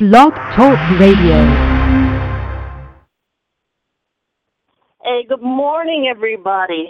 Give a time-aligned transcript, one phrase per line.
[0.00, 1.44] Blog Talk Radio.
[5.02, 6.88] Hey, good morning, everybody.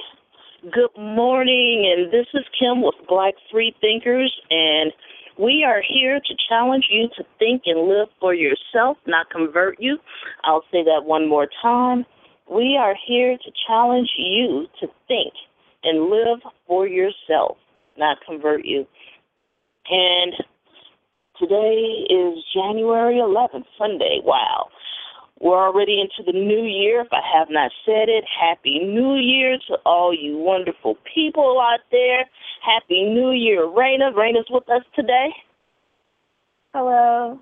[0.62, 4.92] Good morning, and this is Kim with Black Free Thinkers, and
[5.36, 9.98] we are here to challenge you to think and live for yourself, not convert you.
[10.44, 12.06] I'll say that one more time.
[12.48, 15.32] We are here to challenge you to think
[15.82, 16.38] and live
[16.68, 17.56] for yourself,
[17.98, 18.86] not convert you.
[19.90, 20.32] And
[21.40, 24.20] Today is January 11th, Sunday.
[24.22, 24.68] Wow.
[25.40, 27.00] We're already into the new year.
[27.00, 31.80] If I have not said it, Happy New Year to all you wonderful people out
[31.90, 32.26] there.
[32.62, 33.62] Happy New Year.
[33.66, 35.30] Raina, Raina's with us today.
[36.74, 37.40] Hello.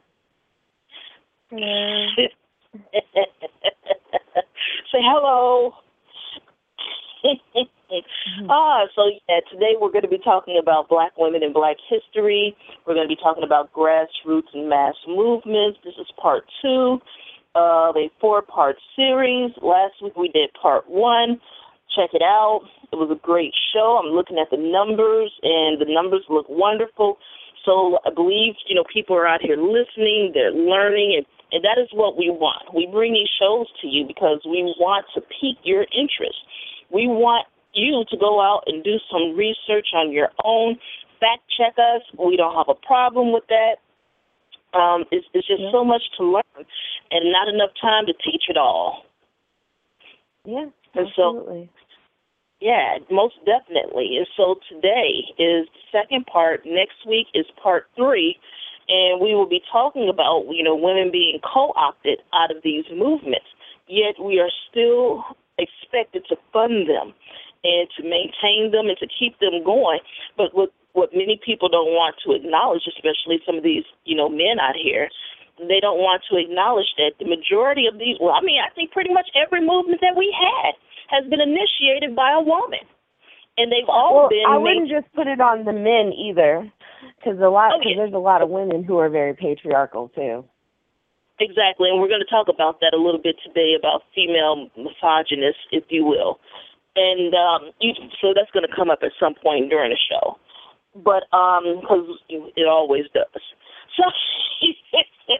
[1.51, 2.06] Hello.
[4.92, 5.75] Say hello.
[7.91, 8.51] mm-hmm.
[8.51, 12.56] Ah, so yeah, today we're going to be talking about black women and black history.
[12.87, 15.78] We're going to be talking about grassroots and mass movements.
[15.84, 16.98] This is part two
[17.55, 19.52] of a four part series.
[19.62, 21.41] Last week we did part one.
[21.97, 22.62] Check it out.
[22.92, 24.00] It was a great show.
[24.02, 27.19] I'm looking at the numbers, and the numbers look wonderful.
[27.64, 31.80] So I believe, you know, people are out here listening, they're learning, and, and that
[31.80, 32.75] is what we want.
[32.75, 36.39] We bring these shows to you because we want to pique your interest.
[36.91, 40.77] We want you to go out and do some research on your own,
[41.20, 42.02] fact check us.
[42.19, 43.77] We don't have a problem with that.
[44.78, 45.72] Um, it's, it's just yeah.
[45.72, 46.66] so much to learn
[47.11, 49.05] and not enough time to teach it all.
[50.44, 51.70] Yeah, and absolutely.
[51.72, 51.78] So,
[52.61, 54.19] yeah, most definitely.
[54.19, 56.66] And so today is the second part.
[56.66, 58.36] Next week is part three,
[58.89, 63.46] and we will be talking about you know women being co-opted out of these movements.
[63.86, 65.24] Yet we are still
[65.58, 67.14] expected to fund them
[67.64, 70.01] and to maintain them and to keep them going.
[70.37, 74.28] But what what many people don't want to acknowledge, especially some of these you know
[74.28, 75.09] men out here,
[75.59, 78.17] they don't want to acknowledge that the majority of these.
[78.20, 80.75] Well, I mean, I think pretty much every movement that we had
[81.11, 82.84] has been initiated by a woman,
[83.56, 84.46] and they've all well, been.
[84.46, 86.70] I wouldn't just put it on the men either,
[87.19, 87.96] because a lot because oh, yeah.
[87.98, 90.45] there's a lot of women who are very patriarchal too.
[91.40, 95.63] Exactly, and we're going to talk about that a little bit today about female misogynists,
[95.70, 96.40] if you will
[96.97, 100.39] and um, you, so that's going to come up at some point during the show.
[100.95, 103.43] But because um, it always does.
[103.97, 104.03] So,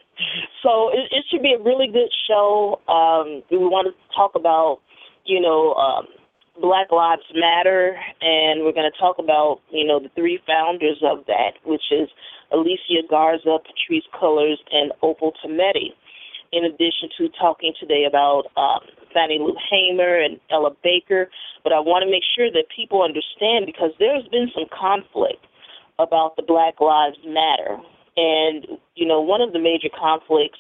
[0.63, 2.81] so it, it should be a really good show.
[2.89, 4.81] Um, we want to talk about,
[5.25, 6.07] you know, um,
[6.61, 11.25] Black Lives Matter, and we're going to talk about, you know, the three founders of
[11.27, 12.09] that, which is
[12.53, 15.95] Alicia Garza, Patrisse Cullors, and Opal Tometi
[16.53, 18.81] in addition to talking today about um,
[19.13, 21.31] Fannie Lou Hamer and Ella Baker.
[21.65, 25.45] But I want to make sure that people understand because there's been some conflict
[25.99, 27.79] about the Black Lives Matter.
[28.17, 30.59] And, you know, one of the major conflicts,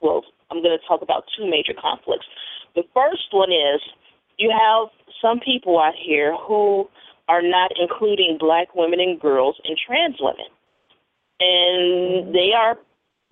[0.00, 2.26] well, I'm going to talk about two major conflicts.
[2.74, 3.80] The first one is
[4.38, 4.88] you have
[5.20, 6.88] some people out here who
[7.28, 10.46] are not including black women and girls and trans women.
[11.40, 12.76] And they are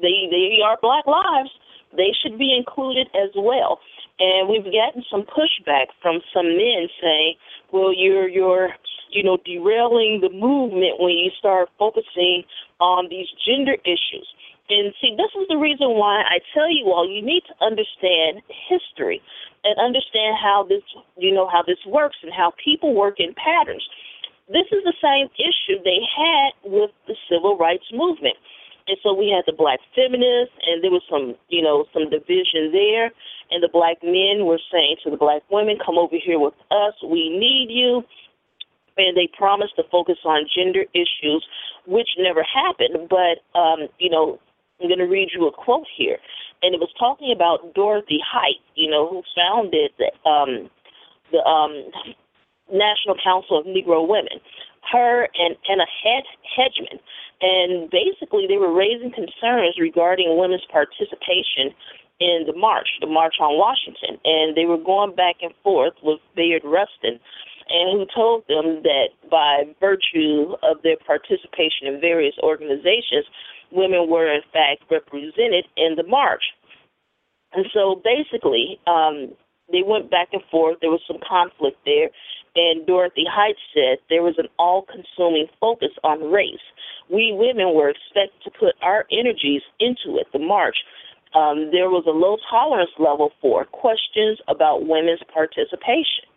[0.01, 1.51] they they are black lives,
[1.97, 3.81] they should be included as well.
[4.19, 7.35] And we've gotten some pushback from some men saying,
[7.73, 8.71] "Well, you're you're
[9.11, 12.45] you know derailing the movement when you start focusing
[12.81, 14.29] on these gender issues."
[14.71, 18.43] And see, this is the reason why I tell you all you need to understand
[18.69, 19.21] history
[19.65, 20.83] and understand how this
[21.17, 23.87] you know how this works and how people work in patterns.
[24.49, 28.37] This is the same issue they had with the civil rights movement.
[28.89, 32.73] And so we had the black feminists, and there was some, you know, some division
[32.73, 33.13] there.
[33.51, 36.95] And the black men were saying to the black women, come over here with us.
[37.03, 38.03] We need you.
[38.97, 41.47] And they promised to focus on gender issues,
[41.87, 43.09] which never happened.
[43.09, 44.39] But, um, you know,
[44.81, 46.19] I'm going to read you a quote here.
[46.63, 50.71] And it was talking about Dorothy Height, you know, who founded the, um,
[51.31, 51.91] the um,
[52.71, 54.41] National Council of Negro Women.
[54.91, 55.87] Her and Anna
[56.57, 57.01] Hedgeman
[57.43, 61.75] and basically, they were raising concerns regarding women's participation
[62.21, 64.17] in the march, the March on Washington.
[64.25, 67.19] And they were going back and forth with Bayard Rustin,
[67.69, 73.27] and who told them that by virtue of their participation in various organizations,
[73.73, 76.45] women were in fact represented in the march.
[77.53, 79.33] And so basically, um,
[79.73, 80.79] they went back and forth.
[80.81, 82.11] There was some conflict there.
[82.55, 86.61] And Dorothy Height said there was an all consuming focus on race
[87.13, 90.77] we women were expected to put our energies into it, the march.
[91.35, 96.29] Um, there was a low tolerance level for questions about women's participation.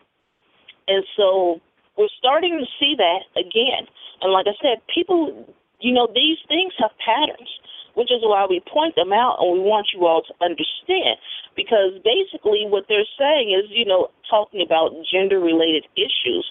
[0.88, 1.60] And so
[1.98, 3.88] we're starting to see that again.
[4.22, 5.48] And like I said, people,
[5.80, 7.50] you know, these things have patterns.
[7.96, 11.18] Which is why we point them out and we want you all to understand.
[11.56, 16.46] Because basically, what they're saying is, you know, talking about gender related issues.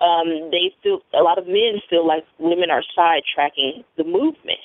[0.00, 4.60] Um, they feel a lot of men feel like women are sidetracking the movement,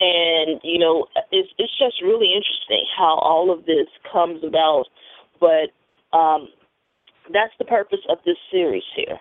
[0.00, 4.84] and you know, it's it's just really interesting how all of this comes about.
[5.40, 5.72] But
[6.16, 6.48] um,
[7.32, 9.18] that's the purpose of this series here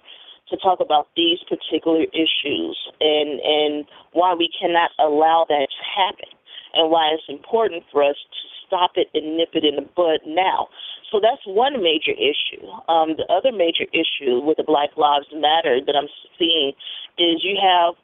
[0.51, 6.29] to talk about these particular issues and and why we cannot allow that to happen
[6.73, 10.19] and why it's important for us to stop it and nip it in the bud
[10.25, 10.67] now.
[11.11, 12.63] So that's one major issue.
[12.87, 16.07] Um, the other major issue with the Black Lives Matter that I'm
[16.39, 16.71] seeing
[17.19, 17.95] is you have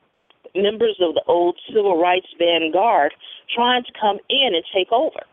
[0.56, 3.14] members of the old civil rights vanguard
[3.54, 5.24] trying to come in and take over.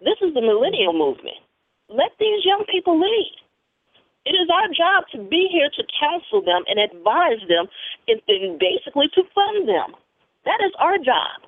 [0.00, 1.40] This is the millennial movement.
[1.88, 3.32] Let these young people lead.
[4.24, 7.66] It is our job to be here to counsel them and advise them
[8.08, 9.92] and, basically to fund them.
[10.44, 11.44] That is our job.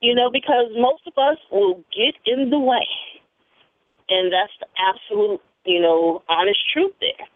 [0.00, 2.86] You know, because most of us will get in the way.
[4.08, 7.26] And that's the absolute, you know, honest truth there.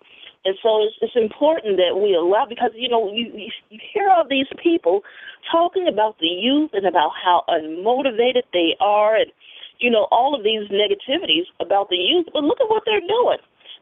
[0.44, 4.08] And so it's, it's important that we allow, because, you know, you, you, you hear
[4.08, 5.02] all these people
[5.50, 9.32] talking about the youth and about how unmotivated they are and,
[9.78, 12.26] you know, all of these negativities about the youth.
[12.32, 13.38] But look at what they're doing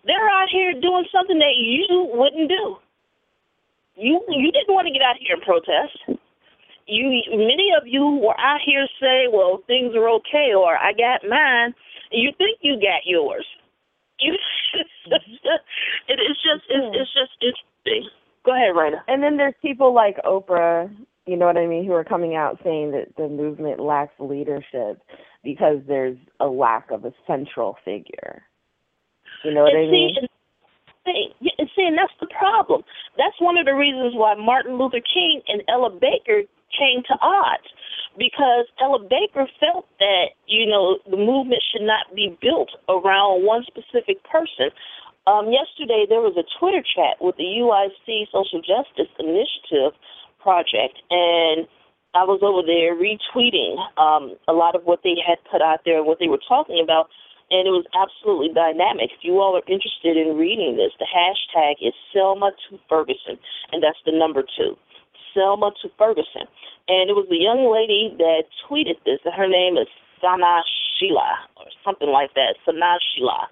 [0.06, 2.76] they're out here doing something that you wouldn't do.
[3.96, 6.20] You you didn't want to get out here and protest.
[6.86, 11.28] You many of you were out here say, "Well, things are okay," or "I got
[11.28, 11.74] mine."
[12.10, 13.46] You think you got yours.
[14.20, 14.32] You
[15.06, 15.48] mm-hmm.
[16.08, 18.10] it, it's just it's, it's just interesting.
[18.44, 19.00] Go ahead, Raina.
[19.08, 20.94] And then there's people like Oprah,
[21.26, 25.00] you know what I mean, who are coming out saying that the movement lacks leadership
[25.42, 28.42] because there's a lack of a central figure.
[29.44, 30.16] You know what and I mean?
[31.04, 32.82] See, and see, and that's the problem.
[33.16, 37.68] That's one of the reasons why Martin Luther King and Ella Baker came to odds
[38.16, 43.64] because Ella Baker felt that, you know, the movement should not be built around one
[43.68, 44.70] specific person.
[45.26, 49.92] Um, yesterday, there was a Twitter chat with the UIC Social Justice Initiative
[50.40, 51.66] Project, and
[52.14, 55.98] I was over there retweeting um, a lot of what they had put out there
[55.98, 57.08] and what they were talking about
[57.54, 59.14] and it was absolutely dynamic.
[59.14, 63.38] If you all are interested in reading this, the hashtag is Selma to Ferguson,
[63.70, 64.74] and that's the number two,
[65.30, 66.50] Selma to Ferguson.
[66.90, 69.86] And it was a young lady that tweeted this, and her name is
[70.18, 70.66] Sana
[70.98, 73.46] Sheila, or something like that, Sana Sheila.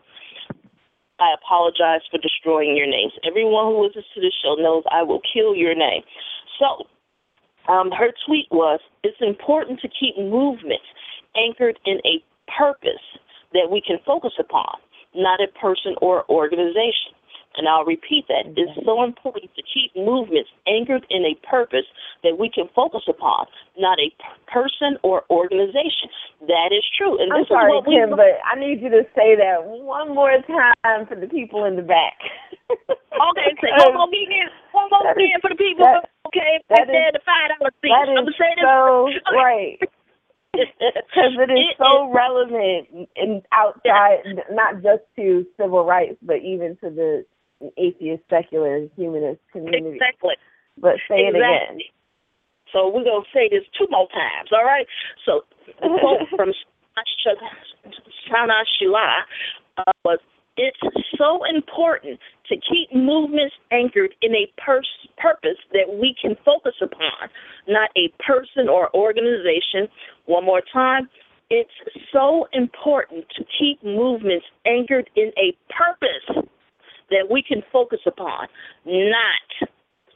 [1.22, 3.14] I apologize for destroying your names.
[3.22, 6.02] Everyone who listens to this show knows I will kill your name.
[6.58, 6.90] So,
[7.70, 10.90] um, her tweet was, it's important to keep movements
[11.38, 12.18] anchored in a
[12.50, 13.06] purpose
[13.52, 14.80] that we can focus upon,
[15.14, 17.14] not a person or organization.
[17.56, 18.48] And I'll repeat that.
[18.56, 21.84] It's so important to keep movements anchored in a purpose
[22.24, 23.44] that we can focus upon,
[23.76, 24.08] not a
[24.48, 26.08] person or organization.
[26.48, 27.20] That is true.
[27.20, 28.16] And I'm sorry, is what Kim, we...
[28.16, 31.84] but I need you to say that one more time for the people in the
[31.84, 32.16] back.
[32.72, 34.48] okay, say one more again.
[34.72, 35.84] One more again for the people.
[35.84, 37.92] That, okay, right there, the five dollar seat.
[37.92, 38.32] That is
[38.64, 39.76] so right.
[40.52, 46.90] Because it is so relevant and outside, not just to civil rights, but even to
[46.90, 47.24] the
[47.78, 49.96] atheist, secular, humanist community.
[49.96, 50.34] Exactly.
[50.76, 51.40] But say exactly.
[51.40, 51.78] it again.
[52.72, 54.86] So we're going to say this two more times, all right?
[55.24, 55.44] So
[55.80, 56.52] the quote from
[58.28, 59.24] Sana Shila
[59.78, 60.18] uh, was,
[60.56, 60.78] it's
[61.16, 62.18] so important
[62.48, 67.30] to keep movements anchored in a pers- purpose that we can focus upon,
[67.68, 69.88] not a person or organization.
[70.26, 71.08] One more time.
[71.48, 71.70] It's
[72.12, 76.44] so important to keep movements anchored in a purpose
[77.10, 78.48] that we can focus upon,
[78.86, 79.68] not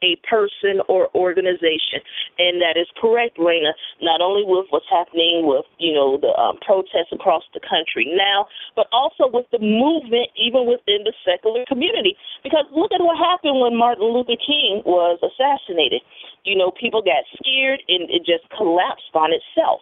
[0.03, 2.03] a person or organization.
[2.38, 6.59] And that is correct, Raina, not only with what's happening with, you know, the um,
[6.65, 12.17] protests across the country now, but also with the movement even within the secular community.
[12.43, 16.03] Because look at what happened when Martin Luther King was assassinated.
[16.45, 19.81] You know, people got scared and it just collapsed on itself.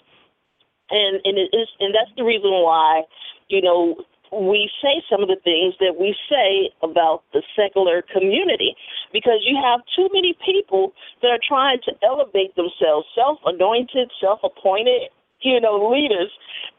[0.91, 3.03] And and it is and that's the reason why,
[3.49, 8.75] you know, we say some of the things that we say about the secular community
[9.13, 15.11] because you have too many people that are trying to elevate themselves, self-anointed, self-appointed,
[15.41, 16.31] you know, leaders,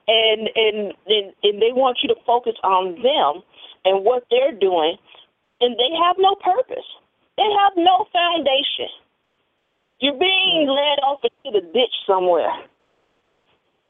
[0.07, 3.43] and and and, and they want you to focus on them
[3.85, 4.97] and what they're doing,
[5.61, 6.85] and they have no purpose.
[7.37, 8.89] They have no foundation.
[9.99, 10.75] You're being mm.
[10.75, 12.51] led off into the ditch somewhere.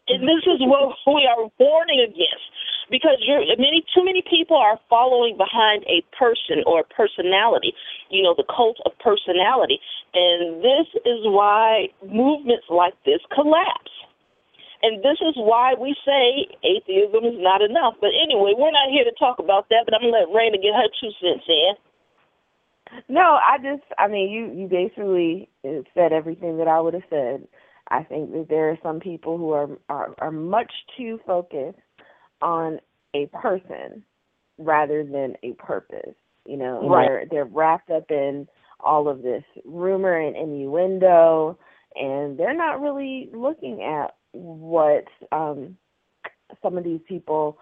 [0.07, 2.45] And this is what we are warning against
[2.89, 7.73] because you're many too many people are following behind a person or a personality,
[8.09, 9.79] you know, the cult of personality,
[10.13, 13.91] And this is why movements like this collapse.
[14.83, 17.95] And this is why we say atheism is not enough.
[17.99, 20.77] But anyway, we're not here to talk about that, but I'm to let Raina get
[20.77, 21.73] her two cents in.
[23.09, 25.49] No, I just, I mean, you you basically
[25.95, 27.47] said everything that I would have said.
[27.89, 31.79] I think that there are some people who are are, are much too focused
[32.45, 32.79] on
[33.15, 34.03] a person
[34.59, 36.15] rather than a purpose.
[36.45, 37.07] You know, right.
[37.07, 38.47] they're they're wrapped up in
[38.79, 41.57] all of this rumor and innuendo,
[41.95, 45.75] and they're not really looking at what um,
[46.61, 47.57] some of these people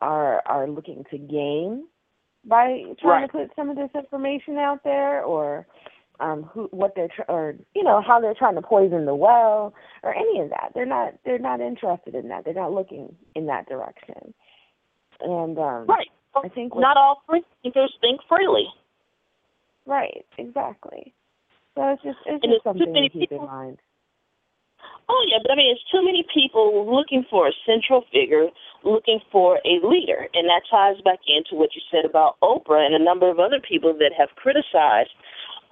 [0.00, 1.86] are are looking to gain
[2.44, 3.26] by trying right.
[3.26, 5.66] to put some of this information out there, or
[6.20, 9.74] um, who what they're tr- or you know how they're trying to poison the well
[10.02, 10.72] or any of that.
[10.74, 12.44] They're not they're not interested in that.
[12.44, 14.34] They're not looking in that direction.
[15.20, 18.68] And um, right, I think not all free thinkers think freely.
[19.86, 21.14] Right, exactly.
[21.74, 23.78] So it's just it's and just something to keep people, in mind.
[25.08, 28.48] Oh yeah, but I mean, it's too many people looking for a central figure,
[28.84, 32.94] looking for a leader, and that ties back into what you said about Oprah and
[32.94, 35.10] a number of other people that have criticized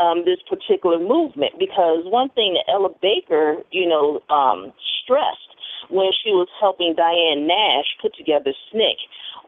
[0.00, 1.58] um, this particular movement.
[1.58, 4.72] Because one thing that Ella Baker, you know, um,
[5.02, 5.56] stressed
[5.88, 8.96] when she was helping Diane Nash put together SNCC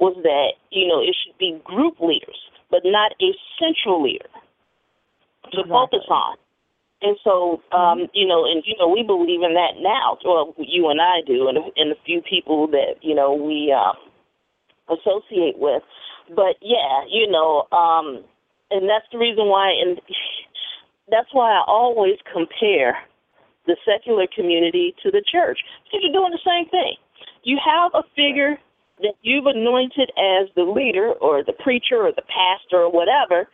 [0.00, 2.38] was that you know it should be group leaders,
[2.70, 4.30] but not a central leader
[5.52, 5.70] to exactly.
[5.70, 6.36] focus on.
[7.00, 10.18] And so, um, you know, and you know, we believe in that now.
[10.24, 13.96] Well, you and I do, and and a few people that you know we um,
[14.90, 15.82] associate with.
[16.34, 18.24] But yeah, you know, um,
[18.70, 20.00] and that's the reason why, and
[21.10, 22.96] that's why I always compare
[23.66, 26.96] the secular community to the church because you're doing the same thing.
[27.44, 28.58] You have a figure
[29.00, 33.48] that you've anointed as the leader or the preacher or the pastor or whatever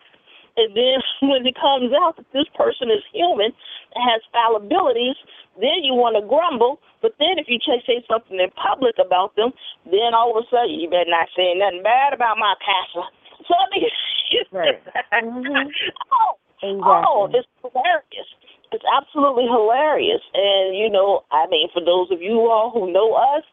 [0.56, 3.50] and then when it comes out that this person is human
[3.94, 5.18] and has fallibilities,
[5.58, 6.80] then you want to grumble.
[7.02, 9.52] But then if you say something in public about them,
[9.86, 13.06] then all of a sudden you better not say nothing bad about my pastor.
[13.46, 13.90] So I mean,
[14.52, 14.80] right.
[15.12, 15.68] mm-hmm.
[16.14, 17.04] oh, exactly.
[17.04, 18.28] oh, it's hilarious.
[18.72, 20.22] It's absolutely hilarious.
[20.32, 23.44] And you know, I mean, for those of you all who know us,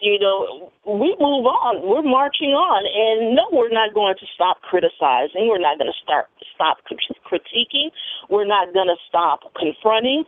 [0.00, 1.80] you know, we move on.
[1.80, 5.48] We're marching on, and no, we're not going to stop criticizing.
[5.48, 7.88] We're not going to start stop critiquing.
[8.28, 10.24] We're not going to stop confronting.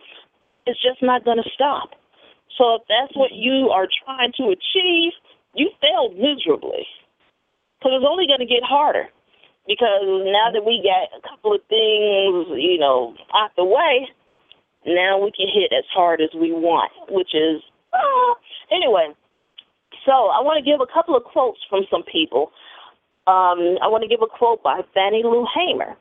[0.67, 1.91] It's just not going to stop.
[2.57, 5.13] So if that's what you are trying to achieve,
[5.55, 6.85] you failed miserably.
[7.79, 9.09] Because it's only going to get harder.
[9.69, 14.09] Because now that we got a couple of things, you know, out the way,
[14.87, 17.61] now we can hit as hard as we want, which is,
[17.93, 18.33] uh,
[18.73, 19.13] anyway.
[20.07, 22.51] So I want to give a couple of quotes from some people.
[23.29, 25.95] Um, I want to give a quote by Fannie Lou Hamer.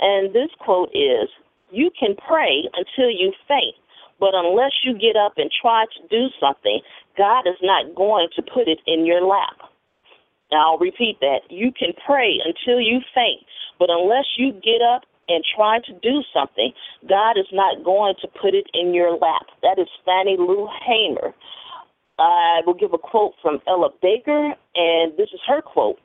[0.00, 1.28] And this quote is
[1.70, 3.76] You can pray until you faint,
[4.18, 6.80] but unless you get up and try to do something,
[7.18, 9.68] God is not going to put it in your lap.
[10.50, 11.40] Now, I'll repeat that.
[11.48, 13.46] You can pray until you faint,
[13.78, 16.72] but unless you get up and try to do something,
[17.08, 19.46] God is not going to put it in your lap.
[19.62, 21.32] That is Fannie Lou Hamer.
[22.18, 25.98] I will give a quote from Ella Baker, and this is her quote.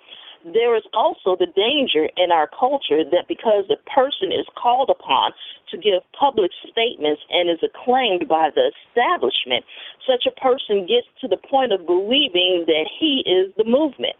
[0.45, 5.33] There is also the danger in our culture that because a person is called upon
[5.71, 9.65] to give public statements and is acclaimed by the establishment,
[10.05, 14.15] such a person gets to the point of believing that he is the movement.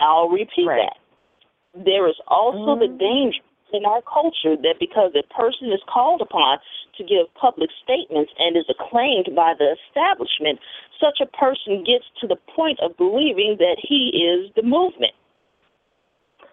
[0.00, 0.88] I'll repeat right.
[0.88, 1.84] that.
[1.84, 2.80] There is also mm-hmm.
[2.80, 6.58] the danger in our culture that because a person is called upon
[6.98, 10.58] to give public statements and is acclaimed by the establishment,
[10.98, 15.14] such a person gets to the point of believing that he is the movement.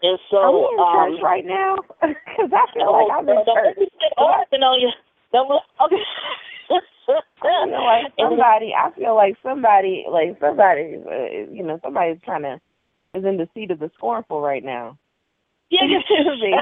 [0.04, 1.76] And so, we in um, church right now?
[2.38, 3.90] Because I feel no, like I'm in church.
[4.16, 4.92] Don't on you.
[5.34, 6.04] Don't, okay.
[6.70, 8.74] I feel like somebody.
[8.78, 12.62] I feel like somebody, like somebody, uh, you know, somebody's trying to
[13.14, 14.98] is in the seat of the scornful right now.
[15.70, 15.82] Yeah,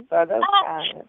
[0.10, 0.30] so that's
[0.66, 1.06] kind of.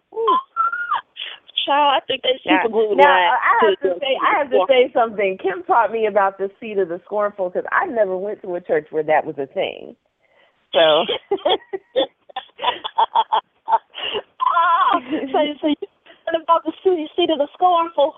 [1.65, 4.51] Child, I think they Now, super glued now line I have to say, I have
[4.51, 5.39] to say something.
[5.43, 8.61] Kim taught me about the seat of the scornful because I never went to a
[8.61, 9.97] church where that was a thing.
[10.75, 10.79] So.
[10.79, 11.07] oh,
[15.33, 15.77] so, so you
[16.43, 18.15] about the seat of the scornful?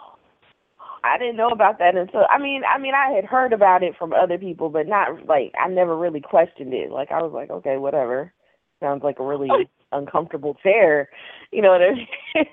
[1.04, 3.94] I didn't know about that until I mean I mean I had heard about it
[3.98, 6.90] from other people, but not like I never really questioned it.
[6.90, 8.32] Like I was like, okay, whatever.
[8.80, 9.48] Sounds like a really
[9.92, 11.08] uncomfortable chair.
[11.50, 12.46] You know what I mean?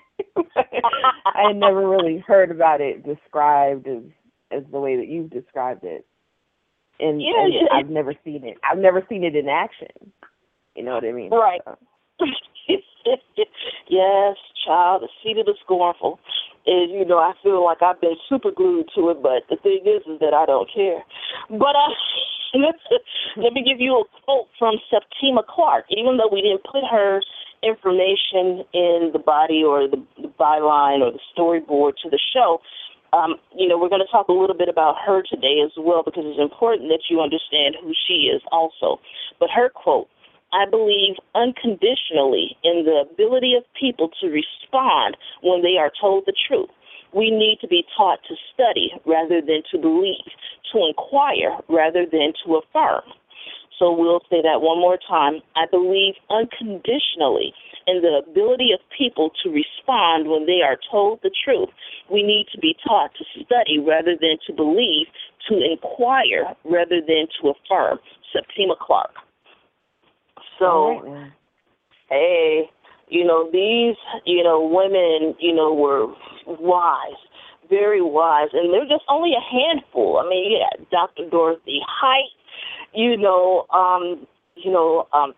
[1.35, 4.03] I had never really heard about it described as
[4.51, 6.05] as the way that you've described it.
[6.99, 7.67] And, Yeah, and yeah.
[7.73, 8.57] I've never seen it.
[8.69, 10.13] I've never seen it in action.
[10.75, 11.29] You know what I mean?
[11.29, 11.61] Right.
[11.65, 11.75] So,
[13.89, 14.35] yes,
[14.65, 16.19] child, the seat of the scornful.
[16.65, 19.85] Is you know, I feel like I've been super glued to it, but the thing
[19.85, 21.03] is, is that I don't care.
[21.49, 21.93] But uh,
[23.37, 25.85] let me give you a quote from Septima Clark.
[25.89, 27.21] Even though we didn't put her
[27.61, 32.61] information in the body or the, the byline or the storyboard to the show,
[33.13, 36.03] um, you know, we're going to talk a little bit about her today as well
[36.03, 38.99] because it's important that you understand who she is also.
[39.39, 40.09] But her quote
[40.55, 46.33] I believe unconditionally in the ability of people to respond when they are told the
[46.47, 46.69] truth.
[47.13, 50.31] We need to be taught to study rather than to believe,
[50.71, 53.03] to inquire rather than to affirm.
[53.77, 55.41] So we'll say that one more time.
[55.57, 57.51] I believe unconditionally
[57.85, 61.69] in the ability of people to respond when they are told the truth.
[62.09, 65.07] We need to be taught to study rather than to believe,
[65.49, 67.99] to inquire rather than to affirm.
[68.31, 69.11] Septima Clark.
[70.59, 71.31] So, right,
[72.09, 72.69] hey,
[73.07, 73.95] you know, these,
[74.25, 76.07] you know, women, you know, were
[76.47, 77.19] wise,
[77.69, 80.21] very wise, and they're just only a handful.
[80.23, 81.29] I mean, yeah, Dr.
[81.29, 82.31] Dorothy Height,
[82.93, 85.33] you know, um, you know, um,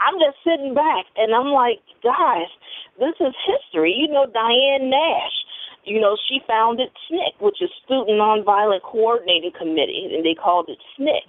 [0.00, 2.50] I'm just sitting back and I'm like, guys,
[2.98, 3.94] this is history.
[3.96, 5.36] You know, Diane Nash,
[5.84, 10.78] you know, she founded SNCC, which is Student Nonviolent Coordinating Committee, and they called it
[10.98, 11.20] SNCC.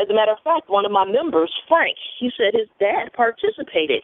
[0.00, 4.02] As a matter of fact, one of my members, Frank, he said his dad participated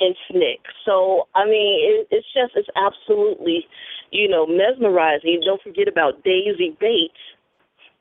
[0.00, 0.58] in SNCC.
[0.84, 3.66] So, I mean, it, it's just, it's absolutely,
[4.10, 5.42] you know, mesmerizing.
[5.44, 7.22] Don't forget about Daisy Bates.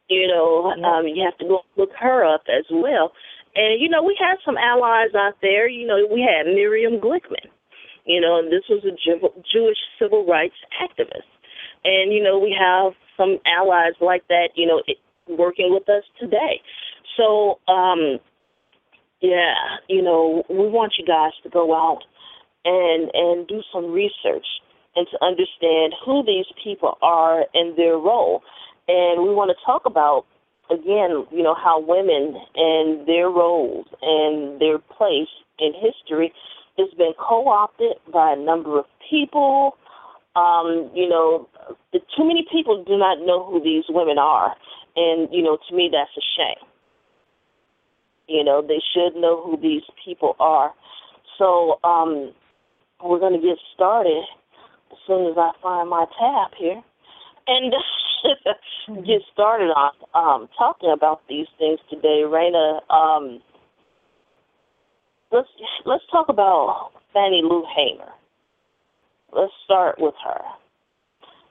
[0.10, 3.12] You know, um, you have to go look her up as well.
[3.56, 5.68] And, you know, we had some allies out there.
[5.68, 7.52] You know, we had Miriam Glickman,
[8.06, 11.28] you know, and this was a Jew- Jewish civil rights activist.
[11.84, 14.82] And, you know, we have some allies like that, you know,
[15.28, 16.62] working with us today.
[17.16, 18.20] So, um,
[19.22, 19.54] yeah,
[19.90, 22.04] you know, we want you guys to go out
[22.66, 24.46] and and do some research
[24.96, 28.44] and to understand who these people are and their role.
[28.88, 30.26] And we want to talk about
[30.70, 36.34] again, you know, how women and their roles and their place in history
[36.78, 39.78] has been co-opted by a number of people.
[40.38, 41.50] Um, you know,
[41.94, 44.56] too many people do not know who these women are,
[44.96, 46.70] and you know, to me, that's a shame.
[48.28, 50.74] You know, they should know who these people are.
[51.38, 52.34] So um,
[53.04, 54.24] we're going to get started
[54.92, 56.82] as soon as I find my tab here,
[57.48, 57.74] and
[59.08, 62.24] get started on um, talking about these things today.
[62.26, 63.42] Raina, um,
[65.32, 65.50] let's
[65.86, 68.12] let's talk about Fannie Lou Hamer.
[69.34, 70.42] Let's start with her.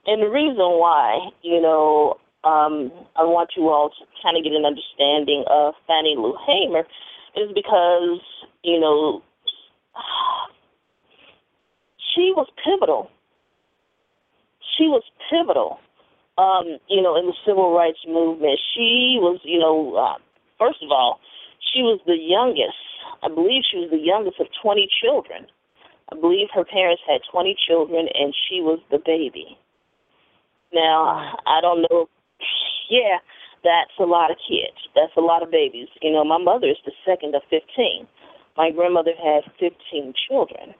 [0.06, 4.52] And the reason why, you know, um, I want you all to kind of get
[4.52, 6.86] an understanding of Fannie Lou Hamer
[7.34, 8.20] is because,
[8.62, 9.22] you know,
[12.14, 13.10] she was pivotal.
[14.78, 15.80] She was pivotal,
[16.38, 18.60] um, you know, in the civil rights movement.
[18.74, 20.18] She was, you know, uh,
[20.58, 21.18] first of all,
[21.60, 22.78] she was the youngest.
[23.22, 25.46] I believe she was the youngest of 20 children.
[26.12, 29.58] I believe her parents had 20 children, and she was the baby.
[30.72, 32.08] Now, I don't know
[32.90, 33.18] yeah,
[33.64, 34.78] that's a lot of kids.
[34.94, 35.88] That's a lot of babies.
[36.02, 38.06] You know, my mother is the second of 15.
[38.56, 40.74] My grandmother had 15 children.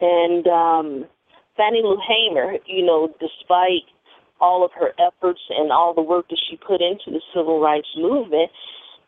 [0.00, 1.06] And um,
[1.56, 3.84] Fannie Lou Hamer, you know, despite
[4.40, 7.88] all of her efforts and all the work that she put into the civil rights
[7.96, 8.50] movement,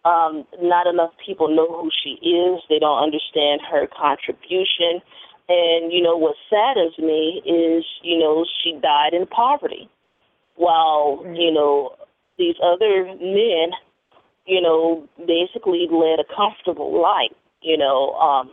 [0.05, 2.61] um, not enough people know who she is.
[2.69, 5.01] They don't understand her contribution.
[5.49, 9.89] And, you know, what saddens me is, you know, she died in poverty
[10.57, 11.95] while you know
[12.39, 13.71] these other men,
[14.47, 17.37] you know, basically led a comfortable life.
[17.63, 18.51] You know, um,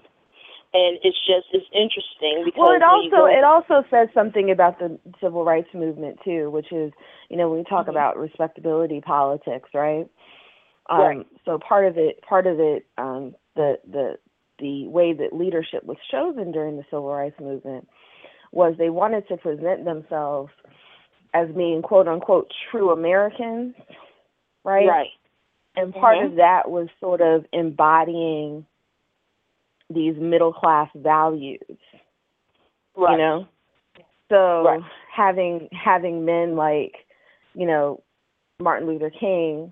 [0.74, 5.00] and it's just it's interesting because well, it also it also says something about the
[5.20, 6.92] civil rights movement too, which is
[7.30, 7.92] you know when we talk mm-hmm.
[7.92, 10.08] about respectability politics, right?
[10.90, 11.28] Um, right.
[11.46, 14.18] So part of it, part of it, um, the the
[14.60, 17.88] the way that leadership was chosen during the civil rights movement
[18.52, 20.52] was they wanted to present themselves
[21.34, 23.76] as being quote unquote true Americans,
[24.64, 24.88] right?
[24.88, 25.10] Right.
[25.76, 26.32] And part mm-hmm.
[26.32, 28.66] of that was sort of embodying
[29.90, 31.62] these middle class values.
[32.98, 33.14] Right.
[33.14, 33.48] You know?
[34.30, 34.82] So right.
[35.16, 36.94] having having men like,
[37.54, 38.04] you know,
[38.60, 39.72] Martin Luther King,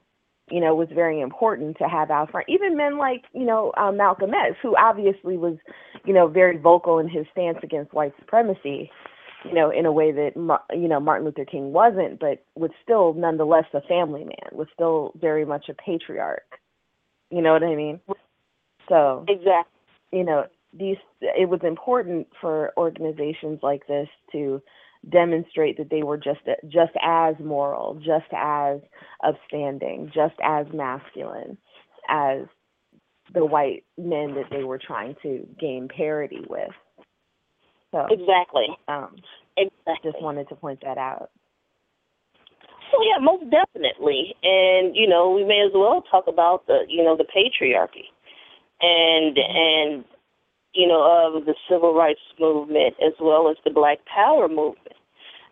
[0.49, 2.47] you know, was very important to have out front.
[2.49, 5.57] Even men like, you know, um, Malcolm X, who obviously was,
[6.05, 8.89] you know, very vocal in his stance against white supremacy
[9.45, 10.31] you know, in a way that
[10.71, 15.13] you know Martin Luther King wasn't, but was still nonetheless a family man, was still
[15.19, 16.60] very much a patriarch.
[17.29, 17.99] You know what I mean?
[18.89, 19.73] So exactly.
[20.12, 20.45] You know,
[20.77, 24.62] these it was important for organizations like this to
[25.09, 28.79] demonstrate that they were just just as moral, just as
[29.23, 31.57] upstanding, just as masculine
[32.09, 32.41] as
[33.33, 36.71] the white men that they were trying to gain parity with.
[37.91, 38.67] So exactly.
[38.87, 39.15] Um,
[39.55, 40.11] exactly.
[40.11, 41.31] Just wanted to point that out.
[42.91, 47.03] So yeah, most definitely, and you know we may as well talk about the you
[47.03, 48.07] know the patriarchy,
[48.81, 50.05] and and
[50.73, 54.87] you know of the civil rights movement as well as the Black Power movement,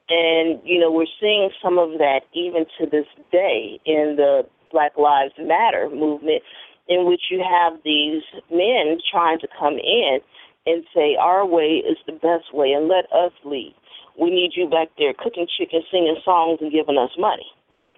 [0.09, 4.97] and you know we're seeing some of that even to this day in the Black
[4.97, 6.43] Lives Matter movement,
[6.87, 10.19] in which you have these men trying to come in
[10.65, 13.75] and say our way is the best way and let us lead
[14.19, 17.47] we need you back there cooking chicken, singing songs, and giving us money,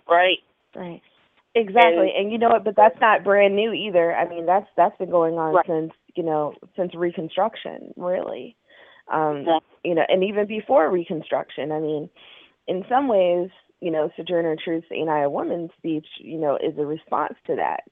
[0.09, 0.39] right?
[0.75, 1.01] Right.
[1.55, 2.63] Exactly, and, and you know what?
[2.63, 4.13] But that's not brand new either.
[4.13, 5.65] I mean, that's that's been going on right.
[5.65, 8.55] since you know since Reconstruction, really.
[9.11, 9.45] Um.
[9.83, 11.71] You know, and even before Reconstruction.
[11.71, 12.09] I mean,
[12.67, 16.77] in some ways, you know, Sojourner Truth's "Ain't I a Woman" speech, you know, is
[16.77, 17.83] a response to that.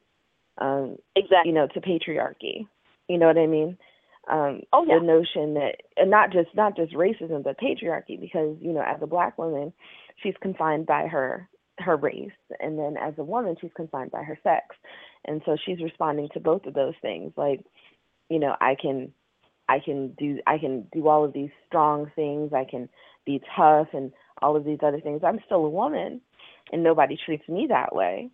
[0.58, 1.52] Um, exactly.
[1.52, 2.68] You know, to patriarchy.
[3.08, 3.78] You know what I mean?
[4.32, 4.98] um oh, yeah.
[5.00, 8.98] the notion that and not just not just racism but patriarchy because you know as
[9.02, 9.72] a black woman
[10.22, 11.48] she's confined by her
[11.78, 14.76] her race and then as a woman she's confined by her sex
[15.26, 17.64] and so she's responding to both of those things like
[18.30, 19.12] you know i can
[19.70, 22.54] i can do i can do all of these strong things.
[22.54, 22.90] I can
[23.26, 25.22] be tough and all of these other things.
[25.24, 26.22] I'm still a woman
[26.72, 28.30] and nobody treats me that way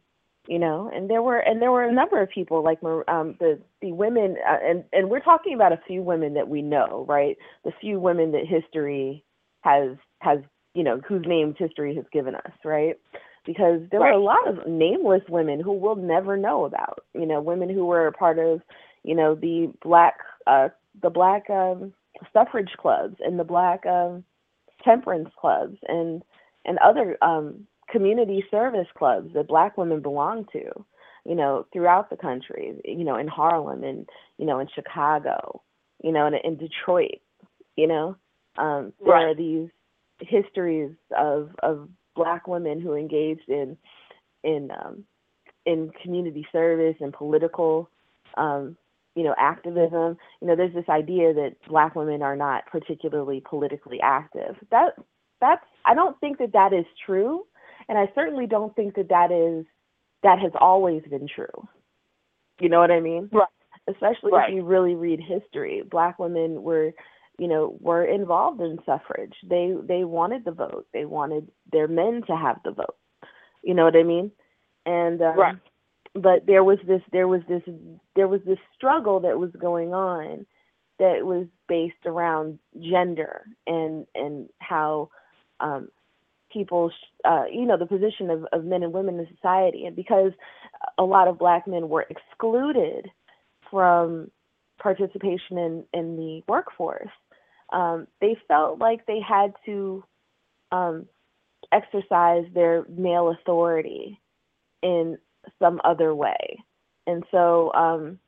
[0.48, 0.92] you know?
[0.94, 4.38] And there were and there were a number of people like um the the women
[4.48, 7.38] uh, and and we're talking about a few women that we know right?
[7.64, 9.24] The few women that history
[9.62, 10.40] has has
[10.74, 12.96] you know whose names history has given us right?
[13.46, 14.14] Because there right.
[14.14, 17.86] were a lot of nameless women who we'll never know about you know women who
[17.86, 18.62] were a part of
[19.04, 20.16] you know the black
[20.48, 20.70] uh
[21.02, 21.94] the black um
[22.34, 24.24] suffrage clubs and the black um
[24.84, 26.24] temperance clubs and
[26.66, 30.64] and other um community service clubs that black women belong to,
[31.26, 35.62] you know, throughout the country, you know, in Harlem and, you know, in Chicago,
[36.02, 37.20] you know, and in Detroit,
[37.76, 38.16] you know.
[38.58, 39.24] Um, there right.
[39.26, 39.70] are these
[40.20, 43.78] histories of of black women who engaged in
[44.44, 45.04] in um,
[45.66, 47.90] in community service and political
[48.38, 48.78] um,
[49.16, 54.00] you know activism you know there's this idea that black women are not particularly politically
[54.02, 54.94] active that
[55.40, 57.46] that's i don't think that that is true
[57.92, 59.66] and I certainly don't think that that is
[60.24, 61.68] that has always been true.
[62.60, 63.30] You know what I mean?
[63.32, 63.48] Right.
[63.90, 64.50] Especially right.
[64.50, 66.92] if you really read history, black women were,
[67.38, 69.34] you know, were involved in suffrage.
[69.44, 70.88] They they wanted the vote.
[70.94, 72.96] They wanted their men to have the vote.
[73.62, 74.32] You know what I mean?
[74.86, 75.56] And um, right.
[76.14, 77.64] But there was this there was this
[78.16, 80.46] there was this struggle that was going on
[81.00, 85.10] that was based around gender and and how
[85.60, 85.90] um,
[86.52, 86.94] people's
[87.26, 89.86] uh, you know the position of, of men and women in society.
[89.86, 90.32] And because
[90.98, 93.10] a lot of black men were excluded
[93.70, 94.30] from
[94.80, 97.10] participation in, in the workforce
[97.72, 100.04] um, they felt like they had to
[100.72, 101.08] um,
[101.72, 104.20] exercise their male authority
[104.82, 105.18] in
[105.60, 106.64] some other way
[107.08, 108.20] and so um,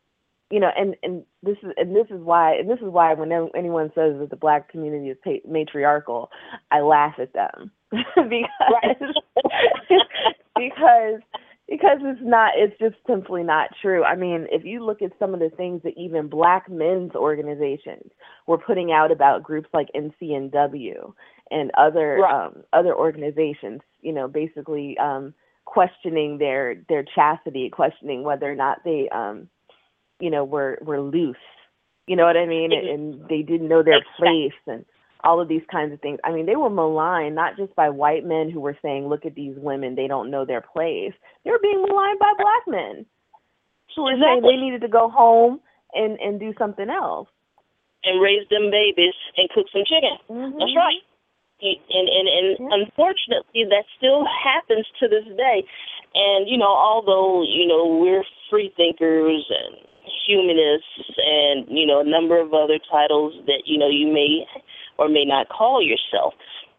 [0.53, 3.31] you know, and and this is and this is why and this is why when
[3.55, 6.29] anyone says that the black community is matriarchal,
[6.69, 9.15] I laugh at them because
[10.55, 11.21] because
[11.67, 14.03] because it's not it's just simply not true.
[14.03, 18.11] I mean, if you look at some of the things that even black men's organizations
[18.45, 21.13] were putting out about groups like NCNW
[21.49, 22.45] and other right.
[22.45, 25.33] um, other organizations, you know, basically um,
[25.65, 29.49] questioning their their chastity, questioning whether or not they um,
[30.19, 31.35] you know were were loose.
[32.07, 32.71] You know what i mean?
[32.73, 34.83] And, and they didn't know their place and
[35.23, 36.19] all of these kinds of things.
[36.23, 39.35] I mean they were maligned not just by white men who were saying look at
[39.35, 41.13] these women they don't know their place.
[41.43, 43.05] They were being maligned by black men.
[43.95, 44.27] Who were exactly.
[44.27, 45.61] saying they needed to go home
[45.93, 47.29] and and do something else.
[48.05, 50.17] And raise them babies and cook some chicken.
[50.29, 50.59] Mm-hmm.
[50.59, 51.03] that's right
[51.61, 55.63] and and and unfortunately that still happens to this day.
[56.15, 59.75] And you know although you know we're free thinkers and
[60.27, 64.45] humanists and you know a number of other titles that you know you may
[64.97, 66.33] or may not call yourself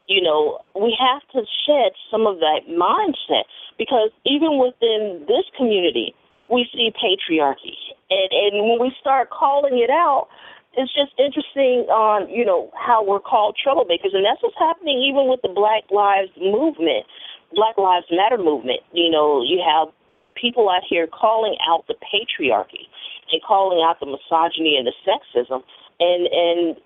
[0.07, 3.45] you know we have to shed some of that mindset
[3.79, 6.15] because even within this community
[6.51, 7.77] we see patriarchy.
[8.11, 10.29] And and when we start calling it out
[10.77, 14.15] it's just interesting on you know how we're called troublemakers.
[14.15, 17.07] And that's what's happening even with the black lives movement
[17.55, 18.81] black lives matter movement.
[18.93, 19.89] You know you have
[20.35, 22.91] people out here calling out the patriarchy
[23.33, 25.63] and calling out the misogyny and the sexism,
[26.01, 26.77] and and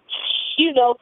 [0.56, 0.96] you know,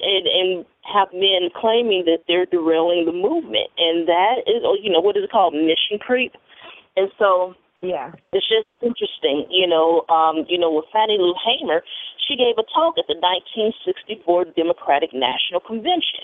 [0.00, 5.00] and and have men claiming that they're derailing the movement, and that is, you know,
[5.00, 6.32] what is it called, mission creep,
[6.96, 7.54] and so.
[7.82, 8.14] Yeah.
[8.32, 11.82] It's just interesting, you know, um, you know, with Fannie Lou Hamer,
[12.22, 16.22] she gave a talk at the 1964 Democratic National Convention.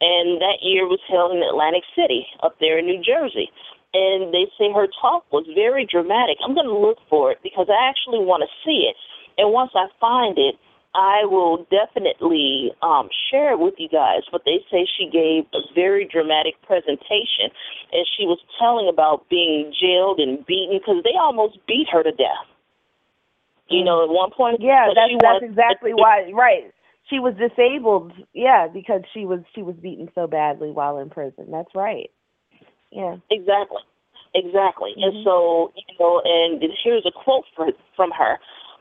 [0.00, 3.50] And that year was held in Atlantic City, up there in New Jersey.
[3.92, 6.38] And they say her talk was very dramatic.
[6.46, 8.94] I'm going to look for it because I actually want to see it.
[9.34, 10.54] And once I find it,
[10.94, 14.22] I will definitely um, share it with you guys.
[14.32, 17.50] But they say she gave a very dramatic presentation,
[17.92, 22.10] and she was telling about being jailed and beaten because they almost beat her to
[22.10, 22.46] death.
[23.68, 26.28] You know, at one point, yeah, that's that's exactly why.
[26.34, 26.72] Right,
[27.08, 28.12] she was disabled.
[28.32, 31.46] Yeah, because she was she was beaten so badly while in prison.
[31.52, 32.10] That's right.
[32.90, 33.16] Yeah.
[33.30, 33.82] Exactly.
[34.34, 34.94] Exactly.
[34.96, 35.24] And Mhm.
[35.24, 38.38] so, you know, and here's a quote for, from her.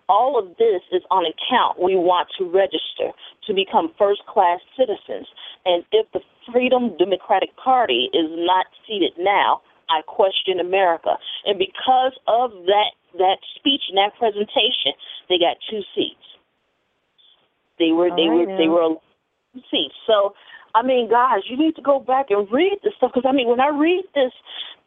[0.09, 3.13] All of this is on account we want to register
[3.45, 5.27] to become first class citizens.
[5.65, 11.17] And if the Freedom Democratic Party is not seated now, I question America.
[11.45, 14.93] And because of that that speech and that presentation,
[15.29, 16.25] they got two seats.
[17.77, 18.97] They were All they right were they were
[19.71, 19.95] seats.
[20.05, 20.33] So
[20.75, 23.49] I mean, guys, you need to go back and read this stuff because I mean,
[23.49, 24.31] when I read this,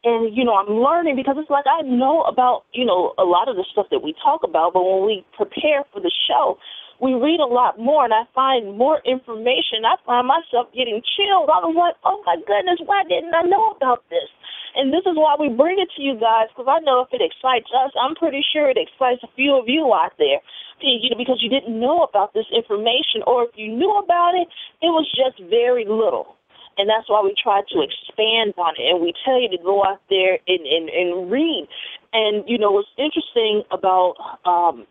[0.04, 3.48] and you know, I'm learning because it's like I know about you know a lot
[3.48, 6.58] of the stuff that we talk about, but when we prepare for the show,
[7.02, 9.82] we read a lot more, and I find more information.
[9.82, 11.50] I find myself getting chilled.
[11.50, 14.30] I'm like, oh my goodness, why didn't I know about this?
[14.78, 17.20] And this is why we bring it to you guys because I know if it
[17.20, 20.38] excites us, I'm pretty sure it excites a few of you out there
[20.80, 24.46] because you didn't know about this information, or if you knew about it,
[24.80, 26.38] it was just very little.
[26.78, 29.84] And that's why we try to expand on it, and we tell you to go
[29.84, 31.66] out there and, and, and read.
[32.14, 34.14] And you know what's interesting about
[34.46, 34.86] um,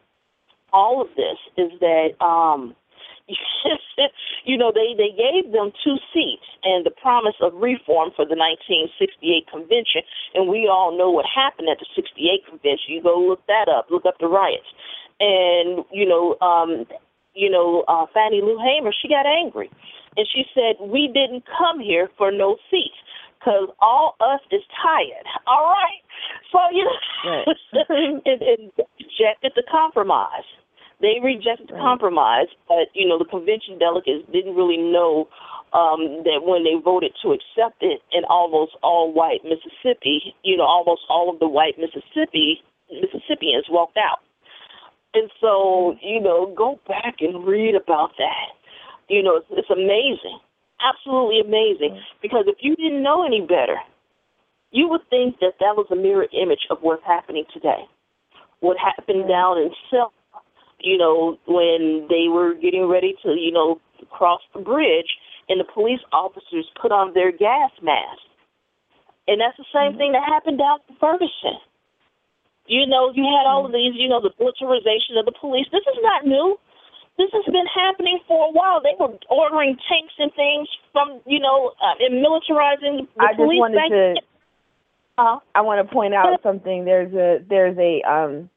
[0.73, 2.75] all of this is that um,
[4.45, 8.36] you know they they gave them two seats and the promise of reform for the
[8.36, 10.01] 1968 convention,
[10.34, 12.88] and we all know what happened at the 68 convention.
[12.93, 14.67] You go look that up, look up the riots
[15.21, 16.86] and you know, um,
[17.34, 19.69] you know, uh, Fannie Lou Hamer, she got angry,
[20.17, 22.97] and she said, "We didn't come here for no seats,
[23.43, 26.01] cause all us is tired." All right,
[26.51, 26.91] so you know,
[27.23, 27.47] Right.
[28.25, 30.43] and, and rejected the compromise.
[31.01, 31.81] They rejected the Right.
[31.81, 35.27] compromise, but you know, the convention delegates didn't really know
[35.73, 40.65] um, that when they voted to accept it in almost all white Mississippi, you know,
[40.65, 42.61] almost all of the white Mississippi
[42.91, 44.19] Mississippians walked out.
[45.13, 48.51] And so, you know, go back and read about that.
[49.09, 50.39] You know, it's, it's amazing,
[50.79, 51.99] absolutely amazing.
[52.21, 53.77] Because if you didn't know any better,
[54.71, 57.83] you would think that that was a mirror image of what's happening today.
[58.59, 60.11] What happened down in Selma,
[60.84, 65.17] you know, when they were getting ready to, you know, cross the bridge,
[65.50, 68.24] and the police officers put on their gas masks.
[69.28, 71.62] And that's the same thing that happened down in Ferguson.
[72.67, 75.67] You know, you had all of these, you know, the militarization of the police.
[75.72, 76.58] This is not new.
[77.17, 78.82] This has been happening for a while.
[78.82, 83.44] They were ordering tanks and things from, you know, uh, and militarizing the I just
[83.44, 83.60] police.
[83.60, 84.15] wanted back to
[85.17, 86.86] uh, I want to point out something.
[86.86, 88.50] There's a there's a um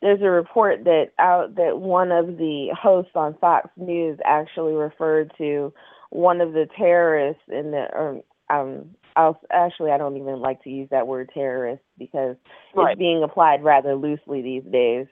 [0.00, 5.32] there's a report that out that one of the hosts on Fox News actually referred
[5.38, 5.72] to
[6.10, 10.70] one of the terrorists in the or um I'll, actually I don't even like to
[10.70, 12.36] use that word terrorist because
[12.74, 12.92] Right.
[12.92, 15.06] it's being applied rather loosely these days.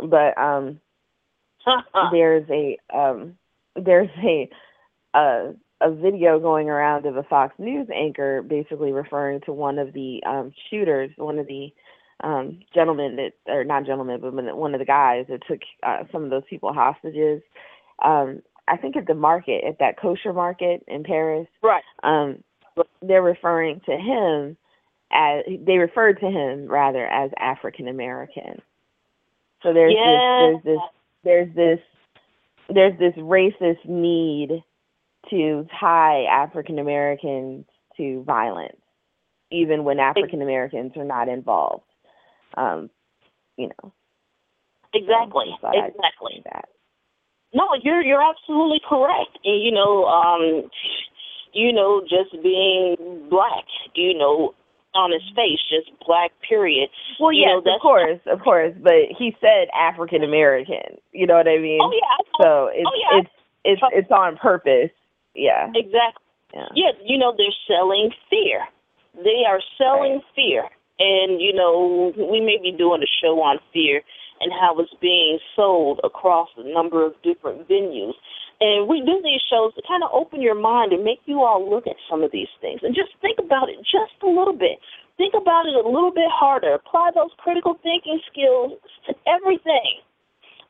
[0.00, 0.80] But um
[2.12, 3.36] there's a um
[3.76, 4.48] there's a
[5.12, 9.92] uh a video going around of a Fox News anchor basically referring to one of
[9.92, 11.72] the um shooters, one of the
[12.22, 16.24] um gentlemen that or not gentlemen but one of the guys that took uh, some
[16.24, 17.42] of those people hostages.
[18.04, 21.82] Um I think at the market, at that kosher market in Paris, right.
[22.02, 22.42] um
[23.02, 24.56] they're referring to him
[25.12, 28.60] as they referred to him rather as African American.
[29.62, 30.50] So there's Yeah.
[30.60, 30.80] this there's this
[31.24, 31.80] there's this
[32.68, 34.62] there's this racist need
[35.30, 38.80] to tie African Americans to violence,
[39.50, 41.84] even when African Americans are not involved.
[42.56, 42.90] Um,
[43.56, 43.92] you know.
[44.94, 45.46] Exactly.
[45.60, 46.42] so I thought I'd Exactly.
[46.44, 46.68] That.
[47.52, 49.38] No, you're you're absolutely correct.
[49.44, 50.70] And you know, um
[51.52, 52.96] you know, just being
[53.30, 53.64] black,
[53.94, 54.54] you know,
[54.94, 56.88] on his face, just black period.
[57.20, 60.98] Well, You yes, know, of course, of course, but he said African American.
[61.12, 61.80] You know what I mean?
[61.82, 63.20] Oh yeah, So it's Oh, yeah.
[63.20, 63.30] it's
[63.64, 64.90] it's it's on purpose.
[65.34, 65.68] Yeah.
[65.74, 66.22] exactly.
[66.54, 66.68] Yeah.
[66.74, 68.62] Yeah, you know, they're selling fear.
[69.24, 70.68] They are selling fear.
[70.98, 74.02] And, you know, we may be doing a show on fear
[74.40, 78.14] and how it's being sold across a number of different venues.
[78.60, 81.68] And we do these shows to kind of open your mind and make you all
[81.68, 84.78] look at some of these things and just think about it just a little bit.
[85.16, 86.74] Think about it a little bit harder.
[86.74, 90.02] Apply those critical thinking skills to everything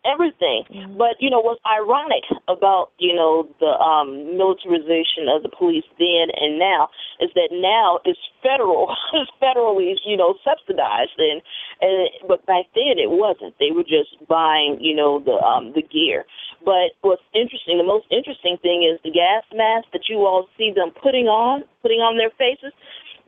[0.04, 0.64] everything.
[0.70, 0.96] Mm-hmm.
[0.96, 6.30] But you know what's ironic about you know the um, militarization of the police then
[6.36, 6.88] and now
[7.20, 11.42] is that now it's federal, it's federally you know subsidized, and
[11.80, 13.54] and but back then it wasn't.
[13.58, 16.24] They were just buying you know the um, the gear.
[16.64, 20.72] But what's interesting, the most interesting thing is the gas mask that you all see
[20.74, 22.72] them putting on, putting on their faces.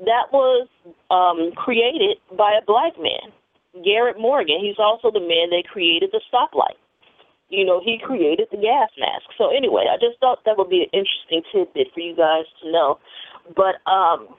[0.00, 0.68] That was
[1.10, 3.32] um, created by a black man.
[3.84, 4.58] Garrett Morgan.
[4.60, 6.76] He's also the man that created the stoplight.
[7.48, 9.30] You know, he created the gas mask.
[9.38, 12.72] So anyway, I just thought that would be an interesting tidbit for you guys to
[12.72, 12.98] know.
[13.54, 14.34] But um,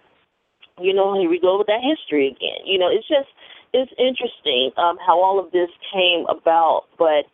[0.80, 2.66] you know, here we go with that history again.
[2.66, 3.30] You know, it's just
[3.74, 7.26] it's interesting um how all of this came about, but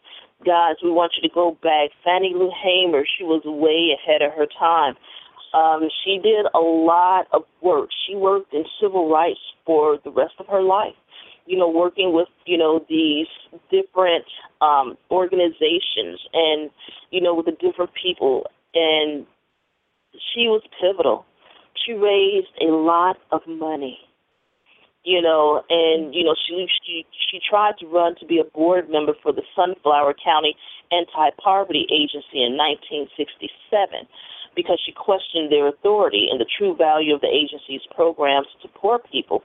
[0.45, 1.89] guys, we want you to go back.
[2.03, 4.95] Fannie Lou Hamer, she was way ahead of her time.
[5.53, 7.89] Um, she did a lot of work.
[8.05, 10.95] She worked in civil rights for the rest of her life
[11.45, 13.27] you know, working with, you know, these
[13.69, 14.25] different
[14.61, 16.69] um, organizations and,
[17.11, 18.47] you know, with the different people.
[18.73, 19.25] And
[20.33, 21.25] she was pivotal.
[21.85, 23.99] She raised a lot of money,
[25.03, 28.89] you know, and, you know, she, she, she tried to run to be a board
[28.89, 30.55] member for the Sunflower County
[30.91, 34.07] Anti-Poverty Agency in 1967
[34.55, 38.99] because she questioned their authority and the true value of the agency's programs to poor
[38.99, 39.43] people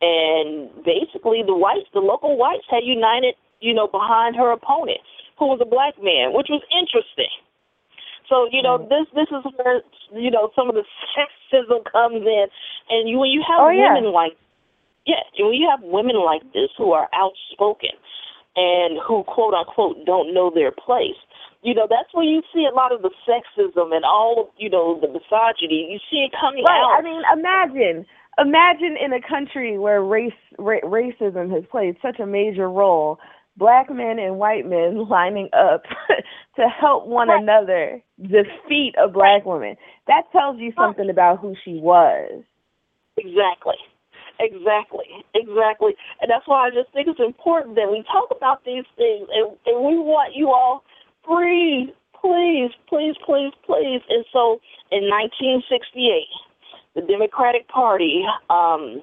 [0.00, 5.00] and basically the whites, the local whites, had united, you know, behind her opponent,
[5.38, 7.32] who was a black man, which was interesting.
[8.28, 8.88] So you know, mm.
[8.88, 9.82] this this is where
[10.12, 12.46] you know some of the sexism comes in,
[12.90, 14.10] and you when you have oh, women yeah.
[14.10, 14.34] like
[15.06, 17.94] yeah, when you have women like this who are outspoken
[18.56, 21.18] and who quote unquote don't know their place,
[21.62, 24.68] you know that's where you see a lot of the sexism and all of you
[24.68, 25.86] know the misogyny.
[25.90, 26.82] You see it coming right.
[26.82, 26.98] out.
[26.98, 28.06] I mean, imagine
[28.38, 33.18] imagine in a country where race ra- racism has played such a major role
[33.56, 35.82] black men and white men lining up
[36.56, 37.42] to help one right.
[37.42, 39.76] another defeat a black woman.
[40.06, 42.42] That tells you something about who she was.
[43.16, 43.76] Exactly.
[44.38, 45.06] Exactly.
[45.34, 45.96] Exactly.
[46.20, 49.56] And that's why i just think it's important that we talk about these things and,
[49.64, 50.84] and we want you all
[51.26, 54.02] free, please please please please.
[54.08, 54.60] And so
[54.92, 56.28] in 1968
[56.96, 59.02] the Democratic Party, um,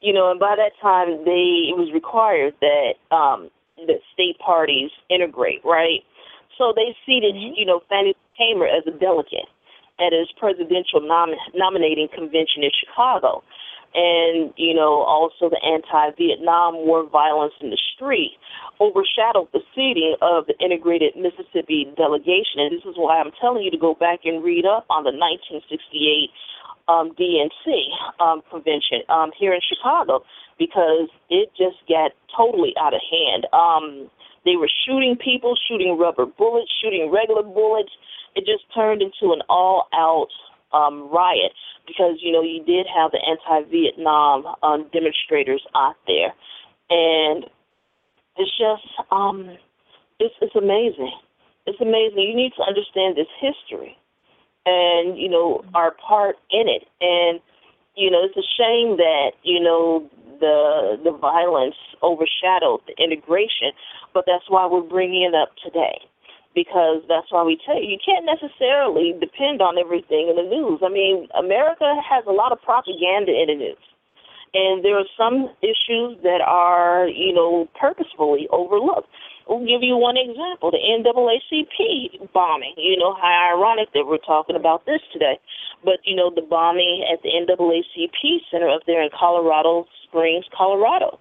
[0.00, 4.90] you know, and by that time they it was required that um, the state parties
[5.08, 6.04] integrate, right?
[6.58, 7.56] So they seated, mm-hmm.
[7.56, 9.48] you know, Fannie Hamer as a delegate
[9.98, 13.42] at his presidential nom- nominating convention in Chicago.
[13.94, 18.32] And, you know, also the anti Vietnam War violence in the street
[18.80, 22.58] overshadowed the seating of the integrated Mississippi delegation.
[22.58, 25.14] And this is why I'm telling you to go back and read up on the
[25.14, 26.30] 1968
[26.88, 27.64] um, DNC
[28.20, 30.24] um, convention um, here in Chicago
[30.58, 33.46] because it just got totally out of hand.
[33.52, 34.10] Um,
[34.44, 37.90] they were shooting people, shooting rubber bullets, shooting regular bullets.
[38.34, 40.28] It just turned into an all-out
[40.74, 41.52] um, riot
[41.86, 46.34] because you know you did have the anti-Vietnam um, demonstrators out there,
[46.90, 47.44] and
[48.36, 49.56] it's just um,
[50.18, 51.12] it's it's amazing.
[51.66, 52.18] It's amazing.
[52.18, 53.96] You need to understand this history
[54.66, 57.40] and you know our part in it and
[57.96, 60.08] you know it's a shame that you know
[60.40, 63.72] the the violence overshadowed the integration
[64.12, 65.98] but that's why we're bringing it up today
[66.54, 70.80] because that's why we tell you you can't necessarily depend on everything in the news
[70.84, 73.78] i mean america has a lot of propaganda in it.
[74.54, 79.08] and there are some issues that are you know purposefully overlooked
[79.48, 82.74] We'll give you one example, the NAACP bombing.
[82.76, 85.38] You know, how ironic that we're talking about this today.
[85.84, 91.18] But, you know, the bombing at the NAACP Center up there in Colorado Springs, Colorado.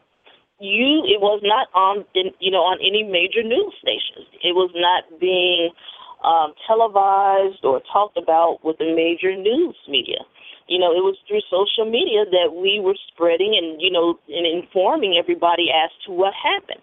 [0.63, 4.31] You, it was not on, you know, on any major news stations.
[4.39, 5.75] It was not being
[6.23, 10.23] um, televised or talked about with the major news media.
[10.71, 14.47] You know, it was through social media that we were spreading and, you know, and
[14.47, 16.79] informing everybody as to what happened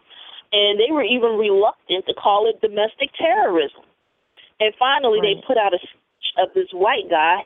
[0.53, 3.87] and they were even reluctant to call it domestic terrorism.
[4.59, 5.37] And finally, right.
[5.39, 5.78] they put out a
[6.39, 7.43] of this white guy,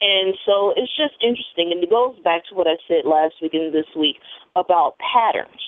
[0.00, 3.54] and so it's just interesting, and it goes back to what I said last week
[3.54, 4.16] and this week
[4.54, 5.62] about patterns,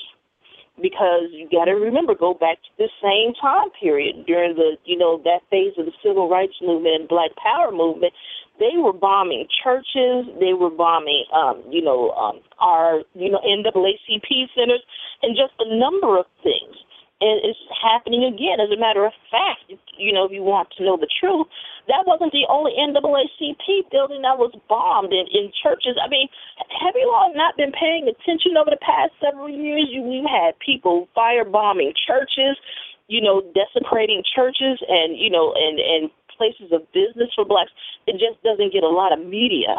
[0.81, 4.97] because you got to remember, go back to the same time period during the you
[4.97, 8.13] know that phase of the civil rights movement and Black Power movement.
[8.61, 10.29] They were bombing churches.
[10.39, 14.85] They were bombing, um, you know, um, our you know NAACP centers
[15.23, 16.77] and just a number of things.
[17.21, 18.65] And it's happening again.
[18.65, 19.69] As a matter of fact,
[20.01, 21.47] you know, if you want to know the truth,
[21.89, 26.01] that wasn't the only NAACP building that was bombed in, in churches.
[26.01, 26.29] I mean,
[26.81, 29.93] have you all not been paying attention over the past several years?
[29.93, 32.57] You've had people firebombing churches,
[33.09, 36.11] you know, desecrating churches, and you know, and and
[36.41, 37.71] places of business for blacks.
[38.09, 39.77] It just doesn't get a lot of media.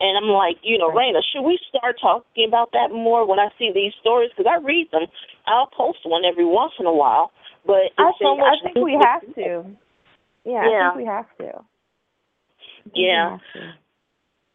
[0.00, 3.48] And I'm like, you know, Raina, should we start talking about that more when I
[3.58, 4.30] see these stories?
[4.36, 5.06] Because I read them.
[5.46, 7.32] I'll post one every once in a while.
[7.66, 9.64] But I so think I think we have to.
[10.44, 11.64] Yeah, yeah, I think we have to.
[12.94, 13.38] Yeah.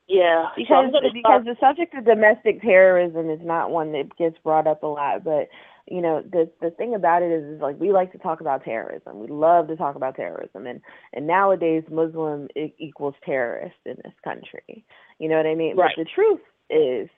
[0.08, 4.68] Yeah, because so because the subject of domestic terrorism is not one that gets brought
[4.68, 5.48] up a lot, but
[5.88, 8.64] you know the the thing about it is, is like we like to talk about
[8.64, 9.20] terrorism.
[9.20, 10.82] We love to talk about terrorism, and
[11.14, 14.86] and nowadays Muslim equals terrorist in this country.
[15.20, 15.76] You know what I mean?
[15.76, 15.92] Right.
[15.96, 17.10] But the truth is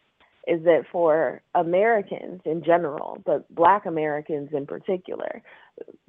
[0.47, 5.41] is that for Americans in general, but Black Americans in particular,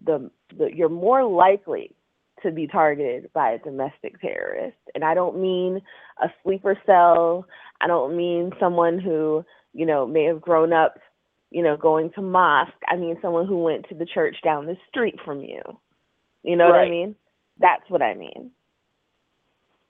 [0.04, 1.94] the, the you're more likely
[2.42, 4.76] to be targeted by a domestic terrorist.
[4.94, 5.80] And I don't mean
[6.22, 7.46] a sleeper cell.
[7.80, 10.98] I don't mean someone who, you know, may have grown up
[11.51, 12.72] you know, going to mosque.
[12.88, 15.62] I mean someone who went to the church down the street from you.
[16.42, 16.80] You know right.
[16.80, 17.16] what I mean?
[17.59, 18.51] That's what I mean.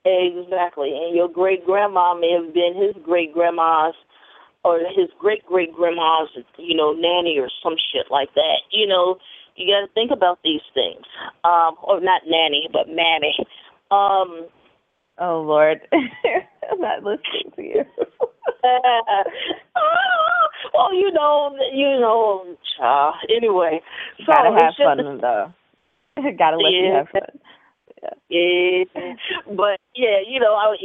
[0.05, 0.93] Exactly.
[0.95, 3.93] And your great grandma may have been his great grandma's
[4.63, 8.61] or his great great grandma's, you know, nanny or some shit like that.
[8.71, 9.17] You know,
[9.55, 11.05] you got to think about these things.
[11.43, 13.35] Um, or not nanny, but mammy.
[13.91, 14.47] Um,
[15.19, 17.83] oh Lord, I'm not listening to you.
[20.77, 22.45] well, you know, you know,
[22.81, 23.81] uh, anyway.
[24.19, 25.53] So gotta have just, fun though.
[26.37, 26.79] gotta let yeah.
[26.79, 27.39] you have fun.
[28.29, 28.83] Yeah.
[28.95, 29.13] yeah,
[29.55, 30.75] but yeah, you know, I,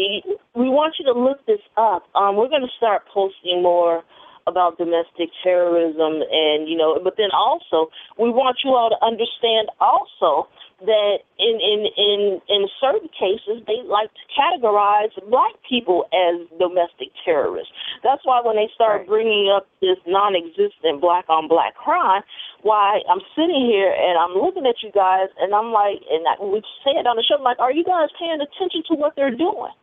[0.54, 2.04] we want you to look this up.
[2.14, 4.02] Um, we're going to start posting more
[4.46, 9.68] about domestic terrorism, and you know, but then also we want you all to understand
[9.80, 10.48] also
[10.86, 17.14] that in in in in certain cases they like to categorize black people as domestic
[17.24, 17.72] terrorists.
[18.02, 19.08] That's why when they start right.
[19.08, 22.22] bringing up this non-existent black on black crime,
[22.62, 26.34] why I'm sitting here and I'm looking at you guys and I'm like, and I,
[26.42, 29.14] we say it on the show, I'm like, are you guys paying attention to what
[29.14, 29.74] they're doing?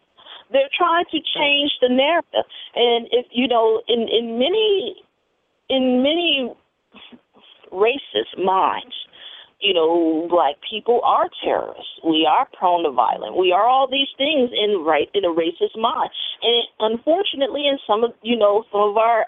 [0.52, 4.96] They're trying to change the narrative, and if you know, in in many
[5.70, 6.54] in many
[7.72, 8.96] racist minds
[9.60, 12.00] you know, black people are terrorists.
[12.04, 13.36] We are prone to violence.
[13.38, 16.10] We are all these things in right in a racist mind.
[16.42, 19.26] And it, unfortunately, in some of you know some of our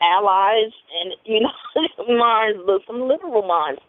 [0.00, 1.52] allies and you know
[2.16, 3.80] minds, some liberal minds,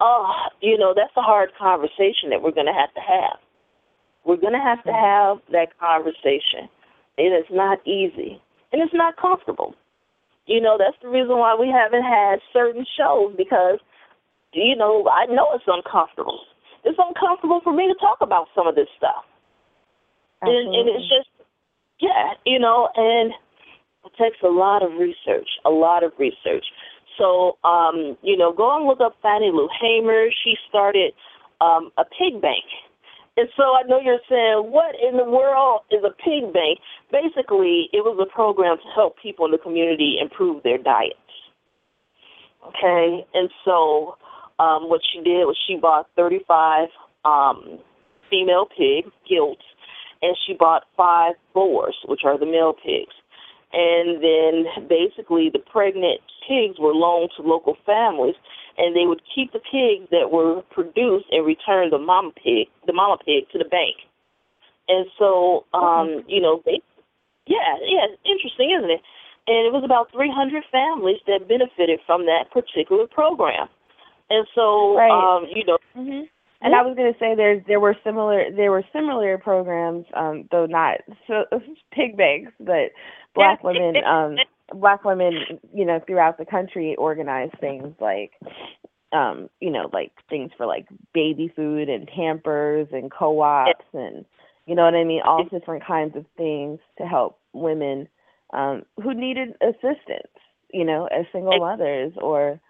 [0.00, 3.38] uh, you know, that's a hard conversation that we're going to have to have.
[4.24, 6.68] We're going to have to have that conversation.
[7.18, 8.40] It is not easy,
[8.72, 9.74] and it's not comfortable.
[10.46, 13.78] You know, that's the reason why we haven't had certain shows because
[14.52, 16.40] you know, I know it's uncomfortable.
[16.84, 19.24] It's uncomfortable for me to talk about some of this stuff.
[20.42, 21.30] And, and it's just,
[22.00, 23.32] yeah, you know, and
[24.04, 26.66] it takes a lot of research, a lot of research.
[27.16, 30.26] So, um, you know, go and look up Fannie Lou Hamer.
[30.44, 31.12] She started
[31.60, 32.64] um, a pig bank.
[33.36, 36.78] And so I know you're saying, what in the world is a pig bank?
[37.10, 41.16] Basically, it was a program to help people in the community improve their diets.
[42.68, 44.16] Okay, and so
[44.58, 46.88] um, what she did was she bought 35
[47.24, 47.78] um,
[48.30, 49.64] female pig gilts,
[50.20, 53.14] and she bought five boars, which are the male pigs.
[53.72, 58.34] And then basically the pregnant pigs were loaned to local families,
[58.78, 62.92] and they would keep the pigs that were produced and return the mama pig, the
[62.92, 63.96] mama pig, to the bank.
[64.88, 66.80] And so, um, you know, they,
[67.46, 69.00] yeah, yeah, it's interesting, isn't it?
[69.46, 73.68] And it was about 300 families that benefited from that particular program.
[74.30, 75.10] And so, right.
[75.10, 76.24] um, you know, mm-hmm.
[76.62, 80.48] and I was going to say there's there were similar there were similar programs, um,
[80.50, 81.44] though not so
[81.92, 82.96] pig banks, but
[83.34, 84.36] black women, um,
[84.74, 85.34] black women,
[85.72, 88.32] you know, throughout the country organized things like,
[89.12, 94.24] um, you know, like things for like baby food and Pampers and co-ops and
[94.66, 98.08] you know what I mean, all different kinds of things to help women
[98.52, 100.32] um, who needed assistance,
[100.72, 102.60] you know, as single mothers or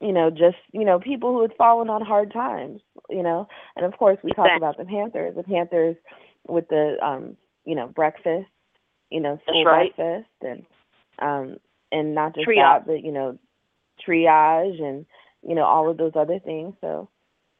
[0.00, 3.48] you know, just, you know, people who had fallen on hard times, you know.
[3.74, 5.96] And of course we talk about the Panthers, the Panthers
[6.46, 8.48] with the um, you know, breakfast,
[9.10, 9.94] you know, school right.
[9.96, 10.64] breakfast and
[11.20, 11.56] um
[11.92, 12.78] and not just triage.
[12.78, 13.38] that, but you know,
[14.06, 15.06] triage and,
[15.42, 16.74] you know, all of those other things.
[16.80, 17.08] So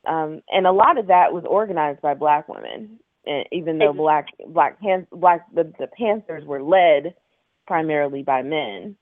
[0.06, 2.98] um and a lot of that was organized by black women.
[3.26, 7.14] And even though black black pan, black the, the Panthers were led
[7.66, 8.96] primarily by men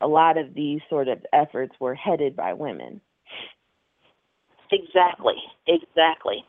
[0.00, 3.00] a lot of these sort of efforts were headed by women.
[4.70, 5.36] Exactly,
[5.66, 6.44] exactly.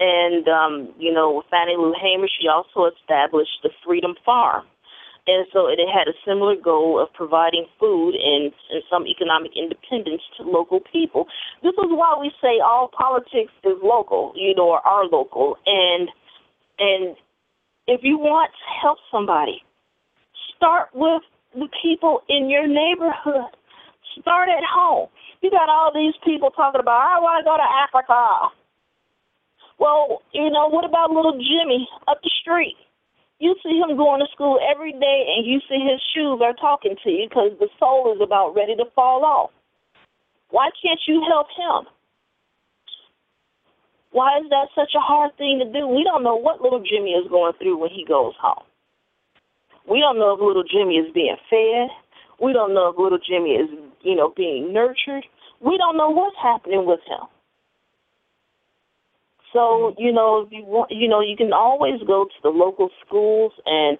[0.00, 4.64] And um, you know, Fannie Lou Hamer, she also established the Freedom Farm,
[5.28, 10.22] and so it had a similar goal of providing food and, and some economic independence
[10.38, 11.26] to local people.
[11.62, 15.58] This is why we say all politics is local, you know, or are local.
[15.66, 16.08] And
[16.78, 17.16] and
[17.86, 19.62] if you want to help somebody,
[20.56, 21.22] start with
[21.54, 23.52] the people in your neighborhood.
[24.20, 25.08] Start at home.
[25.42, 28.48] You got all these people talking about, I want to go to Africa.
[29.78, 32.76] Well, you know, what about little Jimmy up the street?
[33.38, 36.96] You see him going to school every day, and you see his shoes are talking
[37.04, 39.50] to you because the sole is about ready to fall off.
[40.50, 41.86] Why can't you help him?
[44.10, 45.86] Why is that such a hard thing to do?
[45.86, 48.64] We don't know what little Jimmy is going through when he goes home.
[49.88, 51.88] We don't know if little Jimmy is being fed.
[52.40, 53.70] We don't know if little Jimmy is,
[54.02, 55.24] you know, being nurtured.
[55.60, 57.26] We don't know what's happening with him.
[59.52, 62.90] So you know, if you want, you know, you can always go to the local
[63.06, 63.98] schools and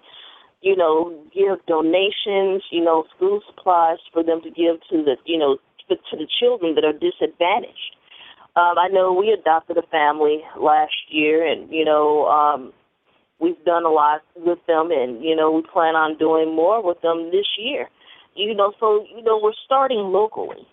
[0.61, 5.37] you know give donations, you know, school supplies for them to give to the you
[5.37, 5.57] know
[5.89, 7.95] to the children that are disadvantaged.
[8.55, 12.73] Um, I know we adopted a family last year, and you know, um,
[13.39, 17.01] we've done a lot with them, and you know, we plan on doing more with
[17.01, 17.87] them this year.
[18.35, 20.67] You know, so you know, we're starting locally.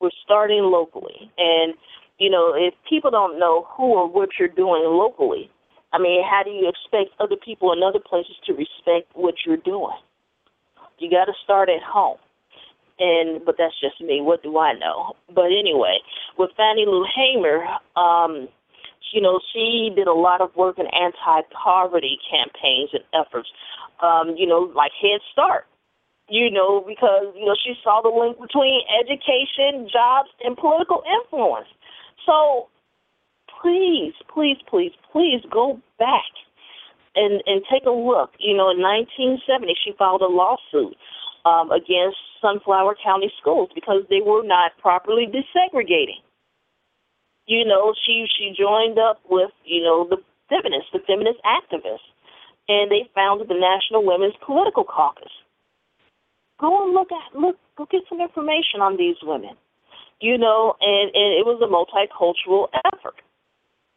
[0.00, 1.74] We're starting locally, and
[2.22, 5.50] you know, if people don't know who or what you're doing locally,
[5.92, 9.56] I mean, how do you expect other people in other places to respect what you're
[9.56, 9.98] doing?
[10.98, 12.18] You got to start at home.
[13.00, 14.20] And but that's just me.
[14.20, 15.14] What do I know?
[15.34, 15.98] But anyway,
[16.38, 17.66] with Fannie Lou Hamer,
[17.96, 18.48] um,
[19.12, 23.48] you know, she did a lot of work in anti-poverty campaigns and efforts.
[24.00, 25.66] Um, you know, like Head Start.
[26.28, 31.68] You know, because you know she saw the link between education, jobs, and political influence.
[32.26, 32.68] So
[33.60, 36.32] please, please, please, please go back
[37.14, 38.30] and and take a look.
[38.38, 40.96] You know, in 1970, she filed a lawsuit
[41.44, 46.20] um, against Sunflower County schools because they were not properly desegregating.
[47.46, 52.06] You know, she she joined up with you know the feminists, the feminist activists,
[52.68, 55.32] and they founded the National Women's Political Caucus.
[56.60, 59.56] Go and look at look go get some information on these women
[60.22, 63.18] you know, and, and it was a multicultural effort.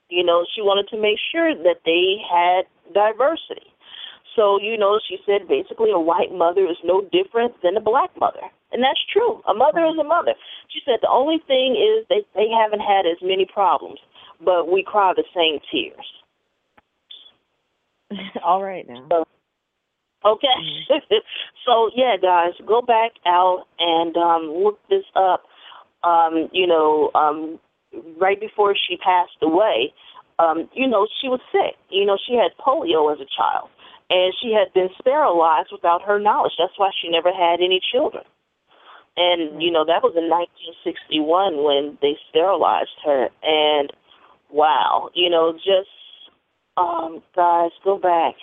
[0.09, 3.69] You know, she wanted to make sure that they had diversity.
[4.35, 8.09] So, you know, she said basically a white mother is no different than a black
[8.19, 8.41] mother.
[8.73, 9.41] And that's true.
[9.47, 10.33] A mother is a mother.
[10.67, 13.99] She said the only thing is they they haven't had as many problems,
[14.43, 16.09] but we cry the same tears.
[18.43, 19.07] All right now.
[19.09, 19.23] So,
[20.25, 20.57] okay.
[20.91, 21.15] Mm-hmm.
[21.65, 25.43] so yeah, guys, go back out and um look this up
[26.05, 27.59] um, you know, um,
[28.17, 29.93] right before she passed away,
[30.37, 31.75] um, you know, she was sick.
[31.89, 33.69] You know, she had polio as a child,
[34.09, 36.53] and she had been sterilized without her knowledge.
[36.57, 38.23] That's why she never had any children.
[39.17, 43.29] And you know, that was in 1961 when they sterilized her.
[43.41, 43.91] And
[44.51, 45.89] wow, you know, just
[46.77, 48.35] um, guys, go back,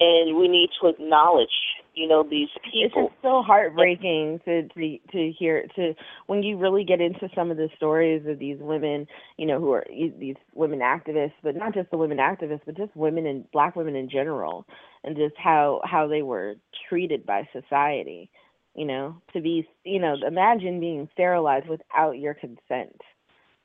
[0.00, 1.54] and we need to acknowledge
[1.94, 2.82] you know these people.
[2.84, 5.94] It's just so heartbreaking to to to hear to
[6.26, 9.72] when you really get into some of the stories of these women, you know, who
[9.72, 13.76] are these women activists, but not just the women activists, but just women and black
[13.76, 14.66] women in general,
[15.04, 16.54] and just how how they were
[16.88, 18.30] treated by society.
[18.74, 23.00] You know, to be you know, imagine being sterilized without your consent.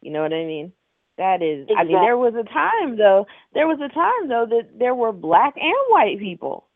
[0.01, 0.73] You know what I mean?
[1.17, 1.75] That is, exactly.
[1.75, 3.25] I mean, there was a time though.
[3.53, 6.66] There was a time though that there were black and white people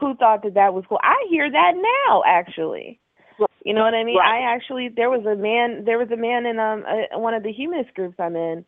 [0.00, 0.98] who thought that that was cool.
[1.02, 2.98] I hear that now, actually.
[3.64, 4.16] You know what I mean?
[4.16, 4.42] Right.
[4.42, 7.42] I actually there was a man there was a man in um a, one of
[7.42, 8.64] the humanist groups I'm in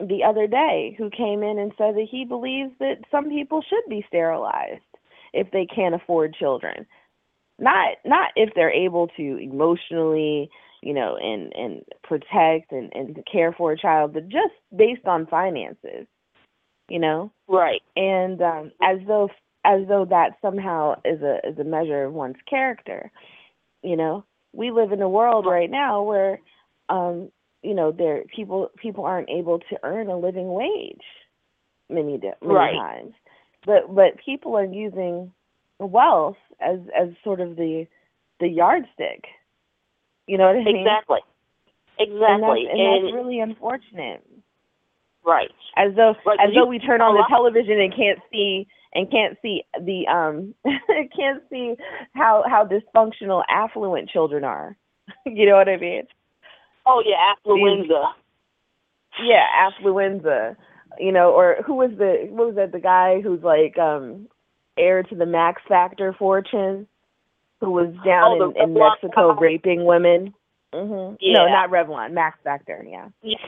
[0.00, 3.88] the other day who came in and said that he believes that some people should
[3.88, 4.82] be sterilized
[5.32, 6.86] if they can't afford children.
[7.58, 10.50] Not not if they're able to emotionally,
[10.82, 15.26] you know, and and protect and and care for a child, but just based on
[15.26, 16.06] finances.
[16.88, 17.32] You know?
[17.48, 17.82] Right.
[17.96, 19.28] And um as though
[19.64, 23.10] as though that somehow is a is a measure of one's character.
[23.82, 26.40] You know, we live in a world right now where,
[26.88, 27.30] um,
[27.62, 31.02] you know, there people people aren't able to earn a living wage
[31.88, 32.74] many many right.
[32.74, 33.14] times,
[33.66, 35.32] but but people are using
[35.78, 37.86] wealth as as sort of the
[38.40, 39.24] the yardstick.
[40.26, 40.76] You know what I mean?
[40.78, 41.20] Exactly.
[41.98, 42.28] Exactly.
[42.30, 44.24] And that's, and and that's really unfortunate.
[45.24, 45.50] Right.
[45.76, 46.38] As though right.
[46.40, 50.54] as though we turn on the television and can't see and can't see the um
[51.16, 51.74] can't see
[52.14, 54.76] how how dysfunctional affluent children are.
[55.26, 56.04] you know what I mean?
[56.86, 58.12] Oh yeah, affluenza.
[59.22, 60.56] yeah, affluenza.
[60.98, 64.28] You know, or who was the what was that the guy who's like um
[64.78, 66.86] heir to the Max Factor fortune,
[67.60, 69.40] who was down Oh, in, in Mexico guy.
[69.40, 70.32] raping women.
[70.72, 71.32] Hmm Yeah.
[71.32, 72.84] No, not Revlon, Max Factor.
[72.86, 73.08] Yeah.
[73.22, 73.38] Yeah,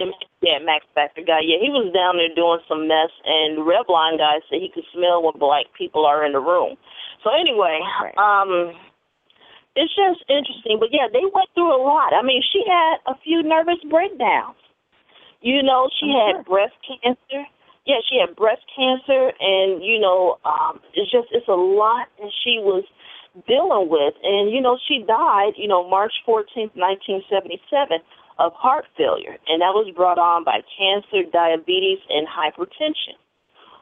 [0.41, 1.41] yeah, Max Factor guy.
[1.45, 5.23] Yeah, he was down there doing some mess, and Revlon guy said he could smell
[5.23, 6.77] when black people are in the room.
[7.23, 8.17] So anyway, Right.
[8.17, 8.73] um,
[9.77, 10.79] it's just interesting.
[10.81, 12.13] But yeah, they went through a lot.
[12.13, 14.57] I mean, she had a few nervous breakdowns.
[15.43, 17.47] You know, she had breast cancer.
[17.87, 22.31] Yeah, she had breast cancer, and you know, um, it's just it's a lot and
[22.45, 22.85] she was
[23.47, 24.15] dealing with.
[24.23, 25.53] And you know, she died.
[25.57, 27.99] You know, March fourteenth, nineteen seventy-seven,
[28.39, 33.17] of heart failure, and that was brought on by cancer, diabetes, and hypertension.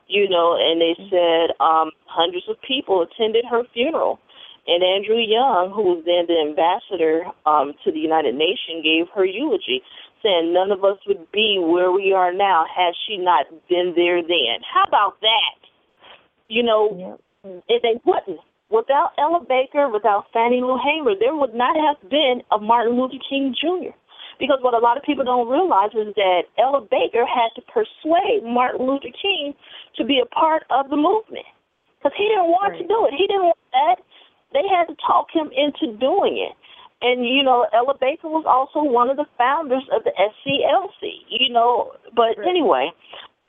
[0.08, 4.18] You know, and they said um, hundreds of people attended her funeral.
[4.66, 9.24] And Andrew Young, who was then the ambassador um, to the United Nations, gave her
[9.24, 9.80] eulogy,
[10.22, 14.20] saying none of us would be where we are now had she not been there
[14.20, 14.60] then.
[14.64, 15.56] How about that?
[16.48, 17.62] You know, Yep.
[17.68, 18.40] if they wouldn't.
[18.70, 23.16] Without Ella Baker, without Fannie Lou Hamer, there would not have been a Martin Luther
[23.28, 23.96] King Jr.
[24.38, 28.44] Because what a lot of people don't realize is that Ella Baker had to persuade
[28.44, 29.54] Martin Luther King
[29.96, 31.48] to be a part of the movement.
[31.98, 33.14] Because he didn't want to do it.
[33.16, 33.96] He didn't want that.
[34.52, 36.54] They had to talk him into doing it.
[37.00, 41.48] And, you know, Ella Baker was also one of the founders of the SCLC, you
[41.48, 41.92] know.
[42.14, 42.48] But Right.
[42.48, 42.92] anyway,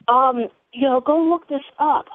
[0.07, 2.05] um, you know, go look this up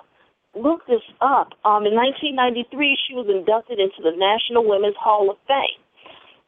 [0.57, 1.55] look this up.
[1.66, 5.82] Um, in 1993, she was inducted into the National Women's Hall of Fame.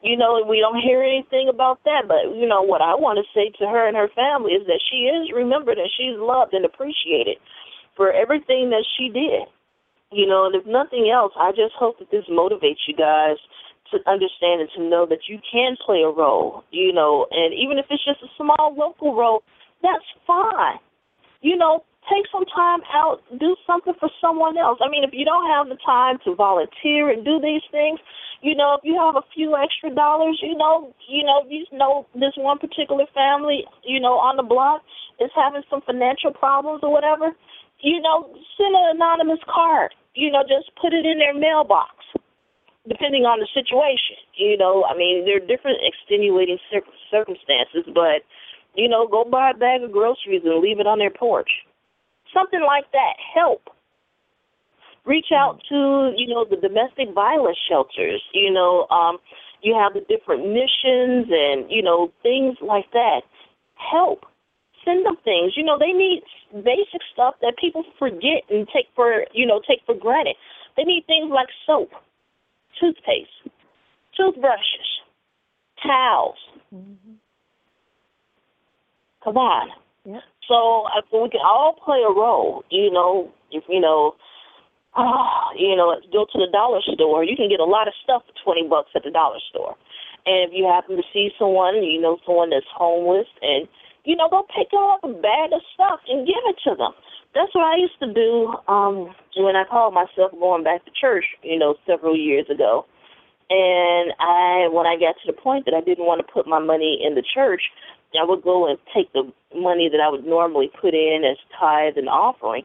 [0.01, 3.17] You know, and we don't hear anything about that, but you know what I want
[3.17, 6.53] to say to her and her family is that she is remembered and she's loved
[6.53, 7.41] and appreciated
[7.97, 9.49] for everything that she did.
[10.13, 13.41] You know, and if nothing else, I just hope that this motivates you guys
[13.91, 16.63] to understand and to know that you can play a role.
[16.69, 19.41] You know, and even if it's just a small local role,
[19.81, 20.77] that's fine.
[21.41, 24.79] You know, take some time out, do something for someone else.
[24.81, 27.99] I mean, if you don't have the time to volunteer and do these things,
[28.41, 32.07] you know, if you have a few extra dollars, you know, you know, you know
[32.13, 34.81] this one particular family, you know, on the block
[35.19, 37.33] is having some financial problems or whatever,
[37.81, 39.93] you know, send an anonymous card.
[40.13, 41.93] You know, just put it in their mailbox,
[42.87, 44.17] depending on the situation.
[44.33, 46.57] You know, I mean, there are different extenuating
[47.11, 48.25] circumstances, but
[48.73, 51.49] you know, go buy a bag of groceries and leave it on their porch
[52.33, 53.69] something like that help.
[55.05, 59.17] Reach out to you know the domestic violence shelters you know um
[59.61, 63.21] you have the different missions and you know things like that.
[63.75, 64.25] Help.
[64.83, 65.53] Send them things.
[65.55, 66.23] You know they need
[66.53, 70.35] basic stuff that people forget and take for you know take for granted.
[70.75, 71.91] They need things like soap
[72.79, 73.29] toothpaste
[74.15, 74.87] toothbrushes
[75.83, 76.37] towels.
[79.23, 79.69] Come on
[80.47, 82.63] So I we can all play a role.
[82.71, 84.15] You know, if you know,
[84.95, 87.23] ah, you know, go to the dollar store.
[87.23, 89.75] You can get a lot of stuff for twenty bucks at the dollar store.
[90.25, 93.67] And if you happen to see someone, you know, someone that's homeless, and
[94.05, 96.93] you know, go pick up a bag of stuff and give it to them.
[97.35, 101.25] That's what I used to do um when I called myself going back to church.
[101.43, 102.85] You know, several years ago.
[103.49, 106.59] And I, when I got to the point that I didn't want to put my
[106.59, 107.61] money in the church,
[108.19, 111.97] I would go and take the money that I would normally put in as tithe
[111.97, 112.63] and offering,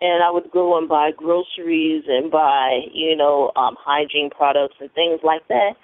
[0.00, 4.92] and I would go and buy groceries and buy, you know, um, hygiene products and
[4.92, 5.74] things like that,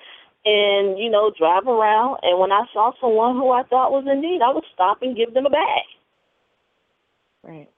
[0.45, 2.19] and you know, drive around.
[2.23, 5.17] And when I saw someone who I thought was in need, I would stop and
[5.17, 5.87] give them a bag,
[7.43, 7.69] Right.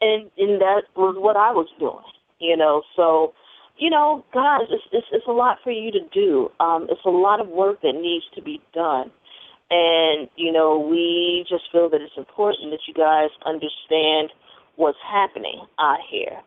[0.00, 2.04] and and that was what I was doing,
[2.38, 2.82] you know.
[2.96, 3.34] So,
[3.78, 6.50] you know, guys, it's it's, it's a lot for you to do.
[6.60, 9.10] Um, it's a lot of work that needs to be done.
[9.70, 14.30] And, you know, we just feel that it's important that you guys understand
[14.76, 16.40] what's happening out here.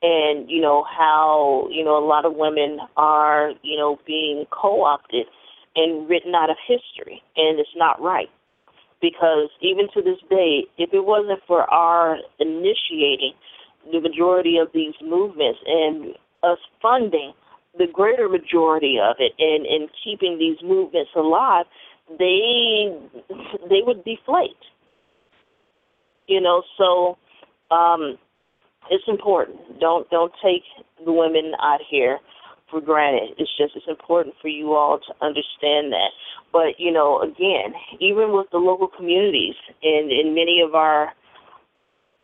[0.00, 4.84] And, you know, how, you know, a lot of women are, you know, being co
[4.84, 5.26] opted
[5.74, 7.22] and written out of history.
[7.36, 8.30] And it's not right.
[9.00, 13.32] Because even to this day, if it wasn't for our initiating
[13.90, 17.32] the majority of these movements and us funding
[17.76, 21.66] the greater majority of it and, and keeping these movements alive,
[22.16, 22.96] they
[23.68, 24.56] they would deflate.
[26.26, 27.16] You know, so
[27.74, 28.18] um,
[28.90, 29.80] it's important.
[29.80, 30.62] Don't don't take
[31.04, 32.18] the women out here
[32.70, 33.30] for granted.
[33.38, 36.10] It's just it's important for you all to understand that.
[36.52, 41.12] But you know, again, even with the local communities and in many of our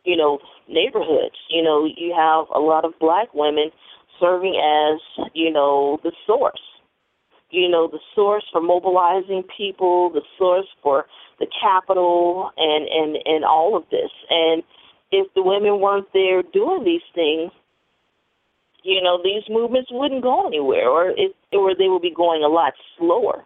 [0.03, 3.69] you know neighborhoods, you know, you have a lot of black women
[4.19, 4.99] serving as
[5.33, 6.61] you know the source
[7.51, 11.05] you know, the source for mobilizing people, the source for
[11.39, 14.11] the capital, and and and all of this.
[14.29, 14.63] And
[15.11, 17.51] if the women weren't there doing these things,
[18.83, 22.47] you know, these movements wouldn't go anywhere, or it, or they would be going a
[22.47, 23.43] lot slower.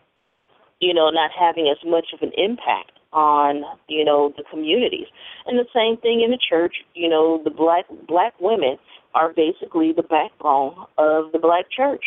[0.79, 5.07] You know, not having as much of an impact on you know the communities.
[5.45, 6.75] And the same thing in the church.
[6.93, 8.77] You know, the black black women
[9.13, 12.03] are basically the backbone of the black church.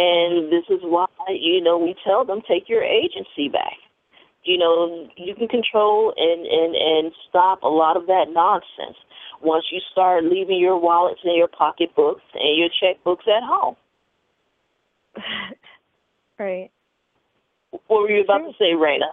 [0.00, 3.76] And this is why, you know, we tell them take your agency back.
[4.44, 8.96] You know, you can control and, and, and stop a lot of that nonsense
[9.42, 13.76] once you start leaving your wallets and your pocketbooks and your checkbooks at home.
[16.38, 16.70] right.
[17.70, 19.12] What were you about to say, Raina?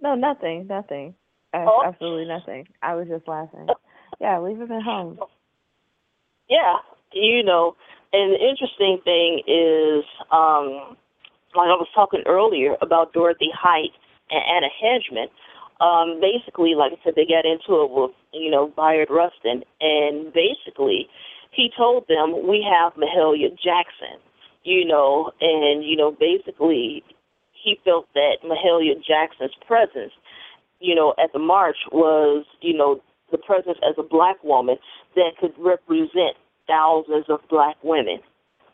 [0.00, 1.14] No, nothing, nothing.
[1.52, 1.82] Oh.
[1.84, 2.68] Absolutely nothing.
[2.82, 3.66] I was just laughing.
[4.20, 5.18] Yeah, leave them at home.
[6.48, 6.76] Yeah,
[7.12, 7.76] you know,
[8.12, 10.96] and the interesting thing is, um,
[11.54, 13.90] like I was talking earlier about Dorothy Height
[14.30, 15.28] and Anna Hedgeman.
[15.80, 20.32] Um, basically, like I said, they got into it with, you know, Bayard Rustin, and
[20.32, 21.08] basically,
[21.50, 24.20] he told them we have Mahalia Jackson,
[24.62, 27.02] you know, and you know, basically,
[27.52, 30.12] he felt that Mahalia Jackson's presence,
[30.80, 33.00] you know, at the march was, you know,
[33.30, 34.76] the presence as a black woman
[35.16, 36.36] that could represent
[36.72, 38.20] thousands of black women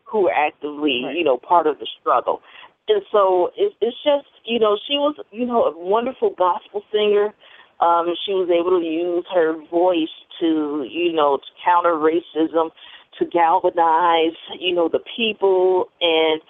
[0.05, 1.17] who were actively, right.
[1.17, 2.41] you know, part of the struggle.
[2.89, 7.35] And so it, it's just, you know, she was, you know, a wonderful gospel singer.
[7.81, 12.71] Um, she was able to use her voice to, you know, to counter racism,
[13.19, 16.41] to galvanize, you know, the people and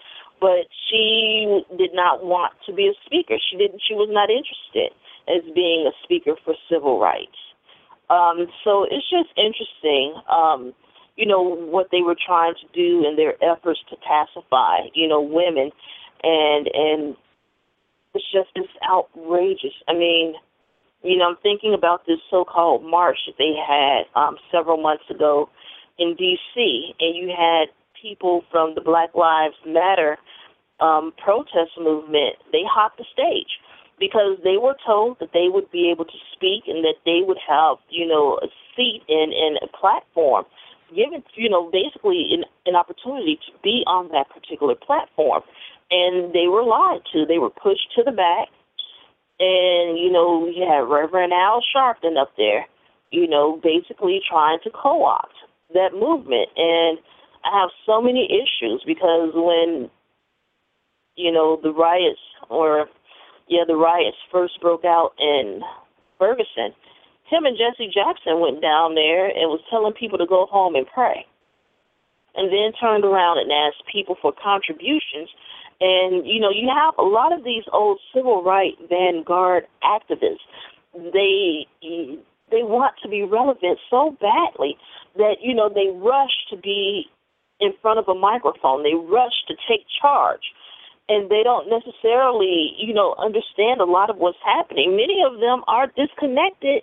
[0.40, 3.34] but she did not want to be a speaker.
[3.50, 4.94] She didn't she was not interested
[5.26, 7.36] as being a speaker for civil rights.
[8.08, 10.72] Um, so it's just interesting, um,
[11.18, 15.20] you know, what they were trying to do in their efforts to pacify, you know,
[15.20, 15.70] women,
[16.22, 17.16] and and
[18.14, 19.74] it's just it's outrageous.
[19.88, 20.34] I mean,
[21.02, 25.48] you know, I'm thinking about this so-called march that they had um, several months ago
[25.98, 27.66] in D.C., and you had
[28.00, 30.18] people from the Black Lives Matter
[30.78, 32.36] um, protest movement.
[32.52, 33.58] They hopped the stage
[33.98, 37.38] because they were told that they would be able to speak and that they would
[37.48, 38.46] have, you know, a
[38.76, 40.44] seat in, in a platform,
[40.88, 45.42] given, you know, basically an, an opportunity to be on that particular platform.
[45.90, 47.24] And they were lied to.
[47.26, 48.48] They were pushed to the back.
[49.40, 52.66] And, you know, we had Reverend Al Sharpton up there,
[53.10, 55.34] you know, basically trying to co opt
[55.72, 56.48] that movement.
[56.56, 56.98] And
[57.44, 59.90] I have so many issues because when,
[61.16, 62.20] you know, the riots
[62.50, 62.88] or
[63.48, 65.62] yeah, the riots first broke out in
[66.18, 66.74] Ferguson,
[67.28, 70.86] him and Jesse Jackson went down there and was telling people to go home and
[70.86, 71.26] pray.
[72.34, 75.28] And then turned around and asked people for contributions.
[75.80, 80.46] And, you know, you have a lot of these old civil rights vanguard activists.
[80.94, 81.66] They
[82.50, 84.78] they want to be relevant so badly
[85.16, 87.04] that, you know, they rush to be
[87.60, 88.82] in front of a microphone.
[88.82, 90.54] They rush to take charge
[91.08, 94.96] and they don't necessarily, you know, understand a lot of what's happening.
[94.96, 96.82] Many of them are disconnected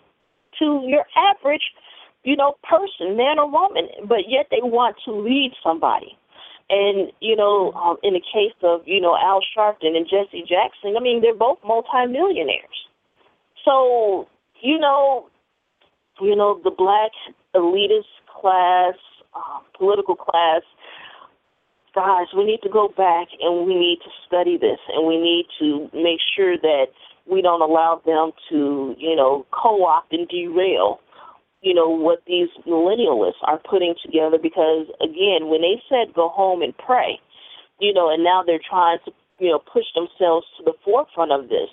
[0.60, 1.74] to your average,
[2.24, 6.18] you know, person, man or woman, but yet they want to lead somebody.
[6.70, 10.96] And, you know, um, in the case of, you know, Al Sharpton and Jesse Jackson,
[10.98, 12.90] I mean, they're both multimillionaires.
[13.64, 14.28] So,
[14.62, 15.30] you know,
[16.22, 17.12] you know, the black
[17.54, 18.10] elitist
[18.42, 18.96] class,
[19.36, 20.62] uh, political class,
[21.94, 25.46] guys, we need to go back and we need to study this and we need
[25.60, 26.88] to make sure that
[27.30, 31.00] we don't allow them to, you know, co-opt and derail,
[31.62, 36.62] you know, what these millennialists are putting together because again, when they said go home
[36.62, 37.20] and pray,
[37.80, 41.50] you know, and now they're trying to, you know, push themselves to the forefront of
[41.50, 41.70] this,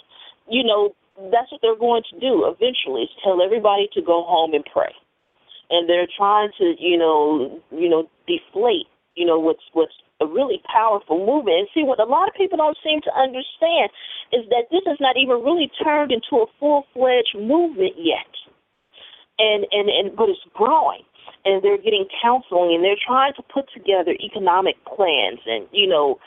[0.48, 0.94] you know,
[1.30, 4.92] that's what they're going to do eventually is tell everybody to go home and pray.
[5.70, 10.62] And they're trying to, you know, you know, deflate, you know, what's what's a really
[10.70, 11.58] powerful movement.
[11.58, 13.90] And see, what a lot of people don't seem to understand
[14.32, 18.30] is that this has not even really turned into a full fledged movement yet.
[19.38, 21.02] And, and, and, but it's growing.
[21.44, 25.40] And they're getting counseling and they're trying to put together economic plans.
[25.46, 26.20] And, you know,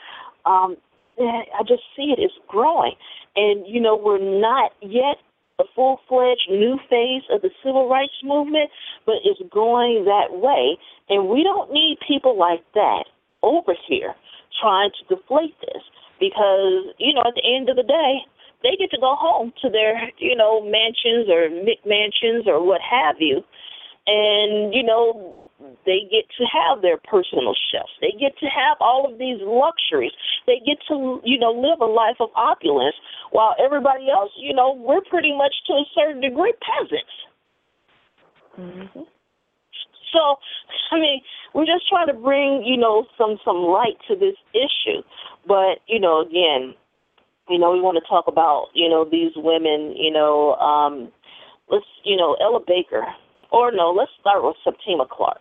[0.44, 0.76] um,
[1.18, 2.92] I just see it as growing.
[3.34, 5.16] And, you know, we're not yet
[5.58, 8.68] a full fledged new phase of the civil rights movement,
[9.06, 10.76] but it's going that way.
[11.08, 13.04] And we don't need people like that
[13.46, 14.14] over here
[14.60, 15.82] trying to deflate this
[16.18, 18.26] because, you know, at the end of the day,
[18.62, 23.16] they get to go home to their, you know, mansions or McMansions or what have
[23.20, 23.44] you.
[24.06, 25.34] And, you know,
[25.84, 27.92] they get to have their personal chefs.
[28.00, 30.12] They get to have all of these luxuries.
[30.46, 32.96] They get to, you know, live a life of opulence
[33.30, 37.14] while everybody else, you know, we're pretty much to a certain degree peasants.
[38.58, 39.00] Mm-hmm.
[40.12, 40.36] So,
[40.90, 41.20] I mean,
[41.54, 45.02] we're just trying to bring, you know, some some light to this issue.
[45.46, 46.74] But, you know, again,
[47.48, 51.12] you know, we want to talk about, you know, these women, you know, um,
[51.70, 53.06] let's, you know, Ella Baker,
[53.52, 55.38] or no, let's start with Septima Clark.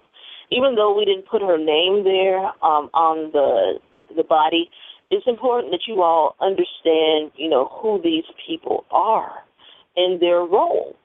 [0.51, 3.80] Even though we didn't put her name there um, on the
[4.16, 4.70] the body,
[5.09, 9.43] it's important that you all understand, you know, who these people are
[9.95, 10.95] and their role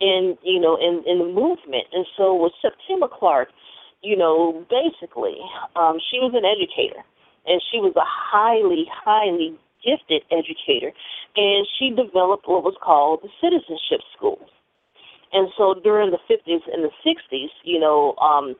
[0.00, 1.86] in, you know, in in the movement.
[1.92, 3.48] And so with Septima Clark,
[4.02, 5.36] you know, basically,
[5.76, 7.04] um, she was an educator,
[7.46, 10.92] and she was a highly, highly gifted educator,
[11.36, 14.48] and she developed what was called the citizenship schools.
[15.32, 18.56] And so during the 50s and the 60s, you know, um,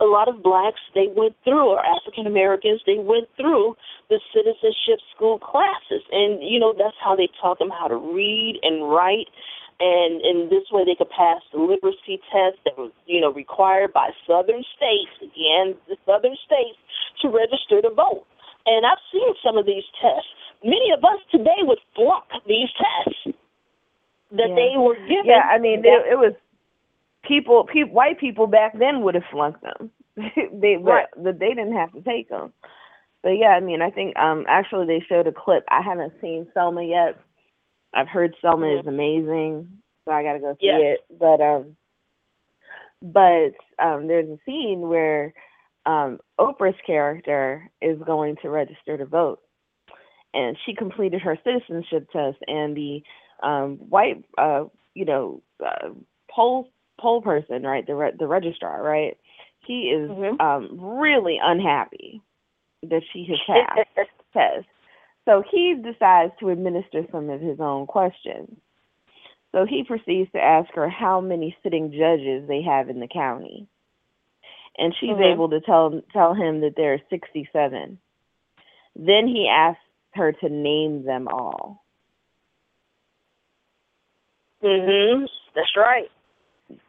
[0.00, 3.74] a lot of blacks they went through, or African Americans, they went through
[4.08, 8.60] the citizenship school classes, and you know that's how they taught them how to read
[8.62, 9.26] and write,
[9.80, 13.92] and in this way they could pass the literacy test that was you know required
[13.92, 16.78] by Southern states, again the Southern states,
[17.22, 18.24] to register to vote.
[18.66, 20.28] And I've seen some of these tests.
[20.62, 23.38] Many of us today would flunk these tests
[24.32, 24.54] that Yeah.
[24.54, 25.24] they were given.
[25.24, 26.34] Yeah, I mean, it, it was
[27.22, 29.90] people, people, white people back then would have flunked them.
[30.16, 31.06] they, but, Right.
[31.16, 32.52] but they didn't have to take them.
[33.22, 35.64] But yeah, I mean, I think um actually they showed a clip.
[35.70, 37.16] I haven't seen Selma yet.
[37.94, 39.68] I've heard Selma is amazing,
[40.04, 41.00] so I got to go see it.
[41.18, 41.76] But um,
[43.02, 43.52] but
[43.84, 45.32] um, there's a scene where
[45.86, 49.40] um Oprah's character is going to register to vote,
[50.34, 53.02] and she completed her citizenship test, and the
[53.42, 54.64] um white uh
[54.94, 55.88] you know uh,
[56.30, 56.68] poll
[57.00, 59.16] poll person right the re- the registrar right
[59.60, 60.40] he is Mhm.
[60.40, 60.68] um
[60.98, 62.20] really unhappy
[62.82, 64.66] that she has passed test
[65.28, 68.56] so he decides to administer some of his own questions
[69.52, 73.66] so he proceeds to ask her how many sitting judges they have in the county
[74.78, 75.32] and she's Mhm.
[75.32, 77.98] able to tell tell him that there are 67
[78.96, 79.82] then he asks
[80.14, 81.84] her to name them all
[84.62, 85.28] Mm mhm.
[85.54, 86.10] That's right.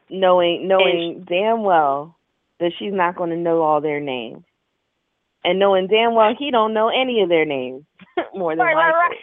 [0.10, 2.16] knowing knowing damn well
[2.60, 4.44] that she's not going to know all their names,
[5.44, 7.84] and knowing damn well he don't know any of their names
[8.36, 9.18] more than Right, likely.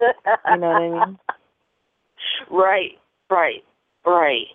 [0.00, 0.54] right, right.
[0.54, 1.18] You know what I mean?
[2.50, 2.92] Right,
[3.30, 3.64] right,
[4.06, 4.46] right.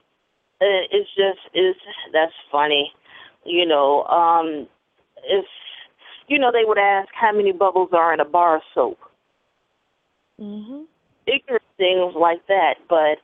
[0.62, 1.80] It's just it's
[2.14, 2.92] that's funny,
[3.46, 4.04] you know.
[4.04, 4.68] Um,
[5.26, 5.46] if
[6.28, 8.98] you know, they would ask how many bubbles are in a bar of soap.
[10.40, 10.86] Mhm.
[11.28, 12.76] ignorant things like that.
[12.90, 13.20] But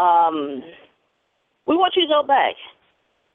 [0.00, 0.62] um,
[1.66, 2.54] we want you to go back,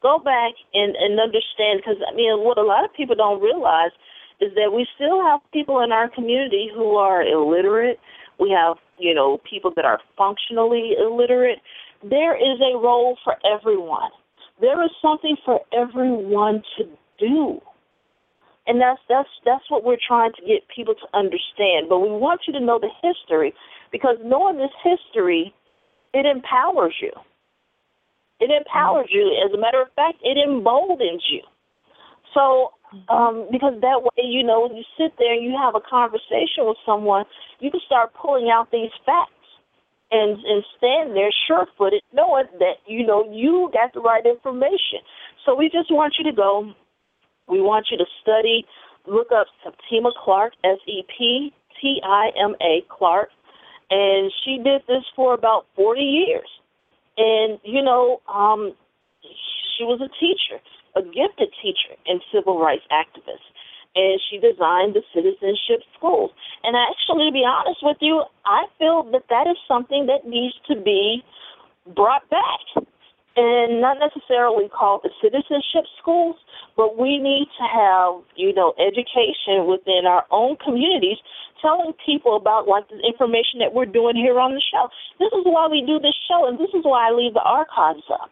[0.03, 3.91] go back and and understand because I mean, what a lot of people don't realize
[4.39, 7.99] is that we still have people in our community who are illiterate.
[8.39, 11.59] We have you know people that are functionally illiterate.
[12.03, 14.11] There is a role for everyone.
[14.61, 16.83] There is something for everyone to
[17.17, 17.61] do.
[18.67, 21.87] And that's that's that's what we're trying to get people to understand.
[21.89, 23.53] But we want you to know the history
[23.91, 25.53] because knowing this history,
[26.13, 27.11] it empowers you.
[28.43, 29.23] It empowers you.
[29.39, 31.41] As a matter of fact, it emboldens you.
[32.33, 32.73] So,
[33.07, 36.67] um, because that way, you know, when you sit there and you have a conversation
[36.67, 37.23] with someone,
[37.59, 39.31] you can start pulling out these facts
[40.11, 44.99] and and stand there sure-footed, knowing that you know you got the right information.
[45.45, 46.73] So we just want you to go.
[47.47, 48.65] We want you to study.
[49.07, 53.29] Look up Septima Clark, S E P T I M A Clark,
[53.89, 56.49] and she did this for about 40 years.
[57.17, 58.73] And you know, um,
[59.77, 60.61] she was a teacher,
[60.95, 63.45] a gifted teacher and civil rights activist.
[63.95, 66.31] And she designed the citizenship schools.
[66.63, 70.55] And actually, to be honest with you, I feel that that is something that needs
[70.67, 71.23] to be
[71.95, 72.85] brought back
[73.35, 76.35] and not necessarily called the citizenship schools,
[76.77, 81.17] but we need to have, you know, education within our own communities
[81.61, 84.89] telling people about like the information that we're doing here on the show.
[85.17, 88.05] This is why we do this show and this is why I leave the archives
[88.11, 88.29] up.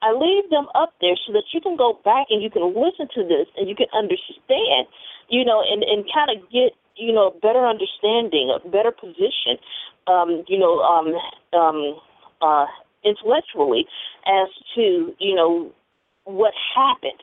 [0.00, 3.08] I leave them up there so that you can go back and you can listen
[3.16, 4.86] to this and you can understand,
[5.28, 9.58] you know, and, and kind of get, you know, a better understanding, a better position,
[10.06, 11.12] um, you know, um,
[11.58, 11.98] um,
[12.40, 12.66] uh,
[13.04, 13.86] intellectually
[14.26, 15.72] as to, you know,
[16.24, 17.22] what happened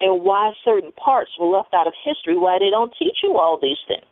[0.00, 3.58] and why certain parts were left out of history, why they don't teach you all
[3.60, 4.04] these things.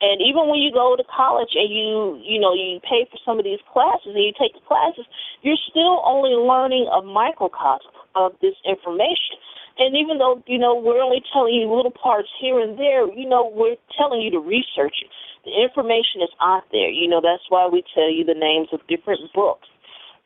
[0.00, 3.38] And even when you go to college and you, you know, you pay for some
[3.38, 5.04] of these classes and you take the classes,
[5.42, 9.42] you're still only learning a microcosm of this information.
[9.78, 13.28] And even though, you know, we're only telling you little parts here and there, you
[13.28, 15.10] know, we're telling you to research it.
[15.44, 16.90] The information is out there.
[16.90, 19.66] You know, that's why we tell you the names of different books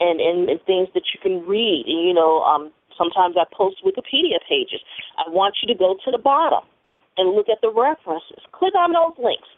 [0.02, 1.86] and, and, and things that you can read.
[1.86, 4.82] And, you know, um, sometimes I post Wikipedia pages.
[5.16, 6.66] I want you to go to the bottom
[7.16, 8.42] and look at the references.
[8.50, 9.48] Click on those links.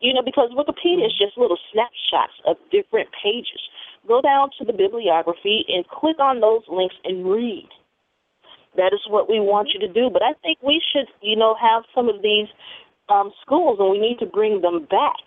[0.00, 3.58] You know, because Wikipedia is just little snapshots of different pages.
[4.06, 7.68] Go down to the bibliography and click on those links and read.
[8.76, 10.08] That is what we want you to do.
[10.08, 12.46] But I think we should, you know, have some of these
[13.08, 15.18] um, schools, and we need to bring them back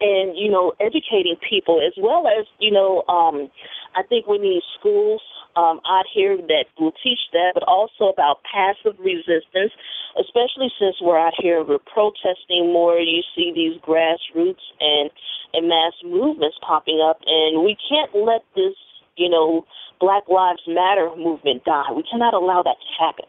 [0.00, 3.50] and you know educating people as well as you know um
[3.96, 5.22] i think we need schools
[5.56, 9.72] um out here that will teach that but also about passive resistance
[10.18, 12.98] especially since we're out here we're protesting more.
[12.98, 15.10] You see these grassroots and
[15.52, 18.74] and mass movements popping up and we can't let this
[19.16, 19.66] you know
[20.00, 21.90] black lives matter movement die.
[21.94, 23.26] We cannot allow that to happen.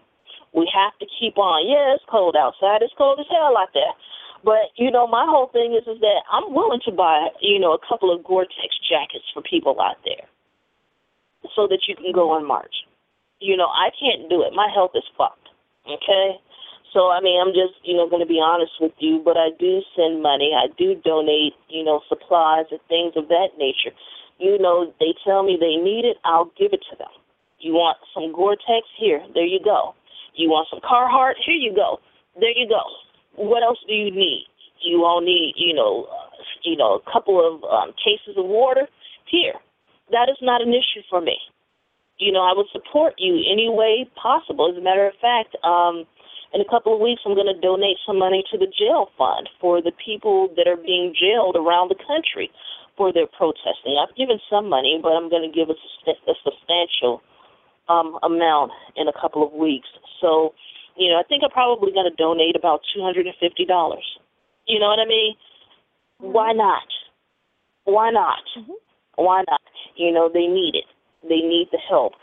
[0.54, 1.68] We have to keep on.
[1.68, 2.82] Yeah it's cold outside.
[2.82, 3.94] It's cold as hell out there
[4.46, 7.74] but you know, my whole thing is is that I'm willing to buy you know
[7.74, 10.30] a couple of Gore-Tex jackets for people out there,
[11.58, 12.86] so that you can go on march.
[13.42, 14.54] You know, I can't do it.
[14.54, 15.50] My health is fucked.
[15.90, 16.38] Okay.
[16.94, 19.50] So I mean, I'm just you know going to be honest with you, but I
[19.58, 20.54] do send money.
[20.54, 23.98] I do donate you know supplies and things of that nature.
[24.38, 27.12] You know, they tell me they need it, I'll give it to them.
[27.60, 28.84] You want some Gore-Tex?
[29.00, 29.96] Here, there you go.
[30.36, 31.40] You want some Carhartt?
[31.40, 32.04] Here you go.
[32.36, 32.84] There you go
[33.36, 34.48] what else do you need?
[34.82, 38.88] You all need, you know, uh, you know, a couple of um, cases of water.
[39.30, 39.56] Here,
[40.12, 41.38] that is not an issue for me.
[42.18, 44.72] You know, I would support you any way possible.
[44.72, 46.06] As a matter of fact, um,
[46.54, 49.50] in a couple of weeks, I'm going to donate some money to the jail fund
[49.60, 52.50] for the people that are being jailed around the country
[52.96, 54.00] for their protesting.
[54.00, 57.22] I've given some money, but I'm going to give a, a substantial
[57.90, 59.88] um, amount in a couple of weeks.
[60.22, 60.54] So
[60.98, 64.06] you know, I think I'm probably going to donate about two hundred and fifty dollars.
[64.68, 65.36] You know what I mean?
[66.22, 66.34] Mm-hmm.
[66.34, 66.88] Why not?
[67.84, 68.44] Why not?
[68.58, 68.80] Mm-hmm.
[69.16, 69.62] Why not?
[69.96, 70.86] You know, they need it.
[71.24, 72.14] They need the help.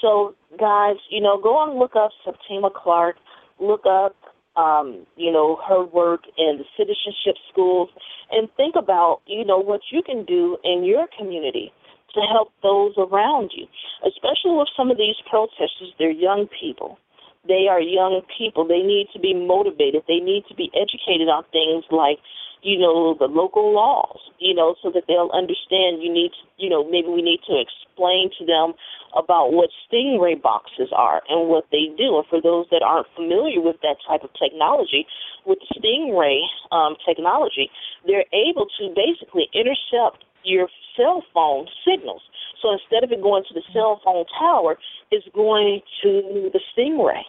[0.00, 3.16] So, guys, you know, go and look up Septima Clark.
[3.60, 4.16] Look up,
[4.56, 7.90] um, you know, her work in the citizenship schools,
[8.30, 11.70] and think about, you know, what you can do in your community
[12.14, 13.66] to help those around you,
[14.06, 15.92] especially with some of these protesters.
[15.98, 16.98] They're young people
[17.46, 18.66] they are young people.
[18.66, 20.02] They need to be motivated.
[20.06, 22.18] They need to be educated on things like,
[22.62, 26.68] you know, the local laws, you know, so that they'll understand you need to, you
[26.68, 28.76] know, maybe we need to explain to them
[29.16, 32.20] about what stingray boxes are and what they do.
[32.20, 35.06] And for those that aren't familiar with that type of technology,
[35.46, 37.70] with stingray um, technology,
[38.06, 42.22] they're able to basically intercept your cell phone signals.
[42.62, 44.78] So instead of it going to the cell phone tower,
[45.10, 47.22] it's going to the Stingray.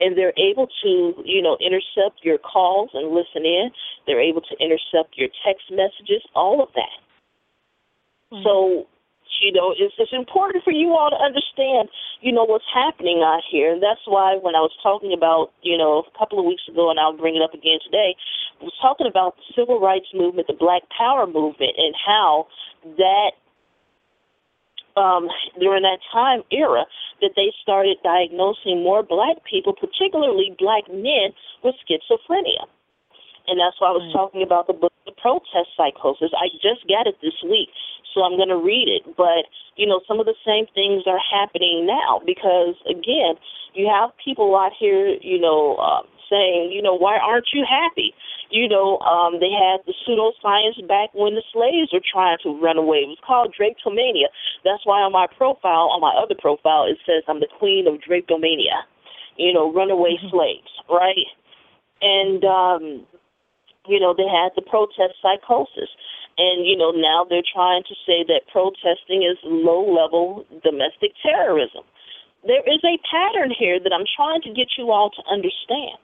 [0.00, 3.70] And they're able to, you know, intercept your calls and listen in.
[4.06, 6.98] They're able to intercept your text messages, all of that.
[8.32, 8.44] Mm-hmm.
[8.44, 8.86] So,
[9.40, 11.88] you know, it's, it's important for you all to understand,
[12.20, 13.72] you know, what's happening out here.
[13.72, 16.90] And that's why when I was talking about, you know, a couple of weeks ago,
[16.90, 18.16] and I'll bring it up again today,
[18.60, 22.48] I was talking about the civil rights movement, the Black Power movement, and how
[22.98, 23.32] that
[24.96, 25.28] um,
[25.58, 26.84] during that time era
[27.20, 32.66] that they started diagnosing more black people, particularly black men, with schizophrenia.
[33.50, 34.14] And that's why I was mm.
[34.14, 36.30] talking about the book, The Protest Psychosis.
[36.38, 37.68] I just got it this week,
[38.14, 39.02] so I'm going to read it.
[39.18, 43.34] But, you know, some of the same things are happening now because, again,
[43.74, 48.14] you have people out here, you know, uh, saying, you know, why aren't you happy?
[48.50, 52.76] you know, um, they had the pseudoscience back when the slaves were trying to run
[52.76, 53.06] away.
[53.06, 54.26] It was called Drapetomania.
[54.64, 58.02] That's why on my profile, on my other profile, it says I'm the queen of
[58.02, 58.82] Drapetomania.
[59.36, 60.34] You know, runaway mm-hmm.
[60.34, 61.30] slaves, right?
[62.02, 63.06] And um,
[63.90, 65.90] you know, they had the protest psychosis.
[66.38, 71.82] And, you know, now they're trying to say that protesting is low level domestic terrorism.
[72.46, 76.00] There is a pattern here that I'm trying to get you all to understand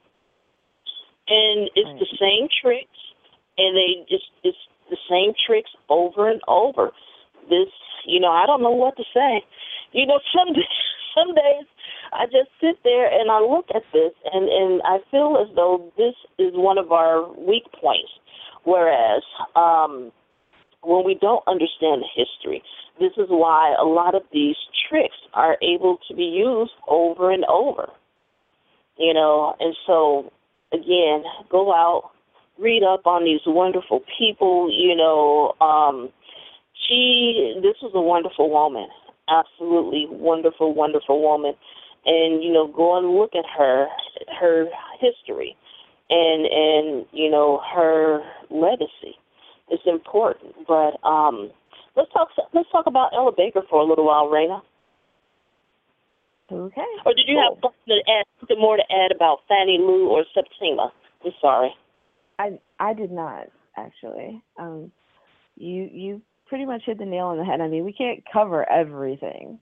[1.28, 1.98] and it's right.
[1.98, 2.98] the same tricks,
[3.58, 4.58] and they just it's
[4.90, 6.92] the same tricks over and over.
[7.50, 7.70] This,
[8.06, 9.42] you know, I don't know what to say.
[9.92, 10.54] You know, some
[11.16, 11.64] some days
[12.12, 15.92] I just sit there and I look at this, and and I feel as though
[15.96, 18.12] this is one of our weak points.
[18.64, 19.22] Whereas
[19.54, 20.12] um,
[20.82, 22.62] when we don't understand history,
[23.00, 24.56] this is why a lot of these
[24.88, 27.88] tricks are able to be used over and over.
[28.98, 30.32] You know, and so
[30.72, 32.10] again, go out,
[32.58, 34.70] read up on these wonderful people.
[34.70, 36.10] You know, um,
[36.88, 38.88] she this was a wonderful woman,
[39.28, 41.54] absolutely wonderful, wonderful woman.
[42.04, 43.88] And you know, go and look at her
[44.40, 44.66] her
[45.00, 45.56] history,
[46.08, 48.20] and and you know her
[48.50, 49.18] legacy.
[49.68, 51.50] It's important, but um,
[51.96, 54.60] let's talk let's talk about Ella Baker for a little while, Raina.
[56.50, 56.82] Okay.
[57.04, 60.24] Or did you have something to add, something more to add about Fannie Lou or
[60.32, 60.92] Septima?
[61.24, 61.70] I'm sorry.
[62.38, 64.42] I I did not actually.
[64.58, 64.92] Um,
[65.56, 67.60] you you pretty much hit the nail on the head.
[67.60, 69.58] I mean, we can't cover everything.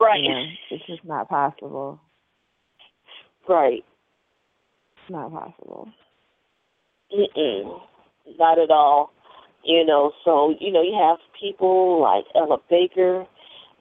[0.00, 0.22] Right.
[0.22, 2.00] You know, it's just not possible.
[3.48, 3.84] Right.
[4.92, 5.88] It's not possible.
[7.12, 7.80] Mm-mm.
[8.38, 9.12] Not at all.
[9.64, 13.26] You know, so you know, you have people like Ella Baker,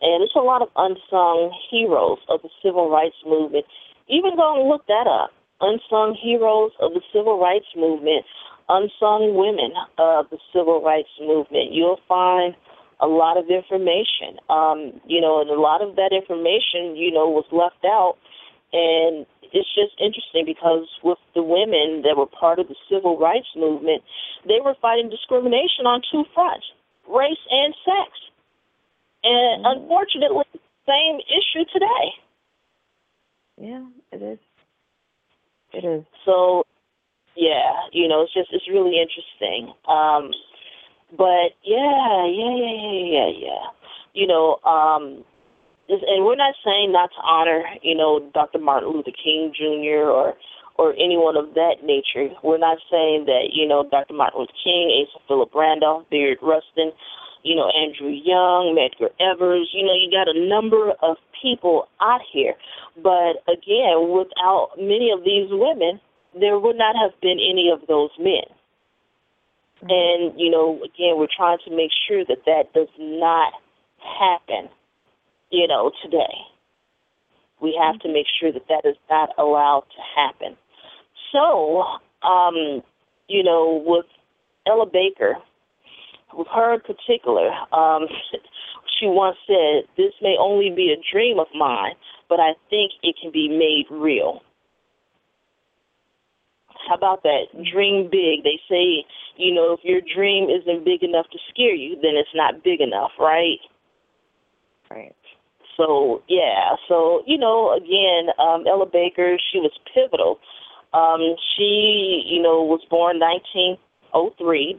[0.01, 3.65] and it's a lot of unsung heroes of the civil rights movement.
[4.09, 5.31] Even go and look that up.
[5.61, 8.25] Unsung heroes of the civil rights movement,
[8.69, 11.71] unsung women of the civil rights movement.
[11.71, 12.55] You'll find
[12.99, 14.39] a lot of information.
[14.49, 18.17] Um, you know, and a lot of that information, you know, was left out.
[18.73, 23.47] And it's just interesting because with the women that were part of the civil rights
[23.55, 24.03] movement,
[24.47, 26.65] they were fighting discrimination on two fronts
[27.07, 28.11] race and sex.
[29.23, 29.81] And Mm-hmm.
[29.81, 30.45] unfortunately,
[30.87, 32.07] same issue today.
[33.61, 34.39] Yeah, it is.
[35.73, 36.05] It is.
[36.25, 36.63] So,
[37.37, 39.73] yeah, you know, it's just it's really interesting.
[39.87, 40.31] Um,
[41.15, 43.65] but yeah, yeah, yeah, yeah, yeah, yeah.
[44.13, 45.23] You know, um,
[45.87, 48.59] and we're not saying not to honor, you know, Dr.
[48.59, 50.09] Martin Luther King Jr.
[50.09, 50.33] or
[50.77, 52.33] or anyone of that nature.
[52.43, 54.13] We're not saying that, you know, Dr.
[54.13, 56.91] Martin Luther King, Asa Philip Randolph, Bayard Rustin,
[57.41, 62.21] you know, Andrew Young, Medgar Evers, you know, you got a number of people out
[62.31, 62.53] here.
[63.01, 65.99] But again, without many of these women,
[66.39, 68.45] there would not have been any of those men.
[69.81, 73.53] And, you know, again, we're trying to make sure that that does not
[73.99, 74.69] happen,
[75.51, 76.33] you know, today.
[77.61, 80.57] We have to make sure that that is not allowed to happen.
[81.31, 81.83] So,
[82.23, 82.81] um,
[83.27, 84.05] you know, with
[84.65, 85.35] Ella Baker,
[86.33, 88.07] with her in particular, um,
[88.99, 91.93] she once said, This may only be a dream of mine,
[92.29, 94.41] but I think it can be made real.
[96.87, 97.47] How about that?
[97.71, 98.43] Dream big.
[98.43, 102.33] They say, you know, if your dream isn't big enough to scare you, then it's
[102.33, 103.59] not big enough, right?
[104.89, 105.15] Right.
[105.75, 110.39] So yeah, so you know, again, um, Ella Baker, she was pivotal.
[110.93, 113.77] Um, she, you know, was born 1903,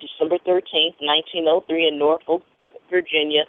[0.00, 2.42] December 13th, 1903, in Norfolk,
[2.90, 3.44] Virginia,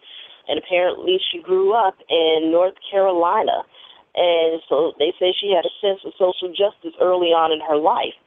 [0.47, 3.63] and apparently she grew up in North Carolina.
[4.15, 7.77] And so they say she had a sense of social justice early on in her
[7.77, 8.17] life.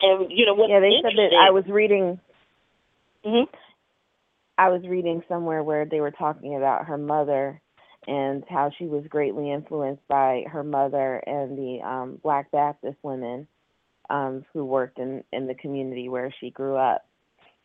[0.00, 1.34] And you know what's Yeah, they said that?
[1.40, 2.20] I was reading
[3.24, 3.48] Mhm.
[4.58, 7.60] I was reading somewhere where they were talking about her mother
[8.06, 13.46] and how she was greatly influenced by her mother and the um Black Baptist women
[14.10, 17.06] um who worked in in the community where she grew up.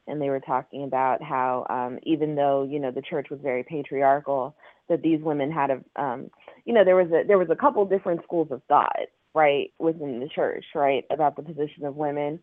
[0.08, 3.64] And they were talking about how um even though, you know, the church was very
[3.64, 4.56] patriarchal,
[4.90, 6.30] that these women had a um
[6.66, 10.20] you know, there was a there was a couple different schools of thought, right, within
[10.20, 12.40] the church, right, about the position of women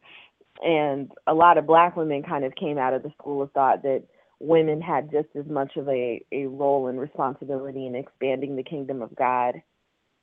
[0.63, 3.83] and a lot of black women kind of came out of the school of thought
[3.83, 4.05] that
[4.41, 9.03] women had just as much of a, a role and responsibility in expanding the kingdom
[9.03, 9.57] of God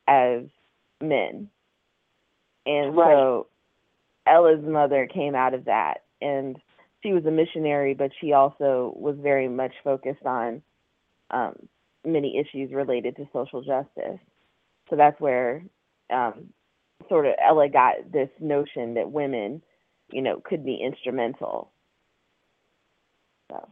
[0.07, 0.43] as
[1.01, 1.49] men.
[2.65, 3.03] And Right.
[3.03, 3.47] so
[4.27, 6.57] Ella's mother came out of that and
[7.03, 10.61] she was a missionary but she also was very much focused on
[11.31, 11.55] um
[12.05, 14.19] many issues related to social justice.
[14.89, 15.63] So that's where
[16.13, 16.53] um
[17.09, 19.61] sort of Ella got this notion that women
[20.11, 21.71] you know, could be instrumental.
[23.51, 23.67] So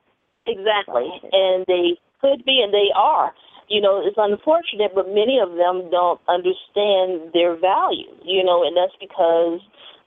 [0.47, 1.09] Exactly.
[1.31, 3.33] And they could be and they are.
[3.67, 8.77] You know, it's unfortunate, but many of them don't understand their value, you know, and
[8.77, 9.59] that's because,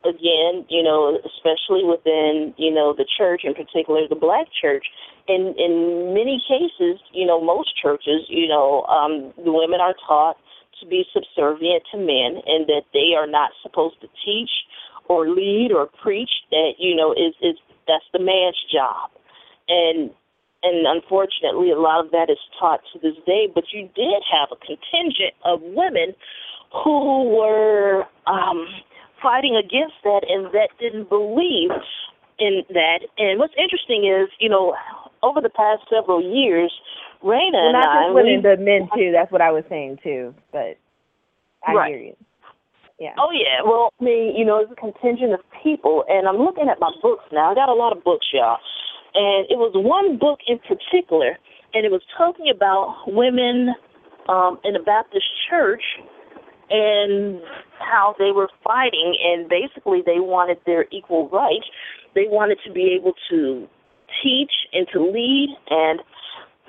[0.06, 4.86] again, you know, especially within, you know, the church, in particular the black church,
[5.26, 10.36] in, in many cases, you know, most churches, you know, um, the women are taught
[10.80, 14.50] to be subservient to men and that they are not supposed to teach
[15.08, 17.56] or lead or preach that, you know, is, is
[17.86, 19.10] that's the man's job.
[19.68, 20.10] And
[20.62, 23.46] and unfortunately, a lot of that is taught to this day.
[23.52, 26.14] But you did have a contingent of women
[26.72, 28.66] who were um,
[29.22, 31.70] fighting against that and that didn't believe
[32.38, 33.06] in that.
[33.18, 34.74] And what's interesting is, you know,
[35.22, 36.72] over the past several years,
[37.22, 39.10] Raina well, and not I, just women, we- but men too.
[39.12, 40.34] That's what I was saying too.
[40.52, 40.76] But
[41.66, 41.88] I Right.
[41.90, 42.16] hear you.
[42.98, 43.14] Yeah.
[43.18, 43.62] Oh yeah.
[43.64, 46.90] Well, I mean, you know, it's a contingent of people, and I'm looking at my
[47.02, 47.50] books now.
[47.50, 48.58] I got a lot of books, y'all,
[49.14, 51.38] and it was one book in particular,
[51.74, 53.74] and it was talking about women
[54.28, 55.82] um, in the Baptist church
[56.70, 57.40] and
[57.78, 61.64] how they were fighting, and basically they wanted their equal rights.
[62.14, 63.68] They wanted to be able to
[64.22, 66.00] teach and to lead, and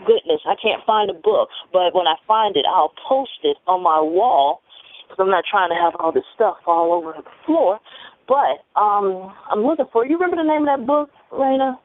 [0.06, 3.84] goodness, I can't find a book, but when I find it, I'll post it on
[3.84, 4.62] my wall
[5.04, 7.80] because I'm not trying to have all this stuff all over the floor.
[8.28, 10.06] But um, I'm looking for.
[10.06, 11.78] You remember the name of that book, Raina?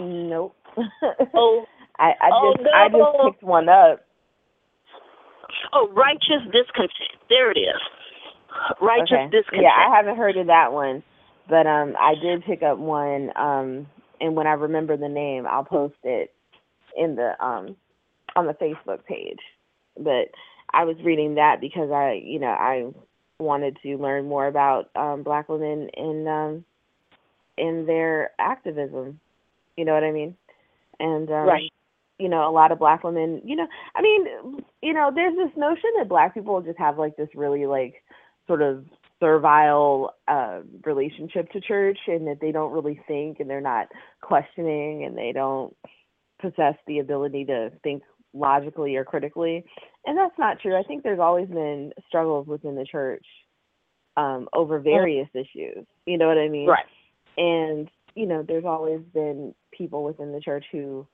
[0.00, 0.54] Nope.
[1.34, 1.64] Oh,
[1.98, 4.00] I, I Oh, just I just picked one up.
[5.72, 7.14] oh, righteous discontent.
[7.28, 7.80] There it is.
[8.80, 9.24] Righteous okay.
[9.30, 9.62] discontent.
[9.62, 11.02] Yeah, I haven't heard of that one,
[11.48, 13.30] but um, I did pick up one.
[13.36, 13.86] Um,
[14.20, 16.32] and when I remember the name, I'll post it
[16.96, 17.76] in the um
[18.36, 19.40] on the Facebook page.
[19.98, 20.30] But
[20.72, 22.90] I was reading that because I, you know, I
[23.38, 26.64] wanted to learn more about um black women in um
[27.56, 29.20] in their activism.
[29.76, 30.36] You know what I mean?
[31.00, 31.72] And um Right.
[32.18, 35.56] you know, a lot of black women, you know, I mean, you know, there's this
[35.56, 38.02] notion that black people just have like this really like
[38.46, 38.84] sort of
[39.20, 43.86] servile uh relationship to church and that they don't really think and they're not
[44.20, 45.74] questioning and they don't
[46.40, 48.02] possess the ability to think
[48.34, 49.64] logically or critically.
[50.04, 50.76] And that's not true.
[50.76, 53.24] I think there's always been struggles within the church
[54.16, 55.86] um over various issues.
[56.06, 56.68] You know what I mean?
[56.68, 56.84] Right.
[57.36, 61.06] and you know there's always been people within the church who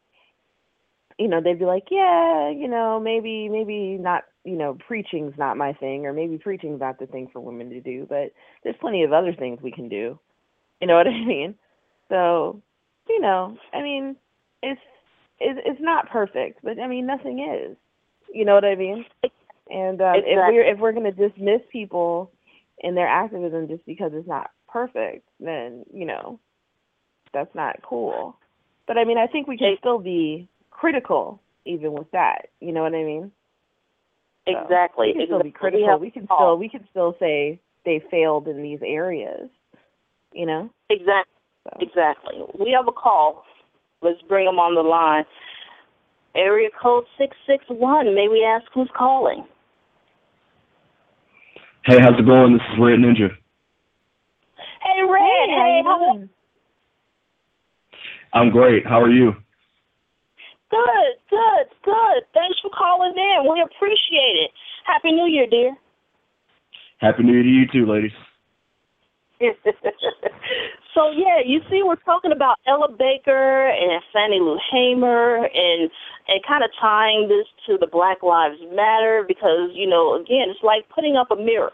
[1.18, 5.56] you know they'd be like yeah you know maybe maybe not you know preaching's not
[5.56, 8.32] my thing or maybe preaching's not the thing for women to do but
[8.64, 10.18] there's plenty of other things we can do
[10.80, 11.54] you know what i mean
[12.08, 12.60] so
[13.08, 14.16] you know i mean
[14.62, 14.80] it's
[15.38, 17.76] it's, it's not perfect but i mean nothing is
[18.32, 19.04] you know what i mean
[19.70, 22.32] and um, if we're if we're going to dismiss people
[22.82, 26.40] and their activism just because it's not perfect, then you know
[27.32, 28.36] that's not cool.
[28.86, 32.48] But I mean, I think we can still be critical even with that.
[32.60, 33.30] You know what I mean?
[34.54, 35.08] So, Exactly.
[35.08, 35.88] We can still be critical.
[35.88, 39.48] have- We can still we can still say they failed in these areas.
[40.32, 40.70] You know?
[40.88, 41.34] Exactly.
[41.64, 42.44] So Exactly.
[42.58, 43.44] We have a call.
[44.02, 45.24] Let's bring them on the line.
[46.34, 48.14] Area code six six one.
[48.14, 49.44] May we ask who's calling?
[51.84, 52.52] Hey, how's it going?
[52.52, 53.30] This is Red Ninja.
[54.82, 55.48] Hey, Red.
[55.48, 56.30] hey, how you how- doing?
[58.32, 58.86] I'm great.
[58.86, 59.34] How are you?
[60.70, 62.20] Good, good, good.
[62.32, 63.50] Thanks for calling in.
[63.50, 64.50] We appreciate it.
[64.86, 65.76] Happy New Year, dear.
[66.98, 68.12] Happy New Year to you too, ladies.
[70.94, 75.90] so yeah, you see, we're talking about Ella Baker and Fannie Lou Hamer, and
[76.28, 80.62] and kind of tying this to the Black Lives Matter because you know, again, it's
[80.62, 81.72] like putting up a mirror.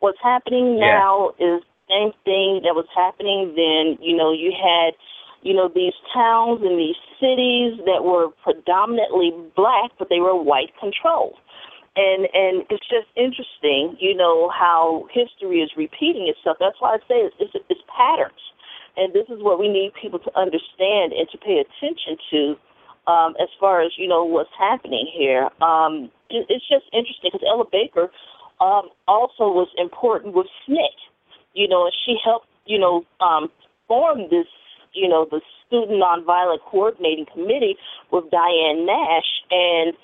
[0.00, 0.98] What's happening Yeah.
[0.98, 3.98] now is the same thing that was happening then.
[4.00, 4.94] You know, you had
[5.44, 10.72] you know these towns and these cities that were predominantly black, but they were white
[10.80, 11.38] controlled
[11.96, 16.56] and and it's just interesting, you know, how history is repeating itself.
[16.58, 18.42] That's why I say it's, it's, it's patterns,
[18.96, 22.40] and this is what we need people to understand and to pay attention to,
[23.10, 25.50] um, as far as you know what's happening here.
[25.62, 28.10] Um, it, it's just interesting because Ella Baker
[28.60, 30.90] um, also was important with SNCC,
[31.54, 33.50] you know, and she helped, you know, um,
[33.86, 34.50] form this,
[34.94, 37.76] you know, the Student Nonviolent Coordinating Committee
[38.12, 39.94] with Diane Nash and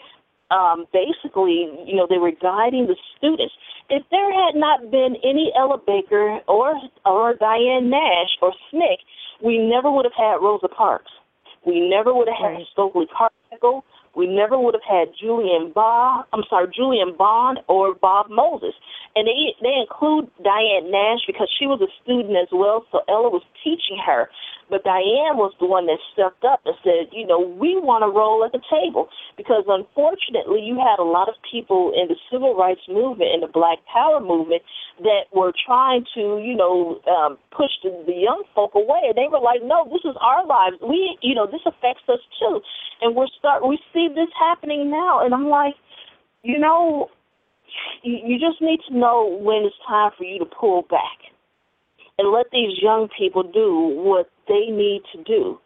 [0.51, 3.55] um, basically, you know, they were guiding the students.
[3.89, 8.99] If there had not been any Ella Baker or or Diane Nash or SNCC,
[9.45, 11.11] we never would have had Rosa Parks.
[11.65, 12.67] We never would have had Right.
[12.73, 13.85] Stokely Carmichael.
[14.17, 16.27] We never would have had Julian Bob.
[16.33, 18.75] I'm sorry, Julian Bond or Bob Moses.
[19.15, 22.87] And they they include Diane Nash because she was a student as well.
[22.91, 24.29] So Ella was teaching her.
[24.71, 28.11] But Diane was the one that stepped up and said, you know, we want to
[28.11, 32.55] roll at the table because unfortunately you had a lot of people in the civil
[32.55, 34.63] rights movement and the Black Power movement
[35.03, 39.11] that were trying to, you know, um, push the, the young folk away.
[39.11, 40.79] And they were like, no, this is our lives.
[40.79, 42.63] We, you know, this affects us too.
[43.03, 45.25] And we're start we see this happening now.
[45.25, 45.75] And I'm like,
[46.47, 47.11] you know,
[48.03, 51.30] you, you just need to know when it's time for you to pull back
[52.21, 55.59] and let these young people do what they need to do.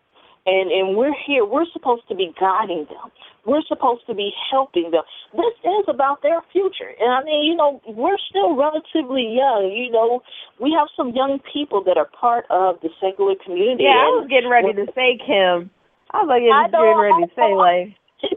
[0.47, 1.45] And and we're here.
[1.45, 3.11] We're supposed to be guiding them.
[3.47, 5.03] We're supposed to be helping them.
[5.33, 6.93] This is about their future.
[7.01, 9.73] And I mean, you know, we're still relatively young.
[9.75, 10.23] You know,
[10.61, 13.85] we have some young people that are part of the secular community.
[13.85, 15.71] Yeah, I was getting ready to say Kim.
[16.13, 17.97] I was like I know, getting ready to say like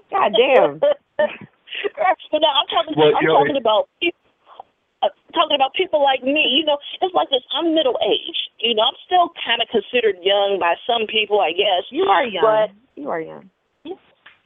[0.10, 0.80] God damn.
[0.80, 2.96] but now I'm talking.
[2.96, 3.90] Well, I'm you know, talking about.
[4.02, 4.16] peop-
[5.04, 6.58] Uh, talking about people like me.
[6.58, 7.46] You know, it's like this.
[7.54, 8.50] I'm middle aged.
[8.60, 11.86] You know, I'm still kind of considered young by some people, I guess.
[11.92, 12.44] You are young.
[12.44, 13.50] But you are young.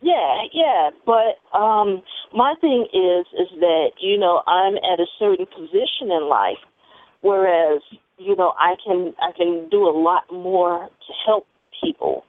[0.02, 2.03] yeah, yeah, but um
[2.34, 6.60] my thing is is that, you know, I'm at a certain position in life
[7.22, 7.82] whereas,
[8.18, 11.48] you know, I can I can do a lot more to help
[11.84, 12.26] people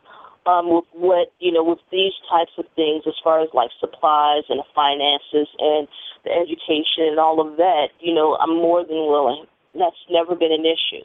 [0.46, 4.44] um with what, you know, with these types of things as far as like supplies
[4.48, 5.88] and finances and
[6.24, 9.46] the education and all of that, you know, I'm more than willing.
[9.74, 11.04] That's never been an issue.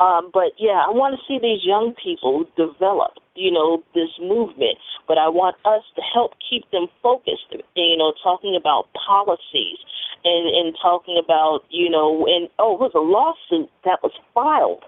[0.00, 4.78] Um, but yeah, I want to see these young people develop, you know, this movement.
[5.06, 7.54] But I want us to help keep them focused.
[7.76, 9.78] You know, talking about policies
[10.24, 14.82] and and talking about, you know, and oh, it was a lawsuit that was filed.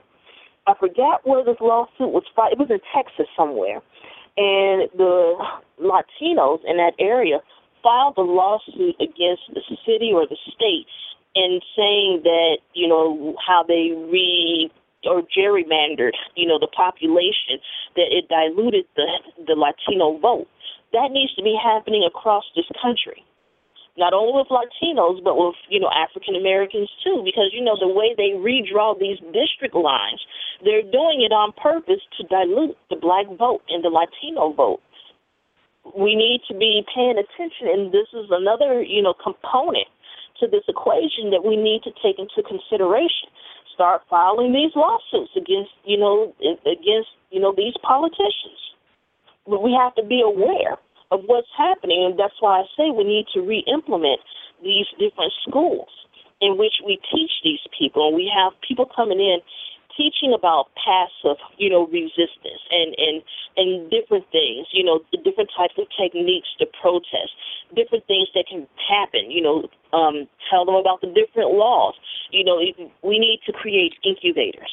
[0.67, 2.53] I forgot where this lawsuit was filed.
[2.53, 3.81] It was in Texas somewhere,
[4.37, 5.35] and the
[5.81, 7.39] Latinos in that area
[7.83, 10.87] filed a lawsuit against the city or the state
[11.37, 14.71] and saying that you know how they re
[15.05, 17.63] or gerrymandered, you know, the population,
[17.95, 19.07] that it diluted the
[19.47, 20.49] the Latino vote.
[20.93, 23.25] That needs to be happening across this country.
[23.97, 27.89] Not only with Latinos, but with, you know, African Americans too, because, you know, the
[27.89, 30.21] way they redraw these district lines,
[30.65, 34.83] they're doing it on purpose to dilute the black vote and the Latino vote.
[35.97, 39.89] We need to be paying attention, and this is another, you know, component
[40.41, 43.33] to this equation that we need to take into consideration
[43.77, 48.59] start filing these lawsuits against you know against you know these politicians.
[49.47, 50.81] But we have to be aware
[51.11, 54.21] of what's happening, and that's why I say we need to re-implement
[54.63, 55.89] these different schools
[56.41, 59.41] in which we teach these people, and we have people coming in
[59.97, 63.23] teaching about passive, you know, resistance and and
[63.57, 67.33] and different things, you know, different types of techniques to protest,
[67.75, 69.65] different things that can happen, you know,
[69.97, 71.95] um, tell them about the different laws.
[72.31, 72.61] You know,
[73.03, 74.71] we need to create incubators.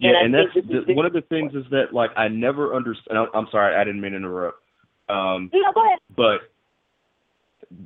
[0.00, 3.18] Yeah, and, and that's the, one of the things is that like I never understand.
[3.34, 4.62] I'm sorry, I didn't mean to interrupt.
[5.10, 5.98] Um, no, go ahead.
[6.16, 6.40] But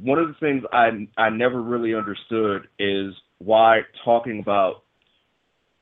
[0.01, 4.85] one of the things I I never really understood is why talking about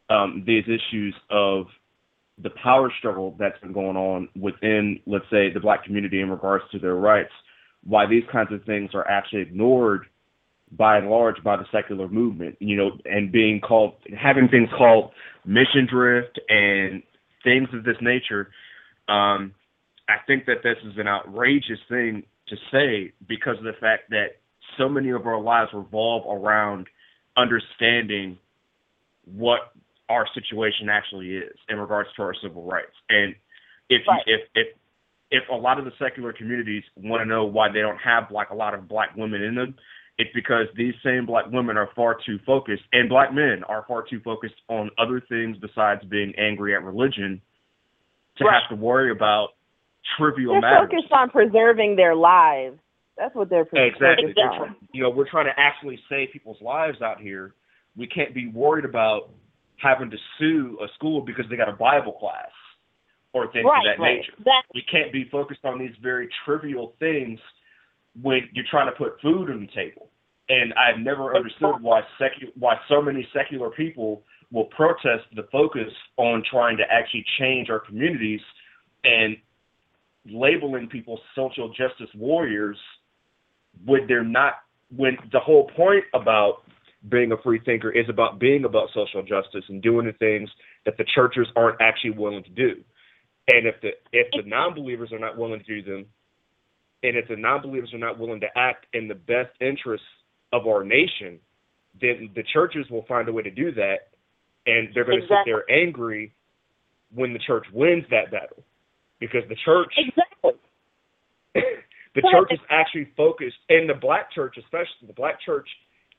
[0.08, 1.66] um, these issues of
[2.42, 6.64] the power struggle that's been going on within, let's say, the black community in regards
[6.72, 7.32] to their rights,
[7.84, 10.06] why these kinds of things are actually ignored
[10.72, 15.10] by and large by the secular movement, you know, and being called, having things called
[15.44, 17.02] mission drift and
[17.44, 18.50] things of this nature.
[19.08, 19.54] Um,
[20.08, 24.38] I think that this is an outrageous thing to say because of the fact that
[24.78, 26.86] so many of our lives revolve around
[27.36, 28.38] understanding
[29.24, 29.72] what
[30.08, 32.92] our situation actually is in regards to our civil rights.
[33.08, 33.34] And
[33.88, 34.22] if right.
[34.26, 34.66] if if
[35.30, 38.50] if a lot of the secular communities want to know why they don't have like
[38.50, 39.74] a lot of black women in them,
[40.22, 44.04] it's because these same black women are far too focused, and black men are far
[44.08, 47.40] too focused on other things besides being angry at religion
[48.38, 48.62] to right.
[48.62, 49.48] have to worry about
[50.16, 50.88] trivial they're matters.
[50.90, 52.78] They're focused on preserving their lives.
[53.18, 54.32] That's what they're exactly.
[54.34, 54.76] focused on.
[54.92, 57.54] You know, we're trying to actually save people's lives out here.
[57.96, 59.30] We can't be worried about
[59.76, 62.50] having to sue a school because they got a Bible class
[63.32, 64.16] or things right, of that right.
[64.18, 64.32] nature.
[64.74, 67.38] We can't be focused on these very trivial things
[68.20, 70.08] when you're trying to put food on the table.
[70.52, 75.90] And I've never understood why secu- why so many secular people will protest the focus
[76.18, 78.40] on trying to actually change our communities
[79.02, 79.38] and
[80.26, 82.76] labeling people social justice warriors
[83.86, 84.56] when they're not
[84.94, 86.64] when the whole point about
[87.08, 90.50] being a free thinker is about being about social justice and doing the things
[90.84, 92.74] that the churches aren't actually willing to do.
[93.48, 96.04] And if the if the non-believers are not willing to do them,
[97.02, 100.06] and if the non-believers are not willing to act in the best interests
[100.52, 101.38] of our nation,
[102.00, 104.10] then the churches will find a way to do that,
[104.66, 105.36] and they're going exactly.
[105.36, 106.32] to sit there angry
[107.14, 108.62] when the church wins that battle,
[109.20, 110.52] because the church exactly
[112.14, 115.68] the church is actually focused, and the black church especially, the black church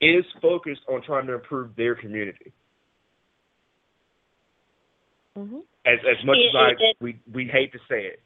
[0.01, 2.51] is focused on trying to improve their community.
[5.37, 5.57] Mm-hmm.
[5.85, 8.19] As as much it, as I it, we we hate to say it.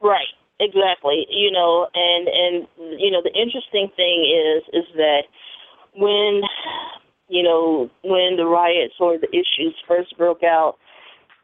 [0.00, 0.26] Right.
[0.60, 1.26] Exactly.
[1.30, 5.22] You know, and and you know the interesting thing is is that
[5.96, 6.42] when
[7.28, 10.76] you know when the riots or the issues first broke out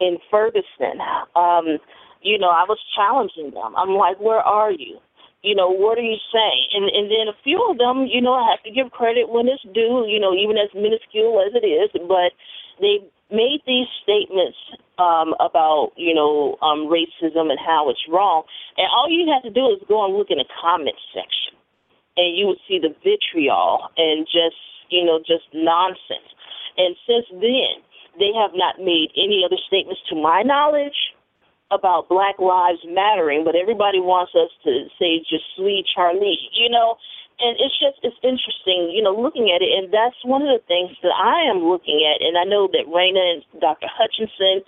[0.00, 1.00] in Ferguson,
[1.36, 1.78] um,
[2.22, 3.74] you know, I was challenging them.
[3.76, 4.98] I'm like, where are you?
[5.42, 6.66] you know, what are you saying?
[6.74, 9.48] And and then a few of them, you know, I have to give credit when
[9.48, 12.32] it's due, you know, even as minuscule as it is, but
[12.80, 13.00] they
[13.32, 14.58] made these statements
[14.98, 18.42] um, about, you know, um, racism and how it's wrong.
[18.76, 21.56] And all you have to do is go and look in the comment section
[22.16, 24.58] and you would see the vitriol and just
[24.90, 26.28] you know, just nonsense.
[26.76, 27.80] And since then,
[28.18, 31.14] they have not made any other statements to my knowledge
[31.70, 36.98] about Black Lives Mattering, but everybody wants us to say just sweet Charlie, you know.
[37.40, 40.62] And it's just it's interesting, you know, looking at it, and that's one of the
[40.68, 42.20] things that I am looking at.
[42.20, 43.88] And I know that Raina and Dr.
[43.88, 44.60] Hutchinson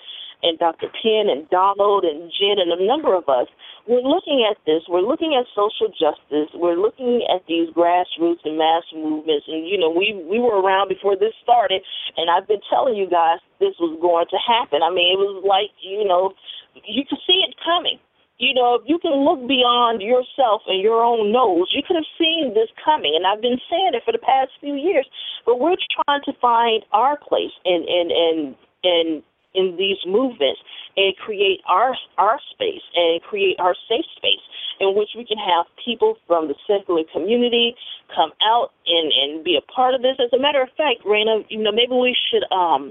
[0.43, 0.89] and Dr.
[0.91, 3.47] Penn and Donald and Jen and a number of us,
[3.87, 4.83] we're looking at this.
[4.89, 6.51] We're looking at social justice.
[6.55, 9.47] We're looking at these grassroots and mass movements.
[9.49, 11.83] And you know, we we were around before this started,
[12.17, 14.83] and I've been telling you guys this was going to happen.
[14.83, 16.35] I mean, it was like you know,
[16.75, 17.99] you could see it coming.
[18.43, 22.11] You know, if you can look beyond yourself and your own nose, you could have
[22.19, 23.15] seen this coming.
[23.15, 25.07] And I've been saying it for the past few years.
[25.47, 28.37] But we're trying to find our place in in in
[28.83, 29.23] in
[29.55, 30.59] in these movements
[30.99, 34.43] and create our our space and create our safe space
[34.83, 37.79] in which we can have people from the secular community
[38.11, 40.19] come out and and be a part of this.
[40.19, 42.91] As a matter of fact, Raina, you know, maybe we should um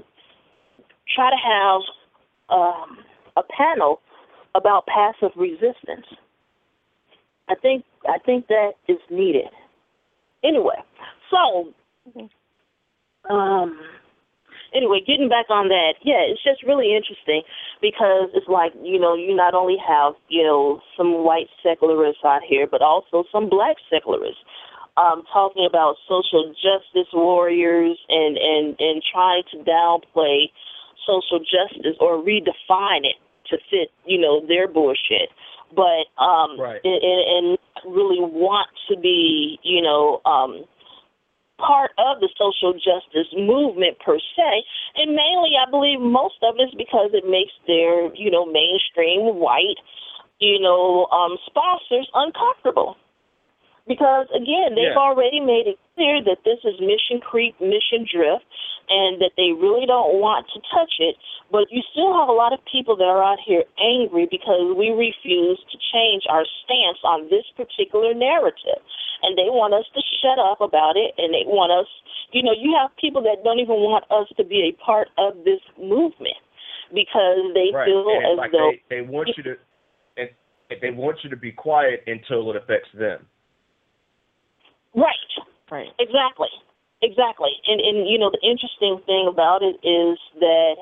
[1.11, 1.81] try to have
[2.47, 3.03] um
[3.35, 3.99] a panel
[4.55, 6.05] about passive resistance.
[7.49, 9.49] I think I think that is needed.
[10.43, 10.77] Anyway,
[11.29, 11.73] so
[13.29, 13.79] um
[14.73, 17.43] anyway, getting back on that, yeah, it's just really interesting
[17.81, 22.41] because it's like, you know, you not only have, you know, some white secularists out
[22.47, 24.41] here, but also some black secularists
[24.97, 30.51] um, talking about social justice warriors and, and, and trying to downplay
[31.05, 33.17] social justice or redefine it
[33.51, 35.29] to fit, you know, their bullshit.
[35.75, 36.81] But um right.
[36.83, 40.65] and, and really want to be, you know, um
[41.61, 44.51] part of the social justice movement per se.
[44.97, 49.37] And mainly, I believe most of it is because it makes their, you know, mainstream
[49.37, 49.77] white,
[50.39, 52.97] you know, um, sponsors uncomfortable.
[53.87, 54.97] Because again, they've Yeah.
[54.97, 58.45] already made it clear that this is mission creep, mission drift,
[58.89, 61.17] and that they really don't want to touch it.
[61.49, 64.91] But you still have a lot of people that are out here angry because we
[64.91, 68.81] refuse to change our stance on this particular narrative.
[69.23, 71.87] And they want us to shut up about it, and they want us,
[72.31, 75.43] you know, you have people that don't even want us to be a part of
[75.43, 76.37] this movement
[76.93, 77.85] because they Right.
[77.85, 79.57] feel as like though they, they want you to
[80.17, 80.29] and
[80.81, 83.27] they want you to be quiet until it affects them.
[84.95, 85.31] Right.
[85.69, 85.89] Right.
[85.99, 86.49] Exactly.
[87.01, 87.51] Exactly.
[87.67, 90.75] And and you know the interesting thing about it is that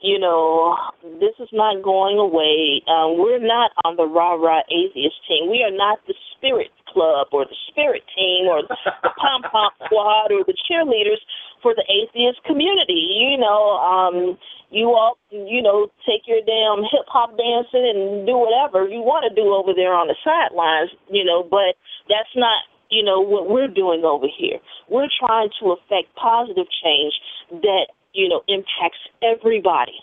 [0.00, 0.76] you know
[1.20, 2.82] this is not going away.
[2.88, 5.50] Um, we're not on the rah rah atheist team.
[5.50, 8.76] We are not the spirit club or the spirit team or the
[9.16, 11.22] pom pom squad or the cheerleaders
[11.62, 13.16] for the atheist community.
[13.16, 14.36] You know, um,
[14.68, 19.24] you all you know take your damn hip hop dancing and do whatever you want
[19.24, 20.90] to do over there on the sidelines.
[21.08, 21.80] You know, but
[22.12, 24.58] that's not you know, what we're doing over here.
[24.88, 27.14] We're trying to affect positive change
[27.50, 29.98] that, you know, impacts everybody.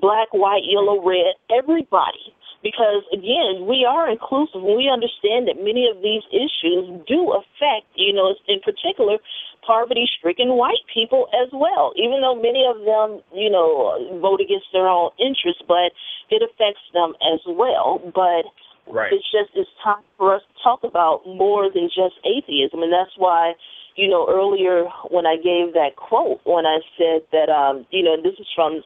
[0.00, 2.36] Black, white, yellow, red, everybody.
[2.62, 7.86] Because again, we are inclusive and we understand that many of these issues do affect,
[7.94, 9.18] you know, in particular,
[9.64, 11.92] poverty stricken white people as well.
[11.94, 15.94] Even though many of them, you know, vote against their own interests, but
[16.30, 18.02] it affects them as well.
[18.12, 18.50] But
[18.90, 19.12] Right.
[19.12, 23.16] it's just it's time for us to talk about more than just atheism, and that's
[23.16, 23.54] why,
[23.96, 28.16] you know, earlier when I gave that quote, when I said that, um, you know,
[28.16, 28.82] this is from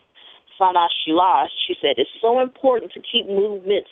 [0.59, 3.91] Sana Shilash, she said it's so important to keep movements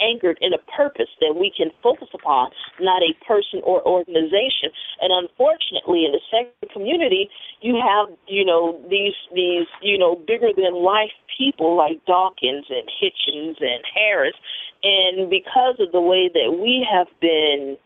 [0.00, 2.50] anchored in a purpose that we can focus upon,
[2.80, 4.70] not a person or organization.
[5.00, 7.30] And unfortunately, in the secular community,
[7.60, 12.88] you have you know these these you know bigger than life people like Dawkins and
[12.88, 14.34] Hitchens and Harris,
[14.82, 17.76] and because of the way that we have been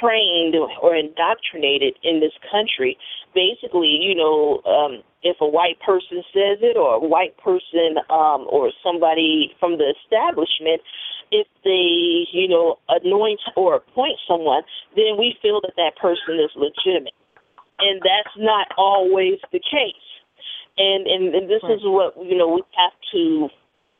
[0.00, 2.96] trained or indoctrinated in this country,
[3.34, 8.46] basically, you know, um, if a white person says it or a white person um,
[8.50, 10.80] or somebody from the establishment,
[11.32, 14.62] if they, you know, anoint or appoint someone,
[14.94, 17.14] then we feel that that person is legitimate.
[17.80, 20.06] And that's not always the case.
[20.78, 21.72] And and, and this Right.
[21.72, 23.48] is what, you know, we have to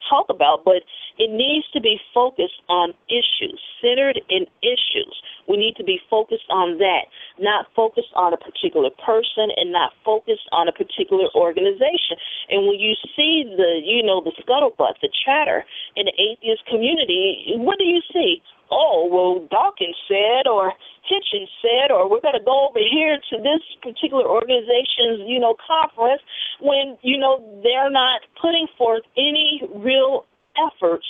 [0.08, 0.82] talk about, but
[1.18, 5.14] it needs to be focused on issues, centered in issues.
[5.48, 9.92] We need to be focused on that, not focused on a particular person and not
[10.04, 12.16] focused on a particular organization.
[12.48, 15.64] And when you see the, you know, the scuttlebutt, the chatter
[15.96, 18.42] in the atheist community, what do you see?
[18.72, 20.72] Oh, well, Dawkins said, or
[21.04, 25.54] Hitchens said, or we're going to go over here to this particular organization's, you know,
[25.60, 26.22] conference
[26.60, 30.24] when, you know, they're not putting forth any real
[30.56, 31.04] efforts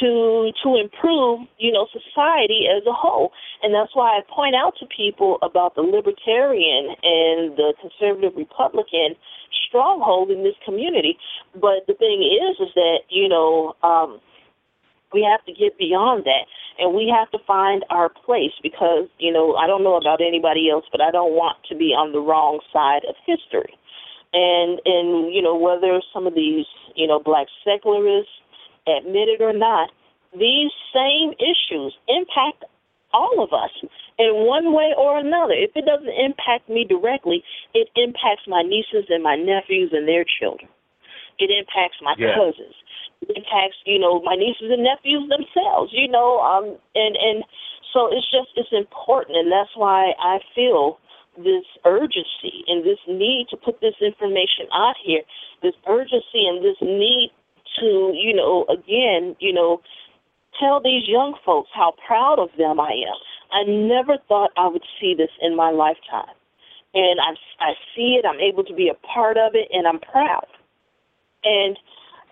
[0.00, 3.30] to to improve, you know, society as a whole.
[3.62, 9.14] And that's why I point out to people about the libertarian and the conservative Republican
[9.68, 11.18] stronghold in this community.
[11.54, 13.76] But the thing is, is that you know.
[13.84, 14.20] um
[15.12, 16.44] we have to get beyond that
[16.78, 20.70] and we have to find our place because you know i don't know about anybody
[20.70, 23.74] else but i don't want to be on the wrong side of history.
[24.32, 28.32] And and you know whether some of these you know black secularists
[28.86, 29.90] admit it or not
[30.32, 32.64] these same issues impact
[33.12, 33.70] all of us
[34.18, 35.54] in one way or another.
[35.54, 37.44] If it doesn't impact me directly
[37.74, 40.68] it impacts my nieces and my nephews and their children
[41.38, 42.34] it impacts my yeah.
[42.34, 42.74] cousins
[43.22, 47.44] It impacts, you know, my nieces and nephews themselves, you know, um and and
[47.92, 50.98] so it's just it's important and that's why I feel
[51.36, 55.22] this urgency and this need to put this information out here,
[55.62, 57.30] this urgency and this need
[57.80, 59.80] to, you know, again, you know,
[60.60, 63.18] tell these young folks how proud of them I am.
[63.50, 66.34] I never thought I would see this in my lifetime.
[66.94, 69.98] And I I see it, I'm able to be a part of it and I'm
[69.98, 70.46] proud.
[71.44, 71.76] And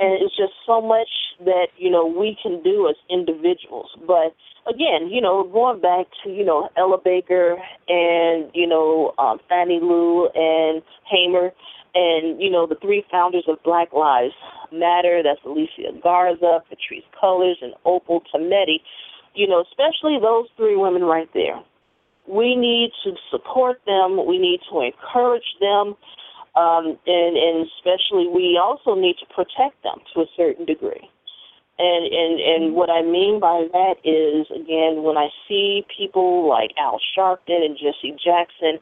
[0.00, 1.08] and it's just so much
[1.44, 3.90] that you know we can do as individuals.
[4.06, 4.34] But
[4.66, 7.56] again, you know, going back to you know Ella Baker
[7.88, 11.52] and you know um, Fannie Lou and Hamer,
[11.94, 14.34] and you know the three founders of Black Lives
[14.72, 15.22] Matter.
[15.22, 18.78] That's Alicia Garza, Patrisse Cullors, and Opal Tometi.
[19.34, 21.60] You know, especially those three women right there.
[22.28, 24.26] We need to support them.
[24.26, 25.96] We need to encourage them
[26.54, 31.08] um, and, and especially we also need to protect them to a certain degree.
[31.78, 36.70] And, and and what I mean by that is again when I see people like
[36.78, 38.78] Al Sharpton and Jesse Jackson,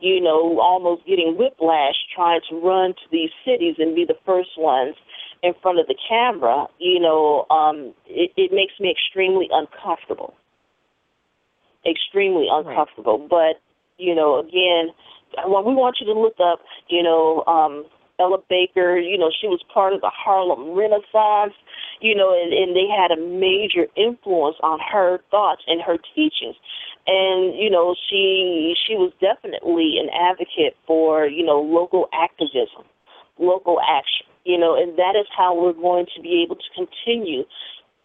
[0.00, 4.58] you know, almost getting whiplash trying to run to these cities and be the first
[4.58, 4.96] ones
[5.42, 10.34] in front of the camera, you know, um, it, it makes me extremely uncomfortable.
[11.84, 13.18] Extremely uncomfortable.
[13.18, 13.28] Right.
[13.28, 13.60] But,
[13.98, 14.90] you know, again,
[15.46, 17.84] well, we want you to look up, you know, um,
[18.20, 21.54] Ella Baker, you know, she was part of the Harlem Renaissance,
[22.00, 26.56] you know, and, and they had a major influence on her thoughts and her teachings.
[27.06, 32.86] And, you know, she she was definitely an advocate for, you know, local activism,
[33.38, 37.42] local action, you know, and that is how we're going to be able to continue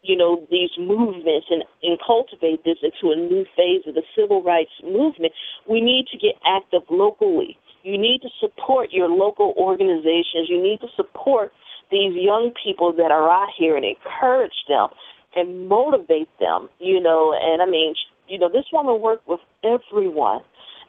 [0.01, 4.43] you know, these movements and, and cultivate this into a new phase of the civil
[4.43, 5.33] rights movement,
[5.69, 7.57] we need to get active locally.
[7.83, 10.49] You need to support your local organizations.
[10.49, 11.51] You need to support
[11.91, 14.89] these young people that are out here and encourage them
[15.35, 17.33] and motivate them, you know.
[17.33, 17.95] And I mean,
[18.27, 20.41] you know, this woman worked with everyone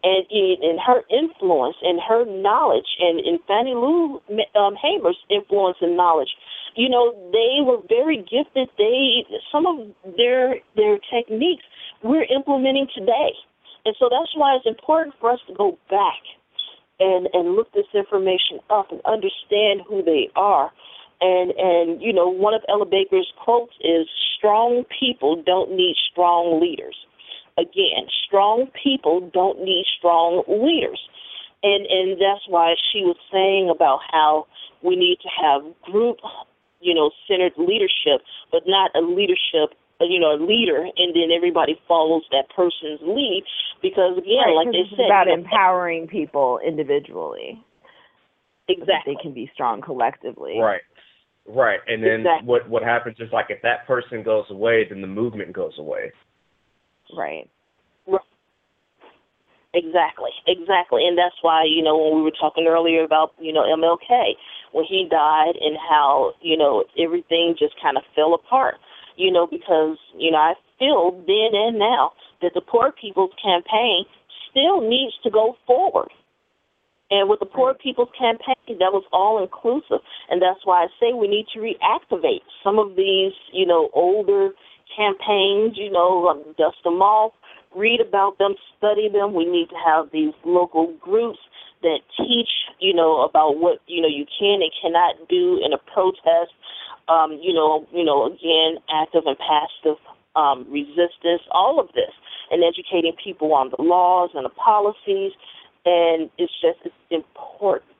[0.02, 4.20] and in her influence and her knowledge and in Fannie Lou
[4.54, 6.30] um, Hamer's influence and knowledge,
[6.78, 8.70] you know, they were very gifted.
[8.78, 11.64] They some of their their techniques
[12.04, 13.34] we're implementing today,
[13.84, 16.22] and so that's why it's important for us to go back
[17.00, 20.70] and and look this information up and understand who they are.
[21.20, 24.06] And and you know, one of Ella Baker's quotes is,
[24.38, 26.94] "Strong people don't need strong leaders."
[27.58, 31.00] Again, strong people don't need strong leaders.
[31.64, 34.46] And and that's why she was saying about how
[34.80, 36.18] we need to have group,
[36.80, 41.30] you know, centered leadership, but not a leadership uh, you know, a leader, and then
[41.34, 43.42] everybody follows that person's lead.
[43.82, 47.62] Because again, right, like they said, about you know, empowering people individually.
[48.68, 50.58] Exactly, they can be strong collectively.
[50.60, 50.82] Right,
[51.48, 51.80] right.
[51.86, 52.46] And then exactly.
[52.46, 56.12] what what happens is like if that person goes away, then the movement goes away.
[57.16, 57.50] Right.
[59.78, 63.62] Exactly, exactly, and that's why you know when we were talking earlier about you know
[63.62, 64.34] MLK
[64.72, 68.74] when he died and how you know everything just kind of fell apart,
[69.16, 72.10] you know because you know I feel then and now
[72.42, 74.02] that the Poor People's Campaign
[74.50, 76.10] still needs to go forward,
[77.12, 81.12] and with the Poor People's Campaign that was all inclusive, and that's why I say
[81.12, 84.50] we need to reactivate some of these you know older
[84.96, 87.32] campaigns, you know, um, dust them off,
[87.78, 89.34] read about them, study them.
[89.34, 91.38] We need to have these local groups
[91.82, 92.50] that teach,
[92.80, 96.52] you know, about what you know you can and cannot do in a protest.
[97.08, 99.96] Um, you know, you know, again, active and passive
[100.36, 102.12] um, resistance, all of this,
[102.50, 105.32] and educating people on the laws and the policies.
[105.86, 107.92] And it's just it's important.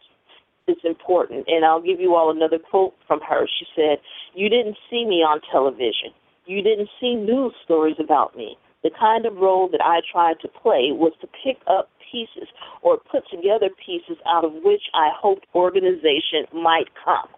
[0.67, 1.47] It's important.
[1.49, 3.47] And I'll give you all another quote from her.
[3.47, 3.99] She said,
[4.35, 6.11] "You didn't see me on television.
[6.47, 8.57] You didn't see news stories about me.
[8.83, 12.49] The kind of role that I tried to play was to pick up pieces
[12.83, 17.29] or put together pieces out of which I hoped organization might come.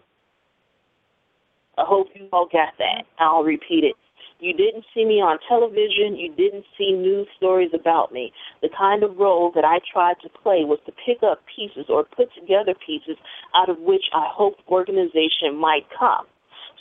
[1.78, 3.04] I hope you all got that.
[3.18, 3.96] I'll repeat it.
[4.40, 6.16] You didn't see me on television.
[6.16, 8.32] You didn't see news stories about me.
[8.62, 12.04] The kind of role that I tried to play was to pick up pieces or
[12.04, 13.16] put together pieces
[13.54, 16.26] out of which I hoped organization might come.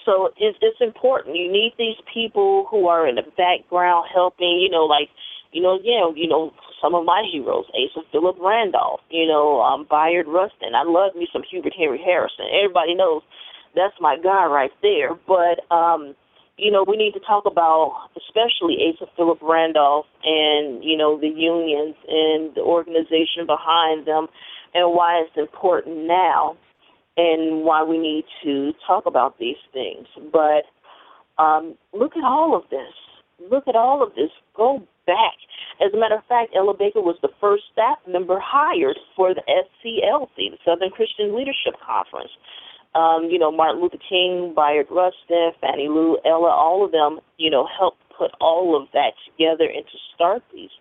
[0.09, 1.35] So it's, it's important.
[1.35, 5.09] You need these people who are in the background helping, you know, like,
[5.51, 9.61] you know, yeah, you know, some of my heroes, Ace Asa Philip Randolph, you know,
[9.61, 10.73] um, Bayard Rustin.
[10.73, 12.45] I love me some Hubert Henry Harrison.
[12.49, 13.21] Everybody knows
[13.75, 15.13] that's my guy right there.
[15.27, 16.15] But um,
[16.57, 21.29] you know, we need to talk about especially Asa Philip Randolph and, you know, the
[21.29, 24.25] unions and the organization behind them
[24.73, 26.57] and why it's important now
[27.19, 30.07] and why we need to talk about these things.
[30.31, 30.63] But
[31.41, 32.93] um, look at all of this.
[33.51, 34.31] Look at all of this.
[34.55, 35.35] Go back.
[35.83, 39.41] As a matter of fact, Ella Baker was the first staff member hired for the
[39.47, 42.31] SCLC, the Southern Christian Leadership Conference
[42.95, 47.49] um, you know, Martin Luther King, Bayard Rustin, Fannie Lou, Ella, all of them, you
[47.49, 50.71] know, helped put all of that together and to start these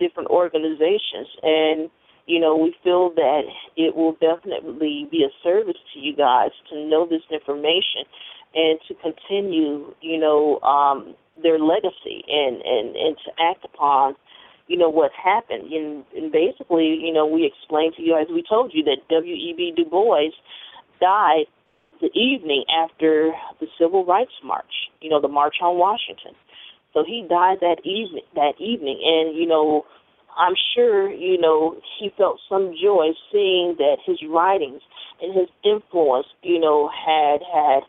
[0.00, 1.28] different organizations.
[1.42, 1.90] And,
[2.26, 3.42] you know, we feel that
[3.76, 8.06] it will definitely be a service to you guys to know this information
[8.54, 14.14] and to continue, you know, um, their legacy and, and, and to act upon,
[14.68, 15.72] you know, what happened.
[15.72, 19.72] And, and basically, you know, we explained to you, as we told you, that W.E.B.
[19.76, 20.30] Du Bois
[21.00, 21.46] died
[22.00, 26.34] the evening after the Civil Rights March, you know, the March on Washington.
[26.92, 29.86] So he died that evening that evening and you know,
[30.36, 34.82] I'm sure, you know, he felt some joy seeing that his writings
[35.20, 37.82] and his influence, you know, had had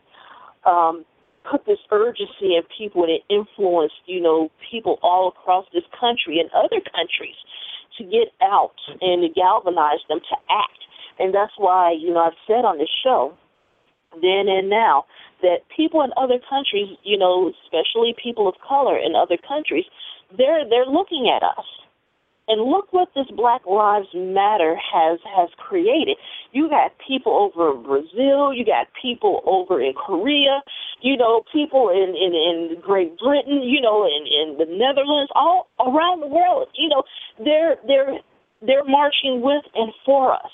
[0.70, 1.04] um
[1.50, 6.40] put this urgency in people and it influenced, you know, people all across this country
[6.40, 7.36] and other countries
[7.98, 10.84] to get out and to galvanize them to act
[11.18, 13.34] and that's why, you know, I've said on this show,
[14.20, 15.04] then and now,
[15.42, 19.84] that people in other countries, you know, especially people of color in other countries,
[20.36, 21.66] they're they're looking at us.
[22.46, 26.16] And look what this Black Lives Matter has has created.
[26.52, 30.60] You got people over in Brazil, you got people over in Korea,
[31.00, 35.68] you know, people in in, in Great Britain, you know, in in the Netherlands, all
[35.80, 36.68] around the world.
[36.74, 37.02] You know,
[37.42, 38.20] they're they're
[38.60, 40.50] they're marching with and for us.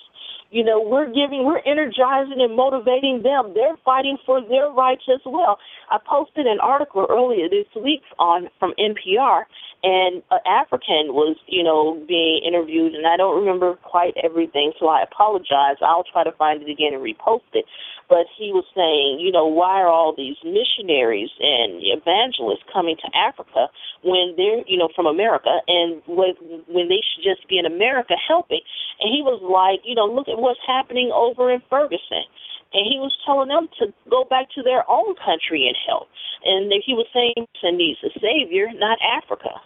[0.50, 3.52] You know, we're giving, we're energizing and motivating them.
[3.54, 5.58] They're fighting for their rights as well.
[5.90, 9.44] I posted an article earlier this week on from NPR,
[9.82, 14.89] and an African was, you know, being interviewed, and I don't remember quite everything, so
[14.89, 15.81] I apologize.
[15.81, 17.65] I'll try to find it again and repost it
[18.11, 23.09] but he was saying, you know, why are all these missionaries and evangelists coming to
[23.15, 23.70] Africa
[24.02, 28.61] when they're, you know, from America and when they should just be in America helping?
[28.98, 32.27] And he was like, you know, look at what's happening over in Ferguson.
[32.72, 36.09] And he was telling them to go back to their own country and help.
[36.44, 39.60] And he was saying, "Send needs a savior, not Africa."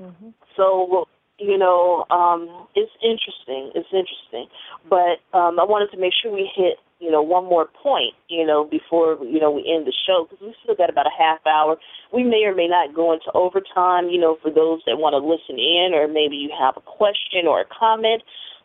[0.00, 0.30] Mm-hmm.
[0.56, 1.06] So
[1.38, 3.72] you know, um, it's interesting.
[3.74, 4.46] It's interesting,
[4.88, 8.46] but um, I wanted to make sure we hit you know, one more point, you
[8.46, 11.44] know, before, you know, we end the show, because we still got about a half
[11.44, 11.76] hour.
[12.14, 15.18] We may or may not go into overtime, you know, for those that want to
[15.18, 18.22] listen in, or maybe you have a question or a comment.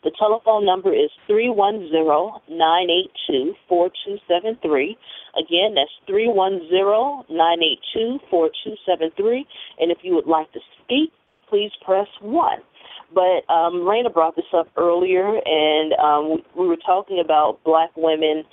[0.07, 4.97] The telephone number is three one zero nine eight two four two seven three.
[5.37, 9.45] Again, that's three one zero nine eight two four two seven three.
[9.77, 11.11] And if you would like to speak,
[11.49, 12.59] please press 1.
[13.13, 18.45] But um, Raina brought this up earlier, and um, we were talking about black women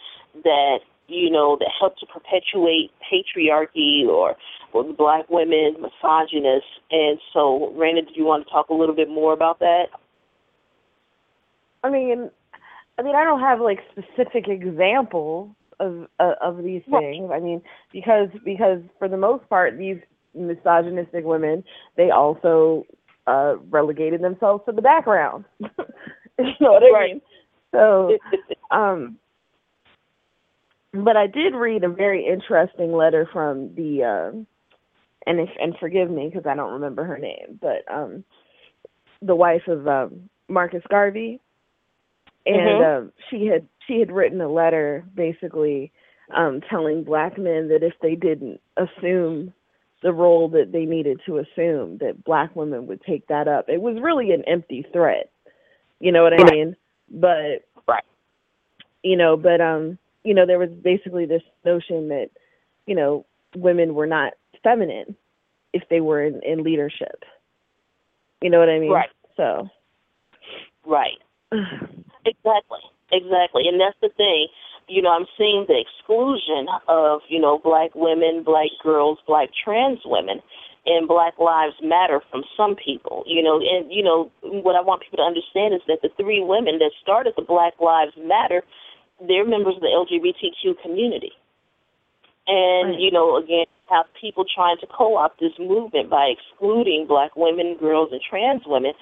[0.43, 4.35] that you know that help to perpetuate patriarchy or
[4.73, 6.67] or black women misogynists.
[6.91, 9.85] And so, Raina, do you want to talk a little bit more about that?
[11.85, 12.31] I mean,
[12.99, 17.31] I mean, I don't have like specific examples of uh, of these things.
[17.33, 17.63] I mean,
[17.93, 19.99] because because for the most part, these
[20.35, 21.63] misogynistic women,
[21.97, 22.87] they also
[23.27, 25.45] uh, relegated themselves to the background.
[25.61, 25.69] you
[26.61, 27.13] know what I right.
[27.13, 27.21] mean?
[27.73, 28.17] So,
[28.71, 29.19] um,
[30.93, 34.37] but I did read a very interesting letter from the, uh,
[35.27, 38.25] and if, and forgive me because I don't remember her name, but um,
[39.21, 41.41] the wife of um, Marcus Garvey,
[42.47, 43.05] and mm-hmm.
[43.05, 45.93] um, she had she had written a letter basically
[46.35, 49.53] um, telling black men that if they didn't assume
[50.03, 53.69] the role that they needed to assume that black women would take that up.
[53.69, 55.31] It was really an empty threat.
[55.99, 56.77] You know what I mean?
[57.11, 58.05] But right.
[59.03, 62.31] You know, but um, you know, there was basically this notion that,
[62.87, 63.25] you know,
[63.57, 65.17] women were not feminine
[65.73, 67.25] if they were in, in leadership.
[68.43, 68.91] You know what I mean?
[68.91, 69.11] Right.
[69.37, 69.71] So
[70.85, 71.19] Right.
[72.25, 72.81] exactly.
[73.13, 73.69] Exactly.
[73.69, 74.49] And that's the thing
[74.87, 80.01] you know, I'm seeing the exclusion of, you know, black women, black girls, black trans
[80.05, 80.43] women
[80.87, 85.03] and Black Lives Matter from some people, you know, and you know what I want
[85.03, 88.63] people to understand is that the three women that started the Black Lives Matter,
[89.27, 91.33] they're members of the LGBTQ community,
[92.47, 93.01] and right.
[93.01, 98.11] you know, again, have people trying to co-opt this movement by excluding Black women, girls,
[98.13, 98.93] and trans women,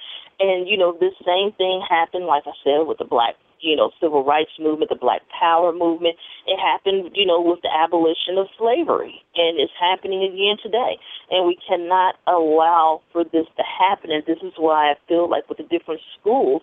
[0.40, 3.90] and you know, this same thing happened, like I said, with the Black you know,
[4.00, 6.16] civil rights movement, the Black Power movement.
[6.46, 10.98] It happened, you know, with the abolition of slavery, and it's happening again today.
[11.30, 14.10] And we cannot allow for this to happen.
[14.10, 16.62] And this is why I feel like with the different schools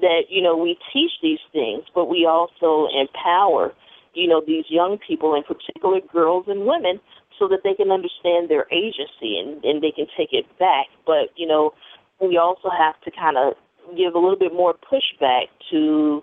[0.00, 3.72] that you know we teach these things, but we also empower,
[4.14, 7.00] you know, these young people, in particular girls and women,
[7.42, 10.86] so that they can understand their agency and and they can take it back.
[11.04, 11.74] But you know,
[12.20, 13.54] we also have to kind of
[13.96, 16.22] give a little bit more pushback to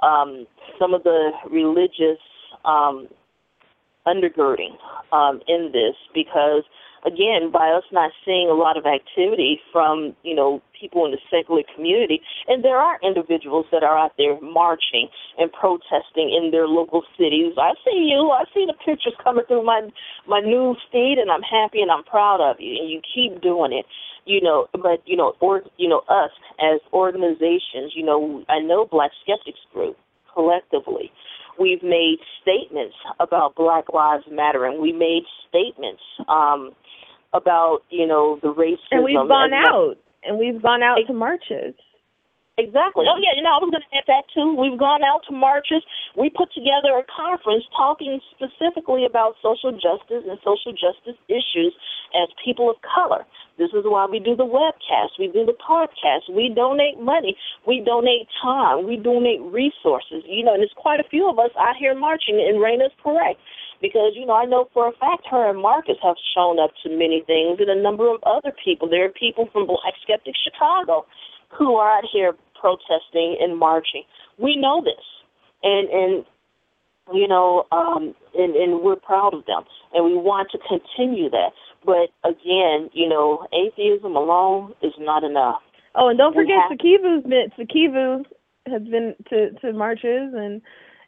[0.00, 0.46] um,
[0.78, 2.22] some of the religious
[2.64, 3.08] um,
[4.06, 4.78] undergirding
[5.12, 6.62] um, in this because
[7.06, 11.18] again by us not seeing a lot of activity from you know people in the
[11.30, 12.20] secular community.
[12.48, 15.08] And there are individuals that are out there marching
[15.38, 17.54] and protesting in their local cities.
[17.58, 18.30] I see you.
[18.30, 19.88] I see the pictures coming through my
[20.26, 22.76] my news feed and i'm happy and i'm proud of you.
[22.80, 23.86] And you keep doing it
[24.26, 24.68] you know.
[24.72, 29.60] But you know or you know us as organizations you know i know black skeptics
[29.72, 29.96] group
[30.34, 31.12] collectively.
[31.58, 36.70] We've made statements about Black Lives Matter, and we made statements um,
[37.32, 38.90] about you know the racism.
[38.90, 39.94] And we've gone and, out,
[40.24, 41.74] and we've gone out to marches.
[42.60, 43.08] Exactly.
[43.08, 44.52] Oh yeah, you know, I was going to add that too.
[44.52, 45.80] We've gone out to marches.
[46.12, 51.72] We put together a conference talking specifically about social justice and social justice issues
[52.12, 53.24] as people of color.
[53.56, 57.36] This is why we do the webcast, we do the podcast, we donate money,
[57.68, 60.20] we donate time, we donate resources.
[60.28, 63.40] You know, and there's quite a few of us out here marching, and Raina's correct.
[63.80, 66.90] Because, you know, I know for a fact her and Marcus have shown up to
[66.90, 68.88] many things, and a number of other people.
[68.88, 71.06] There are people from Black Skeptic Chicago
[71.48, 74.04] who are out here protesting and marching.
[74.38, 75.04] We know this.
[75.62, 76.24] And and
[77.12, 81.50] you know, um, and, and we're proud of them, and we want to continue that.
[81.84, 85.60] But again, you know, atheism alone is not enough.
[85.94, 88.24] Oh, and don't forget Sakivu's been Sakivu
[88.66, 90.62] has been to to marches, and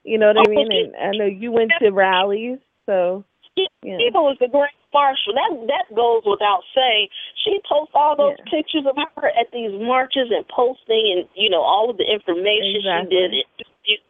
[0.05, 0.73] you know what I oh, mean.
[0.73, 3.25] And I know you went to rallies, so
[3.57, 3.67] yeah.
[3.85, 5.35] Sakivu is a great marshal.
[5.35, 7.09] That that goes without saying.
[7.45, 8.51] She posts all those yeah.
[8.51, 12.83] pictures of her at these marches and posting, and you know all of the information
[12.83, 13.11] exactly.
[13.11, 13.31] she did.
[13.35, 14.01] It,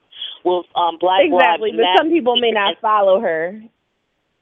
[0.45, 3.63] with um, Black exactly, Lives but some people may not follow her,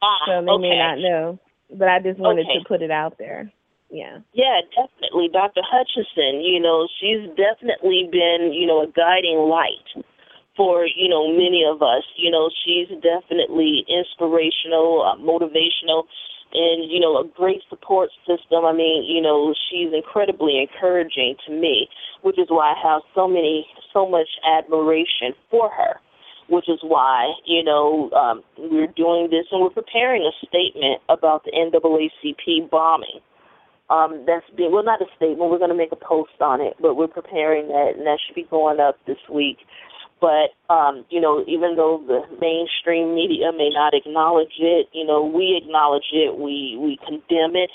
[0.01, 0.71] ah, so they okay.
[0.71, 1.39] may not know
[1.73, 2.59] but I just wanted okay.
[2.59, 3.51] to put it out there.
[3.91, 4.19] Yeah.
[4.35, 5.29] Yeah, definitely.
[5.33, 5.63] Dr.
[5.67, 10.05] Hutchinson, you know, she's definitely been, you know, a guiding light
[10.57, 12.05] for, you know, many of us.
[12.17, 16.05] You know, she's definitely inspirational, uh, motivational,
[16.53, 18.65] and, you know, a great support system.
[18.65, 21.89] I mean, you know, she's incredibly encouraging to me,
[22.23, 26.01] which is why I have so many, so much admiration for her
[26.51, 31.45] which is why you know um, we're doing this and we're preparing a statement about
[31.45, 33.23] the NAACP bombing.
[33.89, 35.51] Um, that's being well, not a statement.
[35.51, 38.35] We're going to make a post on it, but we're preparing that, and that should
[38.37, 39.59] be going up this week.
[40.21, 45.25] But um, you know, even though the mainstream media may not acknowledge it, you know,
[45.25, 46.37] we acknowledge it.
[46.37, 47.71] We we condemn it.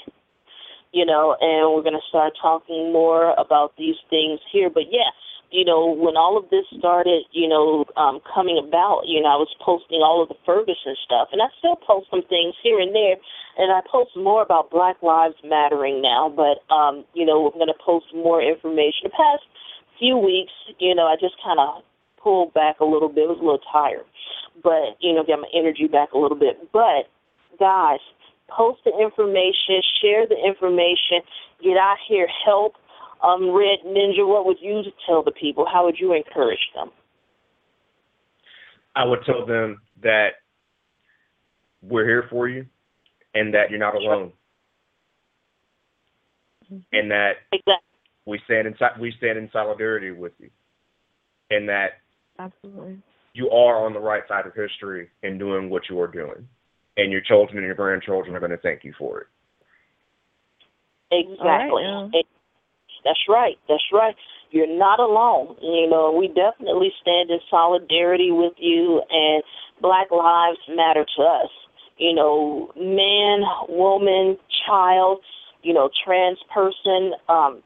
[0.93, 4.69] You know, and we're going to start talking more about these things here.
[4.69, 5.11] But yeah,
[5.51, 9.39] you know, when all of this started, you know, um, coming about, you know, I
[9.39, 12.95] was posting all of the Ferguson stuff, and I still post some things here and
[12.95, 13.15] there,
[13.57, 16.27] and I post more about Black Lives Mattering now.
[16.27, 19.07] But, um, you know, we're going to post more information.
[19.07, 19.43] The past
[19.99, 21.83] few weeks, you know, I just kind of
[22.25, 23.29] pulled back a little bit.
[23.29, 24.09] I was a little tired,
[24.65, 26.57] but you know, get my energy back a little bit.
[26.73, 27.05] But
[27.61, 28.01] guys,
[28.49, 31.21] post the information, share the information,
[31.61, 32.73] get out here, help
[33.25, 35.65] um, Red Ninja, what would you tell the people?
[35.71, 36.89] How would you encourage them?
[38.95, 40.29] I would tell them that
[41.81, 42.65] we're here for you
[43.33, 44.31] and that you're not alone.
[46.91, 47.73] And that exactly.
[48.25, 50.49] we stand in we stand in solidarity with you.
[51.51, 52.01] And that
[52.39, 52.97] Absolutely.
[53.33, 56.47] you are on the right side of history in doing what you are doing.
[56.97, 59.27] And your children and your grandchildren are going to thank you for it.
[61.11, 61.83] Exactly.
[61.83, 62.21] Right, yeah.
[63.03, 63.57] That's right.
[63.67, 64.15] That's right.
[64.51, 65.57] You're not alone.
[65.61, 69.43] You know, we definitely stand in solidarity with you, and
[69.81, 71.49] Black Lives matter to us.
[71.97, 75.19] You know, man, woman, child,
[75.61, 77.61] you know, trans person, um,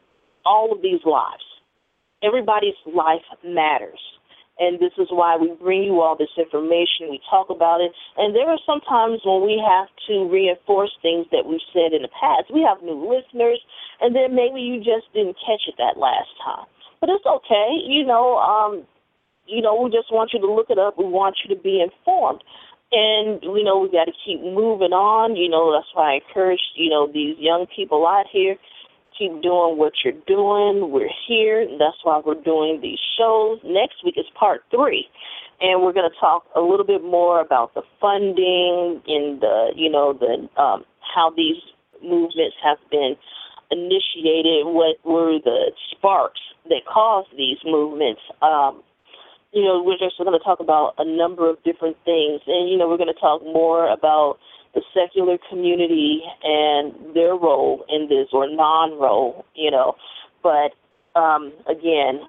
[0.46, 1.44] all of these lives.
[2.24, 4.00] Everybody's life matters.
[4.60, 7.10] And this is why we bring you all this information.
[7.10, 11.26] We talk about it, and there are some times when we have to reinforce things
[11.32, 12.52] that we've said in the past.
[12.54, 13.64] We have new listeners,
[14.02, 16.68] and then maybe you just didn't catch it that last time,
[17.00, 17.80] but it's okay.
[17.88, 18.84] You know, um,
[19.48, 21.00] you know, we just want you to look it up.
[21.00, 22.44] We want you to be informed.
[22.92, 25.36] And we know we got to keep moving on.
[25.36, 28.58] You know that's why I encourage you know these young people out here
[29.20, 30.92] keep doing what you're doing.
[30.92, 31.68] We're here.
[31.78, 33.60] That's why we're doing these shows.
[33.66, 35.08] Next week is part three.
[35.62, 39.92] And we're going to talk a little bit more about the funding and the, you
[39.92, 41.58] know, the um, how these
[42.02, 43.16] movements have been
[43.70, 46.40] initiated, what were the sparks
[46.70, 48.22] that caused these movements.
[48.42, 48.82] Um,
[49.52, 52.42] you know, we're just going to talk about a number of different things.
[52.48, 54.38] And, you know, we're going to talk more about
[54.74, 59.96] the secular community and their role in this or non-role, you know.
[60.44, 60.74] But
[61.20, 62.22] um, again,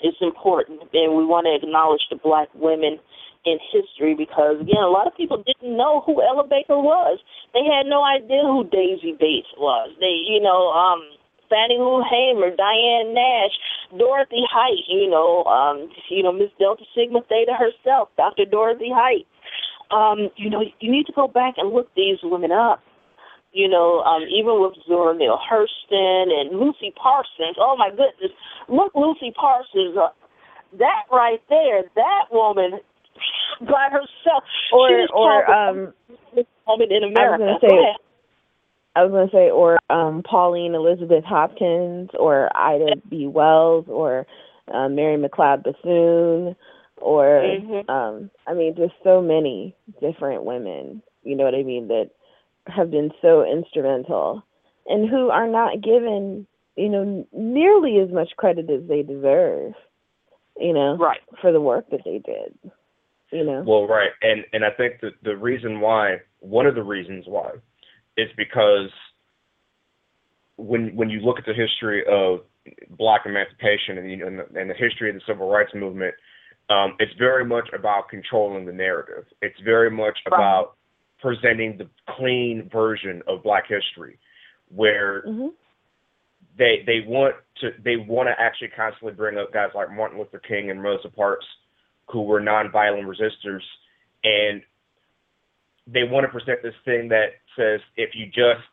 [0.00, 2.98] it's important, and we want to acknowledge the black women
[3.46, 7.18] in history because again, a lot of people didn't know who Ella Baker was.
[7.54, 9.94] They had no idea who Daisy Bates was.
[10.00, 11.00] They, you know, um,
[11.48, 13.54] Fannie Lou Hamer, Diane Nash,
[13.96, 18.44] Dorothy Height, you know, um, you know, Miss Delta Sigma Theta herself, Dr.
[18.44, 19.26] Dorothy Height
[19.90, 22.82] um, you know, you need to go back and look these women up.
[23.52, 27.56] You know, um, even with Zora Neale Hurston and Lucy Parsons.
[27.58, 28.36] Oh my goodness,
[28.68, 29.96] look Lucy Parsons.
[29.96, 30.08] Uh,
[30.78, 32.80] that right there, that woman
[33.60, 34.44] by herself.
[34.72, 35.94] Or or um,
[36.66, 37.44] woman in America.
[37.44, 37.96] I was gonna say,
[38.96, 43.26] I was going to say, or um, Pauline Elizabeth Hopkins, or Ida B.
[43.26, 44.26] Wells, or
[44.72, 46.56] uh, Mary McLeod Bethune,
[46.98, 47.90] or mm-hmm.
[47.90, 52.10] um I mean just so many different women, you know what I mean, that
[52.66, 54.42] have been so instrumental
[54.86, 56.46] and who are not given,
[56.76, 59.72] you know, nearly as much credit as they deserve,
[60.58, 61.20] you know, right.
[61.40, 62.72] for the work that they did.
[63.32, 63.64] You know.
[63.66, 64.10] Well, right.
[64.22, 67.50] And and I think that the reason why one of the reasons why
[68.16, 68.90] is because
[70.56, 72.40] when when you look at the history of
[72.90, 76.14] black emancipation and, you know, and, the, and the history of the civil rights movement,
[76.68, 79.24] um, it's very much about controlling the narrative.
[79.40, 80.76] It's very much about
[81.20, 84.18] presenting the clean version of Black history,
[84.74, 85.48] where mm-hmm.
[86.58, 90.40] they they want to they want to actually constantly bring up guys like Martin Luther
[90.40, 91.46] King and Rosa Parks,
[92.10, 93.62] who were nonviolent resistors,
[94.24, 94.60] and
[95.86, 98.66] they want to present this thing that says if you just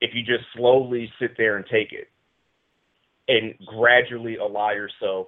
[0.00, 2.08] if you just slowly sit there and take it
[3.26, 5.26] and gradually allow yourself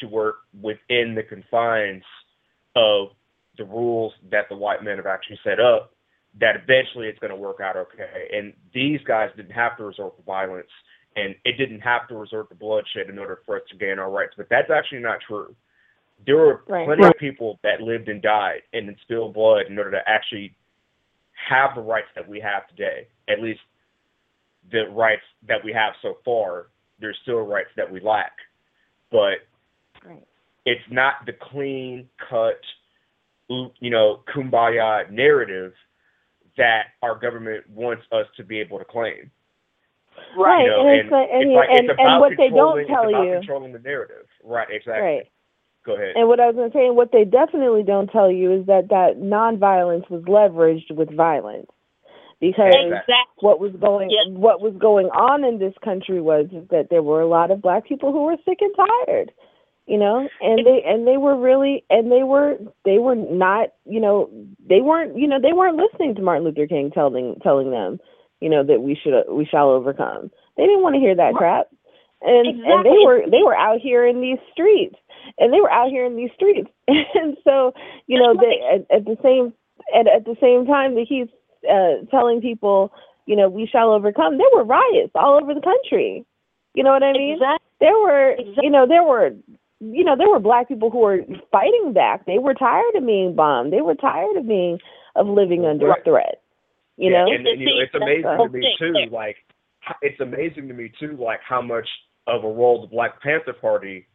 [0.00, 2.02] to work within the confines
[2.76, 3.08] of
[3.58, 5.92] the rules that the white men have actually set up,
[6.40, 8.28] that eventually it's going to work out okay.
[8.32, 10.70] And these guys didn't have to resort to violence,
[11.16, 14.10] and it didn't have to resort to bloodshed in order for us to gain our
[14.10, 14.32] rights.
[14.36, 15.54] But that's actually not true.
[16.24, 16.86] There were right.
[16.86, 20.54] plenty of people that lived and died and spilled blood in order to actually
[21.48, 23.08] have the rights that we have today.
[23.28, 23.60] At least
[24.70, 26.68] the rights that we have so far.
[27.00, 28.32] There's still rights that we lack.
[29.10, 29.44] But
[30.04, 30.26] Right.
[30.64, 32.60] It's not the clean cut,
[33.48, 35.72] you know, kumbaya narrative
[36.56, 39.30] that our government wants us to be able to claim.
[40.36, 42.50] Right, you know, and, and, it's like, and, it's like, and, it's and what they
[42.50, 44.26] don't tell you, controlling the narrative.
[44.44, 45.02] Right, exactly.
[45.02, 45.30] right.
[45.84, 46.14] Go ahead.
[46.14, 48.66] And what I was going to say, and what they definitely don't tell you is
[48.66, 51.70] that that nonviolence was leveraged with violence,
[52.40, 53.40] because exactly.
[53.40, 57.28] what was going what was going on in this country was that there were a
[57.28, 59.32] lot of black people who were sick and tired
[59.86, 64.00] you know and they and they were really and they were they were not you
[64.00, 64.30] know
[64.68, 67.98] they weren't you know they weren't listening to Martin Luther King telling telling them
[68.40, 70.30] you know that we should we shall overcome.
[70.56, 71.68] They didn't want to hear that crap.
[72.20, 74.96] And and they were they were out here in these streets
[75.38, 76.70] and they were out here in these streets.
[77.14, 77.72] And so
[78.06, 79.52] you know they at, at the same
[79.94, 81.28] at at the same time that he's
[81.68, 82.92] uh telling people
[83.26, 86.24] you know we shall overcome there were riots all over the country.
[86.74, 87.34] You know what i mean?
[87.34, 87.68] Exactly.
[87.80, 88.58] there were Exactly.
[88.62, 89.30] you know there were
[89.82, 91.18] you know there were black people who were
[91.50, 94.78] fighting back they were tired of being bombed they were tired of being
[95.16, 96.04] of living under Right.
[96.04, 96.42] threat
[96.96, 99.10] you yeah, know and, and, you know, it's amazing to me too.
[99.10, 99.36] Like,
[100.02, 101.16] it's amazing to me too.
[101.18, 101.88] Like how much
[102.26, 104.06] of a role the Black Panther Party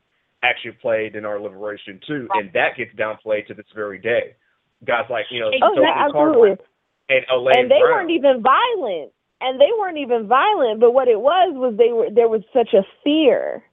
[0.43, 4.35] actually played in our liberation too, and that gets downplayed to this very day.
[4.85, 6.65] Guys like you know, oh yeah absolutely Carmichael
[7.09, 7.91] and Elaine and they Brown.
[7.91, 9.11] weren't even violent
[9.41, 12.73] and they weren't even violent but what it was was they were there was such
[12.73, 13.63] a fear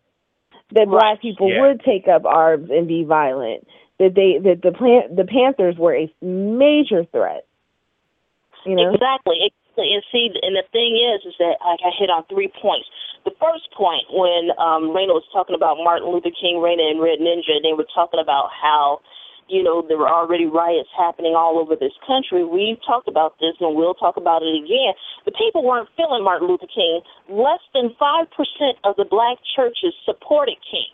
[0.75, 1.61] that black people Yeah.
[1.63, 3.67] would take up arms and be violent
[3.99, 7.47] that they that the plan the panthers were a major threat
[8.67, 9.39] you know Exactly.
[9.75, 9.91] Exactly.
[9.95, 12.87] And see, and the thing is, is that like I hit on three points.
[13.25, 17.19] the first point when um, Raina was talking about Martin Luther King, Raina, and Red
[17.19, 19.01] Ninja, they were talking about how
[19.49, 22.45] you know, there were already riots happening all over this country.
[22.45, 24.95] We've talked about this and we'll talk about it again.
[25.25, 27.01] The people weren't feeling Martin Luther King.
[27.29, 28.27] Less than 5%
[28.85, 30.89] of the black churches supported King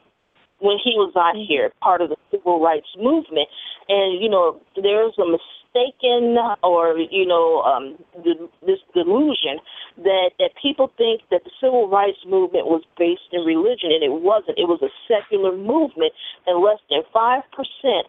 [0.61, 1.49] when he was out mm-hmm.
[1.49, 3.49] here, part of the civil rights movement.
[3.89, 9.59] And, you know, there's a mistaken or, you know, um, the, this delusion
[9.99, 14.23] that, that people think that the civil rights movement was based in religion, and it
[14.23, 14.59] wasn't.
[14.59, 16.13] It was a secular movement,
[16.47, 17.43] and less than 5%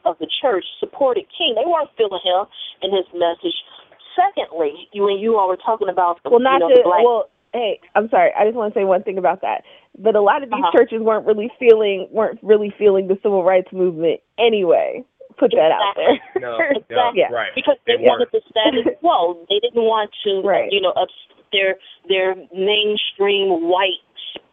[0.05, 1.55] of the church supported King.
[1.55, 2.45] They weren't feeling him
[2.81, 3.55] and his message.
[4.15, 7.03] Secondly, you and you all were talking about the, well, not you know, the black.
[7.03, 8.31] Well, hey, I'm sorry.
[8.37, 9.63] I just want to say one thing about that.
[9.97, 10.77] But a lot of these uh-huh.
[10.77, 15.03] churches weren't really feeling weren't really feeling the civil rights movement anyway.
[15.37, 16.19] Put that out there.
[16.41, 17.21] No, exactly.
[17.21, 17.33] yeah.
[17.33, 17.51] right.
[17.55, 19.45] Because they, they wanted the status quo.
[19.49, 20.71] They didn't want to, right.
[20.71, 21.09] you know, up
[21.51, 21.75] their
[22.07, 24.03] their mainstream white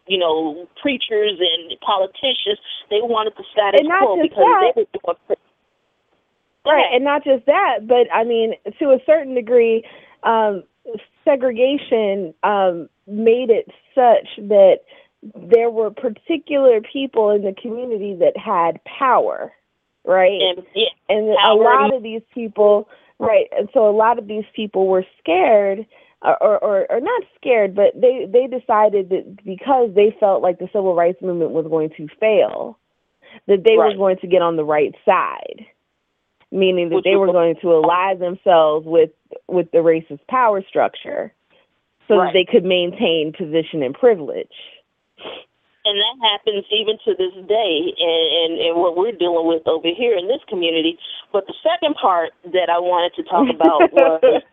[0.09, 2.57] you know, preachers and politicians,
[2.89, 5.37] they wanted the status quo because that, they were doing.
[6.65, 9.85] Right, and not just that, but I mean, to a certain degree,
[10.23, 10.63] um,
[11.29, 14.79] segregation um, made it such that
[15.35, 19.51] there were particular people in the community that had power,
[20.05, 20.39] right?
[20.41, 22.87] And, yeah, and a lot of these people,
[23.19, 23.47] right?
[23.57, 25.85] And so a lot of these people were scared.
[26.21, 30.67] Or, or, or not scared, but they, they decided that because they felt like the
[30.73, 32.77] civil rights movement was going to fail,
[33.47, 33.95] that they right.
[33.95, 35.65] were going to get on the right side
[36.51, 39.11] meaning that they were going to ally themselves with
[39.47, 41.33] with the racist power structure
[42.07, 42.27] so right.
[42.27, 44.57] that they could maintain position and privilege.
[45.85, 49.87] And that happens even to this day, and, and, and what we're dealing with over
[49.87, 50.99] here in this community.
[51.31, 53.93] But the second part that I wanted to talk about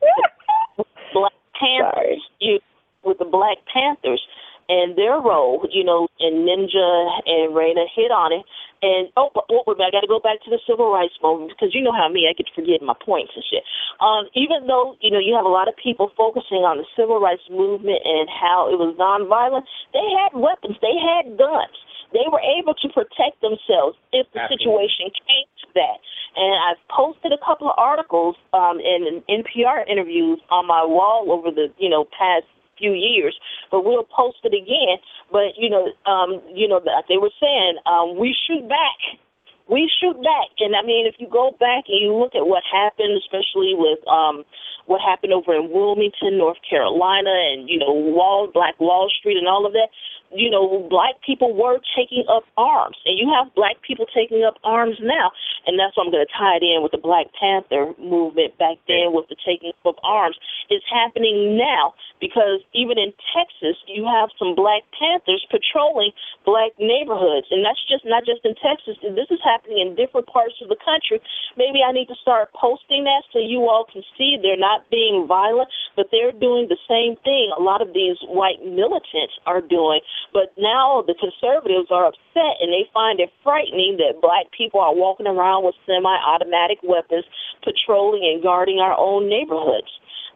[0.78, 2.22] was Black Panthers.
[2.40, 2.60] You,
[3.02, 4.22] with the Black Panthers
[4.68, 6.90] and their role, you know, and Ninja
[7.26, 8.44] and Raina hit on it.
[8.82, 11.72] And oh, but, oh, I got to go back to the civil rights movement because
[11.72, 13.64] you know how me I get to forget my points and shit.
[14.04, 17.16] Um, even though you know you have a lot of people focusing on the civil
[17.16, 19.64] rights movement and how it was nonviolent,
[19.96, 21.78] they had weapons, they had guns,
[22.12, 24.60] they were able to protect themselves if the Absolutely.
[24.60, 25.98] situation came to that.
[26.36, 31.48] And I've posted a couple of articles um, and NPR interviews on my wall over
[31.50, 32.44] the you know past
[32.78, 33.36] few years,
[33.70, 34.98] but we'll post it again.
[35.30, 39.20] But you know, um, you know, they were saying um, we shoot back.
[39.68, 42.62] We shoot back, and I mean, if you go back and you look at what
[42.70, 44.44] happened, especially with um,
[44.86, 49.48] what happened over in Wilmington, North Carolina, and you know, Wall, Black Wall Street, and
[49.48, 49.90] all of that,
[50.36, 54.56] you know, black people were taking up arms, and you have black people taking up
[54.64, 55.32] arms now,
[55.66, 58.76] and that's why I'm going to tie it in with the Black Panther movement back
[58.86, 60.36] then with the taking up of arms.
[60.68, 66.12] It's happening now because even in Texas, you have some Black Panthers patrolling
[66.44, 68.96] black neighborhoods, and that's just not just in Texas.
[69.02, 71.20] This is happening in different parts of the country.
[71.56, 75.26] Maybe I need to start posting that so you all can see they're not being
[75.26, 77.50] violent, but they're doing the same thing.
[77.56, 80.00] A lot of these white militants are doing
[80.32, 84.94] but now the conservatives are upset and they find it frightening that black people are
[84.94, 87.24] walking around with semi automatic weapons,
[87.62, 89.90] patrolling and guarding our own neighborhoods.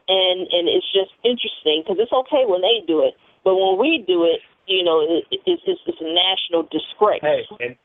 [0.08, 3.14] And and it's just interesting because it's okay when they do it,
[3.44, 7.22] but when we do it, you know, it, it's, it's it's a national disgrace.
[7.22, 7.76] Hey, and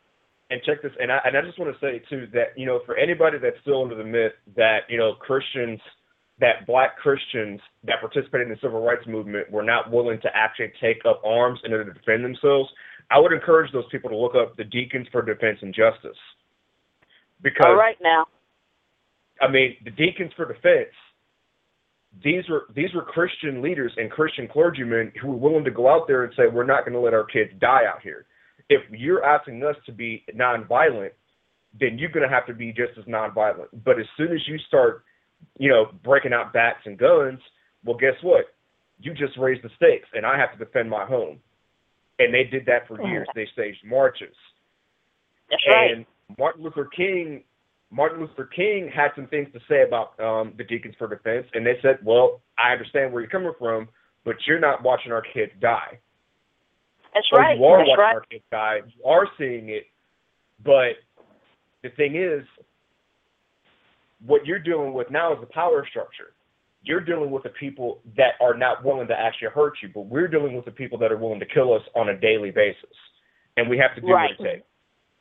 [0.49, 2.81] and check this, and I and I just want to say too that you know
[2.85, 5.79] for anybody that's still under the myth that you know Christians
[6.39, 10.71] that black Christians that participated in the civil rights movement were not willing to actually
[10.81, 12.69] take up arms in order to defend themselves,
[13.09, 16.17] I would encourage those people to look up the Deacons for Defense and Justice.
[17.41, 18.25] Because all right now.
[19.41, 20.93] I mean, the Deacons for Defense,
[22.23, 26.07] these were these were Christian leaders and Christian clergymen who were willing to go out
[26.07, 28.25] there and say, We're not gonna let our kids die out here.
[28.69, 31.11] If you're asking us to be nonviolent,
[31.79, 33.67] then you're gonna have to be just as nonviolent.
[33.83, 35.03] But as soon as you start
[35.57, 37.39] you know, breaking out bats and guns,
[37.83, 38.45] well, guess what?
[38.99, 41.39] You just raised the stakes, and I have to defend my home.
[42.17, 43.27] And they did that for years.
[43.35, 44.35] They staged marches.
[45.49, 46.37] That's and right.
[46.39, 47.43] Martin Luther King,
[47.91, 51.65] Martin Luther King had some things to say about um, the Deacons for Defense, and
[51.65, 53.89] they said, "Well, I understand where you're coming from,
[54.23, 55.99] but you're not watching our kids die.
[57.13, 57.57] That's or right.
[57.57, 58.15] You are That's watching right.
[58.15, 58.77] our kids die.
[58.97, 59.85] You are seeing it,
[60.63, 60.95] but
[61.83, 62.45] the thing is,
[64.25, 66.33] what you're dealing with now is the power structure.
[66.81, 70.27] You're dealing with the people that are not willing to actually hurt you, but we're
[70.27, 72.95] dealing with the people that are willing to kill us on a daily basis.
[73.57, 74.31] And we have to do right.
[74.37, 74.67] what it takes.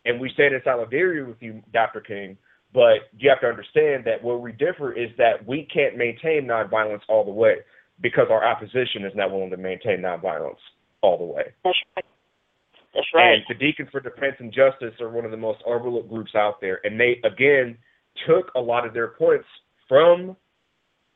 [0.04, 2.00] And we stand in solidarity with you, Dr.
[2.00, 2.36] King,
[2.74, 7.00] but you have to understand that where we differ is that we can't maintain nonviolence
[7.08, 7.56] all the way
[8.00, 10.60] because our opposition is not willing to maintain nonviolence
[11.00, 11.44] all the way.
[11.64, 12.04] That's right.
[12.94, 13.34] That's right.
[13.34, 16.60] And the Deacons for Defense and Justice are one of the most overlooked groups out
[16.60, 16.80] there.
[16.84, 17.78] And they, again,
[18.26, 19.46] took a lot of their points
[19.88, 20.36] from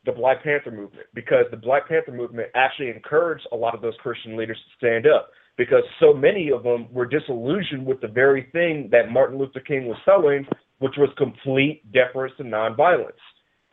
[0.04, 3.94] the Black Panther movement because the Black Panther movement actually encouraged a lot of those
[4.00, 8.48] Christian leaders to stand up because so many of them were disillusioned with the very
[8.52, 10.46] thing that Martin Luther King was selling,
[10.78, 13.18] which was complete deference to nonviolence.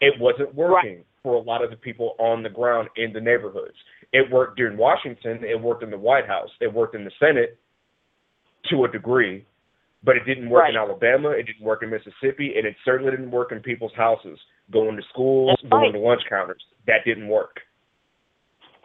[0.02, 1.06] It wasn't working Right.
[1.23, 3.76] for a lot of the people on the ground in the neighborhoods.
[4.11, 7.57] It worked during Washington, it worked in the White House, it worked in the Senate
[8.69, 9.45] to a degree,
[10.06, 13.32] but it didn't work in Alabama, it didn't work in Mississippi, and it certainly didn't
[13.32, 14.38] work in people's houses,
[14.72, 15.99] going to schools, That's going right.
[15.99, 16.61] to lunch counters.
[16.86, 17.60] That didn't work.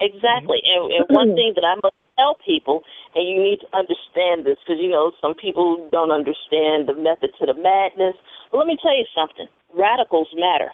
[0.01, 0.65] Exactly.
[0.65, 0.91] Mm-hmm.
[0.91, 1.37] And, and one mm-hmm.
[1.37, 2.83] thing that I must tell people,
[3.15, 7.37] and you need to understand this because, you know, some people don't understand the method
[7.37, 8.17] to the madness.
[8.49, 10.73] But let me tell you something radicals matter.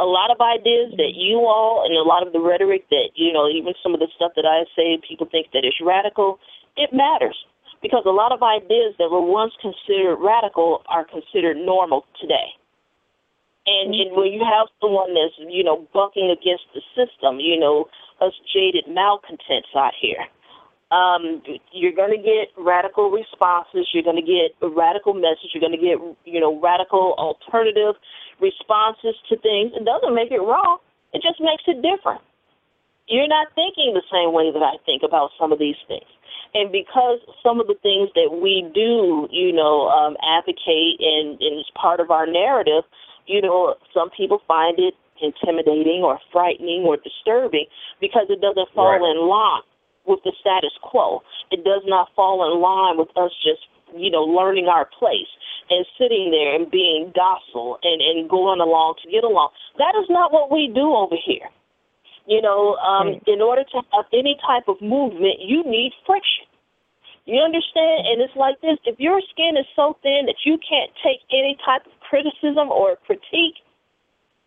[0.00, 3.32] A lot of ideas that you all and a lot of the rhetoric that, you
[3.32, 6.40] know, even some of the stuff that I say, people think that is radical,
[6.76, 7.36] it matters.
[7.82, 12.52] Because a lot of ideas that were once considered radical are considered normal today.
[13.66, 17.86] And, and when you have someone that's, you know, bucking against the system, you know,
[18.20, 20.28] us jaded malcontents out here,
[20.90, 21.40] um,
[21.72, 23.88] you're going to get radical responses.
[23.94, 25.54] You're going to get a radical message.
[25.54, 27.94] You're going to get, you know, radical alternative
[28.40, 29.72] responses to things.
[29.76, 30.78] It doesn't make it wrong.
[31.12, 32.20] It just makes it different.
[33.10, 36.06] You're not thinking the same way that I think about some of these things.
[36.54, 41.58] And because some of the things that we do, you know, um, advocate and, and
[41.58, 42.82] is part of our narrative,
[43.26, 47.66] you know, some people find it intimidating or frightening or disturbing
[48.00, 49.10] because it doesn't fall Right.
[49.10, 49.62] in line
[50.06, 51.22] with the status quo.
[51.50, 55.28] It does not fall in line with us just, you know, learning our place
[55.68, 59.50] and sitting there and being docile and, and going along to get along.
[59.78, 61.46] That is not what we do over here.
[62.26, 66.46] You know, um, in order to have any type of movement, you need friction.
[67.26, 68.06] You understand?
[68.06, 71.56] And it's like this if your skin is so thin that you can't take any
[71.64, 73.60] type of criticism or critique,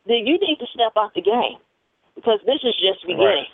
[0.06, 1.60] then you need to step out the game
[2.16, 3.48] because this is just beginning.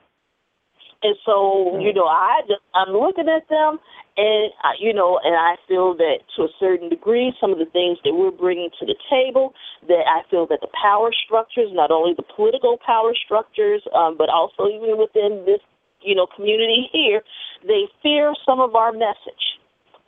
[1.02, 3.80] And so, you know, I just I'm looking at them,
[4.18, 7.72] and I, you know, and I feel that to a certain degree, some of the
[7.72, 9.54] things that we're bringing to the table,
[9.88, 14.28] that I feel that the power structures, not only the political power structures, um, but
[14.28, 15.64] also even within this,
[16.02, 17.22] you know, community here,
[17.66, 19.59] they fear some of our message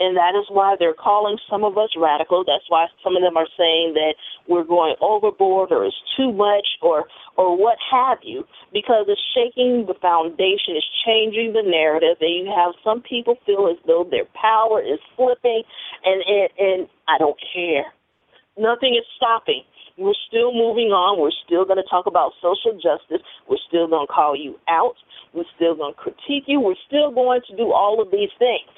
[0.02, 2.44] and that is why they're calling some of us radical.
[2.44, 4.18] That's why some of them are saying that
[4.50, 7.06] we're going overboard or it's too much or
[7.38, 12.52] or what have you, because it's shaking the foundation, it's changing the narrative, and you
[12.52, 15.62] have some people feel as though their power is slipping,
[16.04, 17.86] and and, and I don't care.
[18.58, 19.62] Nothing is stopping.
[19.98, 21.22] We're still moving on.
[21.22, 23.22] We're still going to talk about social justice.
[23.48, 24.96] We're still going to call you out.
[25.34, 26.60] We're still going to critique you.
[26.60, 28.72] We're still going to do all of these things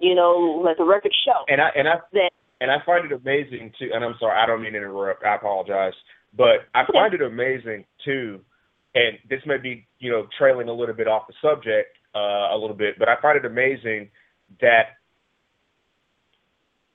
[0.00, 1.44] you know, let the record show.
[1.48, 2.30] And I and I that
[2.60, 3.90] and I find it amazing too.
[3.92, 5.24] And I'm sorry, I don't mean to interrupt.
[5.24, 5.94] I apologize,
[6.36, 8.40] but I find it amazing too.
[8.94, 12.58] And this may be, you know, trailing a little bit off the subject uh, a
[12.58, 14.10] little bit, but I find it amazing
[14.60, 14.96] that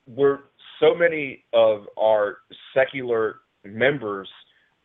[0.07, 0.39] we're
[0.80, 2.38] so many of our
[2.73, 4.27] secular members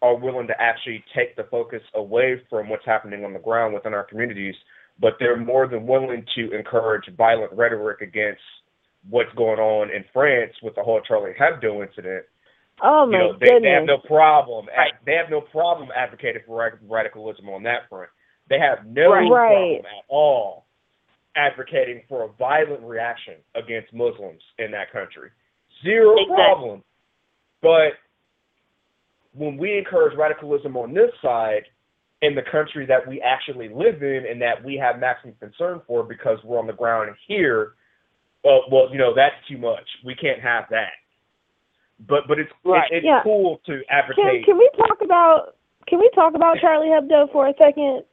[0.00, 3.94] are willing to actually take the focus away from what's happening on the ground within
[3.94, 4.54] our communities,
[5.00, 8.40] but they're more than willing to encourage violent rhetoric against
[9.08, 12.24] what's going on in France with the whole Charlie Hebdo incident.
[12.82, 13.62] Oh You my know, they, goodness.
[13.62, 14.66] they have no problem.
[14.76, 14.92] Right.
[15.06, 18.10] They have no problem advocating for radicalism on that front.
[18.48, 19.28] They have no Right.
[19.28, 20.66] problem at all
[21.36, 25.30] advocating for a violent reaction against Muslims in that country.
[25.84, 26.34] Zero Exactly.
[26.34, 26.84] problem.
[27.62, 27.92] But
[29.32, 31.64] when we encourage radicalism on this side,
[32.22, 36.02] in the country that we actually live in and that we have maximum concern for
[36.02, 37.74] because we're on the ground here,
[38.44, 39.86] well, well, you know, that's too much.
[40.04, 40.92] We can't have that.
[42.08, 42.90] But but it's Right.
[42.90, 43.22] it, it's Yeah.
[43.22, 44.44] cool to Can advocate.
[44.44, 48.04] can we talk about can we talk about Charlie Hebdo for a second?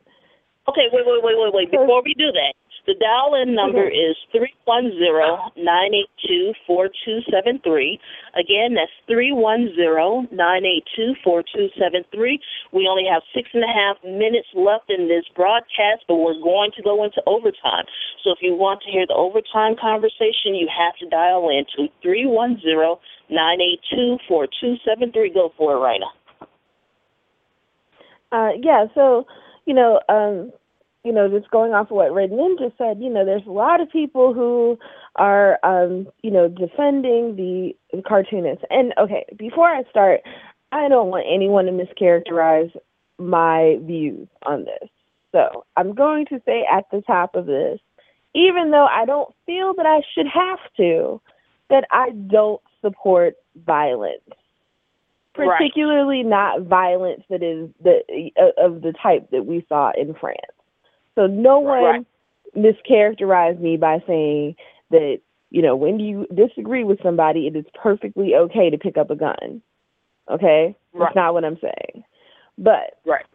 [0.68, 1.72] okay, wait, wait, wait, wait, wait.
[1.72, 2.54] Before we do that,
[2.86, 8.00] the dial-in number is three one zero nine eight two four two seven three.
[8.34, 12.40] Again, that's three one zero nine eight two four two seven three.
[12.72, 16.72] We only have six and a half minutes left in this broadcast, but we're going
[16.78, 17.86] to go into overtime.
[18.24, 21.92] So if you want to hear the overtime conversation, you have to dial in to
[22.02, 23.00] three one zero
[23.30, 25.34] nine eight two four two seven three.
[25.34, 26.10] Go for it, Raina.
[28.32, 29.26] Uh, yeah, so
[29.66, 30.52] you know, um,
[31.06, 33.80] you know, just going off of what Red Ninja said, you know, there's a lot
[33.80, 34.78] of people who
[35.16, 38.66] are, um, you know, defending the, the cartoonists.
[38.70, 40.22] And okay, before I start,
[40.72, 42.76] I don't want anyone to mischaracterize
[43.18, 44.90] my views on this.
[45.32, 47.80] So I'm going to say at the top of this
[48.36, 51.22] even though I don't feel that I should have to,
[51.70, 54.22] that I don't support violence.
[55.38, 55.58] Right.
[55.58, 60.40] Particularly not violence that is the uh, of the type that we saw in France.
[61.16, 62.06] So no one Right.
[62.56, 64.56] mischaracterized me by saying
[64.92, 65.20] that
[65.50, 69.16] you know when you disagree with somebody, it is perfectly okay to pick up a
[69.16, 69.62] gun.
[70.30, 71.00] Okay, Right.
[71.00, 72.04] that's not what I'm saying.
[72.58, 73.26] But Right.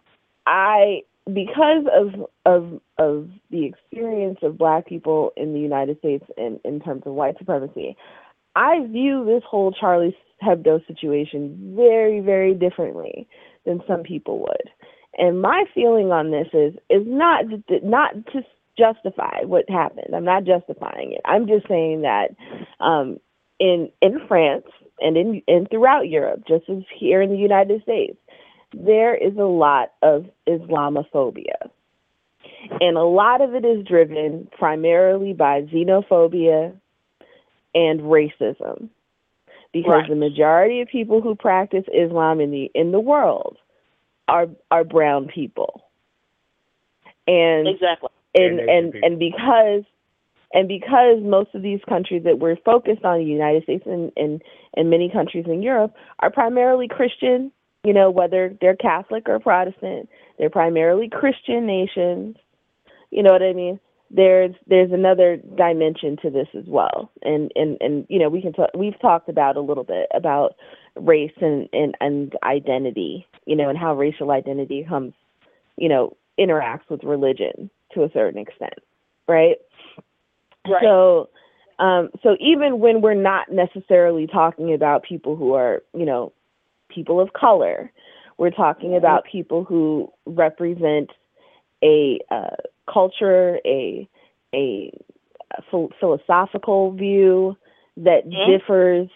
[0.46, 1.02] I
[1.32, 6.80] because of of of the experience of black people in the United States in, in
[6.80, 7.96] terms of white supremacy,
[8.56, 13.28] I view this whole Charlie Hebdo situation very, very differently
[13.64, 14.70] than some people would.
[15.18, 17.44] And my feeling on this is is not
[17.82, 18.42] not to
[18.78, 20.14] justify what happened.
[20.14, 21.20] I'm not justifying it.
[21.24, 22.30] I'm just saying that
[22.80, 23.18] um,
[23.58, 24.66] in in France
[25.00, 28.16] and in and throughout Europe, just as here in the United States,
[28.72, 31.70] there is a lot of Islamophobia.
[32.80, 36.72] And a lot of it is driven primarily by xenophobia
[37.74, 38.88] and racism.
[39.72, 40.08] Because Right.
[40.08, 43.56] the majority of people who practice Islam in the in the world
[44.30, 45.84] are are brown people.
[47.26, 48.08] And Exactly.
[48.34, 49.08] and And and people.
[49.08, 49.84] and because
[50.52, 54.42] and because most of these countries that we're focused on, the United States and and
[54.76, 57.52] and many countries in Europe are primarily Christian.
[57.82, 62.36] You know, whether they're Catholic or Protestant, they're primarily Christian nations.
[63.10, 63.80] You know what I mean?
[64.10, 68.52] There's there's another dimension to this as well, and and and you know we can
[68.52, 70.56] talk, we've talked about a little bit about
[71.00, 73.26] race and and and identity.
[73.46, 75.12] You know, and how racial identity comes,
[75.76, 78.74] you know, interacts with religion to a certain extent,
[79.26, 79.56] right?
[80.68, 80.82] Right.
[80.82, 81.30] So,
[81.78, 86.32] um, so even when we're not necessarily talking about people who are, you know,
[86.88, 87.90] people of color,
[88.38, 91.10] we're talking about people who represent
[91.82, 92.56] a uh,
[92.92, 94.08] culture, a
[94.54, 94.92] a
[95.70, 97.56] phil- philosophical view
[97.96, 98.46] that Mhm.
[98.46, 99.08] differs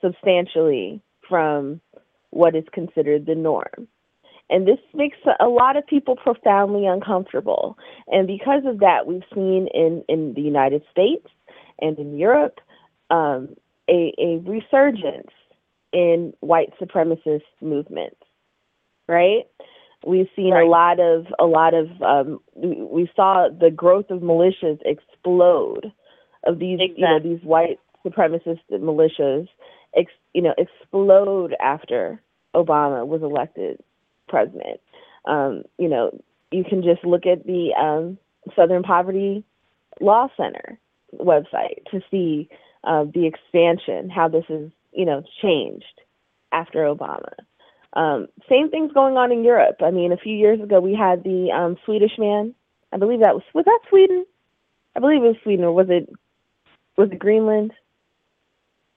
[0.00, 1.80] substantially from
[2.30, 3.88] what is considered the norm.
[4.48, 7.78] And this makes a lot of people profoundly uncomfortable.
[8.08, 11.26] And because of that, we've seen in, in the United States
[11.80, 12.58] and in Europe
[13.10, 13.54] um,
[13.88, 15.30] a, a resurgence
[15.92, 18.20] in white supremacist movements,
[19.08, 19.44] right?
[20.06, 20.64] We've seen Right.
[20.64, 25.92] a lot of a lot of um, we, we saw the growth of militias explode
[26.44, 29.46] of these you know these white supremacist militias
[29.96, 32.20] ex, you know explode after
[32.54, 33.82] Obama was elected
[34.28, 34.80] president.
[35.24, 38.18] Um, you know, you can just look at the um,
[38.56, 39.44] Southern Poverty
[40.00, 40.78] Law Center
[41.14, 42.48] website to see
[42.84, 46.00] uh, the expansion, how this is, you know, changed
[46.52, 47.32] after Obama.
[47.92, 49.76] Um, same things going on in Europe.
[49.80, 52.54] I mean, a few years ago we had the um, Swedish man.
[52.92, 54.24] I believe that was was that Sweden.
[54.96, 56.08] I believe it was Sweden, or was it
[56.96, 57.72] was it Greenland?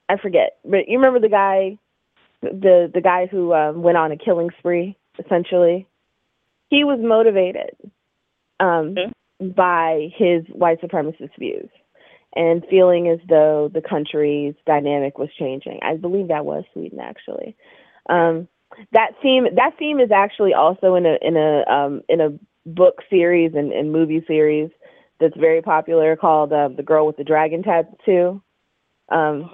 [0.10, 0.58] I forget.
[0.66, 1.78] But you remember the guy,
[2.42, 4.98] the the guy who um, went on a killing spree.
[5.24, 5.88] Essentially,
[6.70, 7.76] he was motivated
[8.60, 9.12] um, Okay.
[9.56, 11.70] by his white supremacist views
[12.36, 15.80] and feeling as though the country's dynamic was changing.
[15.84, 17.56] I believe that was Sweden, actually.
[18.10, 18.48] Um,
[18.92, 22.30] that theme that theme is actually also in a in a um, in a
[22.66, 24.72] book series and, and movie series
[25.20, 28.42] that's very popular called uh, "The Girl with the Dragon Tattoo."
[29.10, 29.52] Um,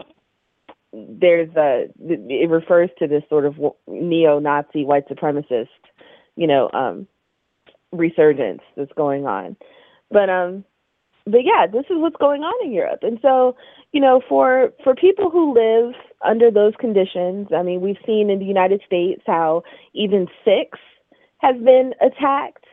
[0.93, 3.55] there's a it refers to this sort of
[3.87, 5.67] neo-Nazi white supremacist,
[6.35, 7.07] you know, um,
[7.91, 9.55] resurgence that's going on.
[10.09, 10.63] But um,
[11.25, 13.55] but yeah, this is what's going on in Europe, and so
[13.91, 15.93] you know, for for people who live
[16.25, 19.63] under those conditions, I mean, we've seen in the United States how
[19.93, 20.79] even Sikhs
[21.39, 22.65] has been attacked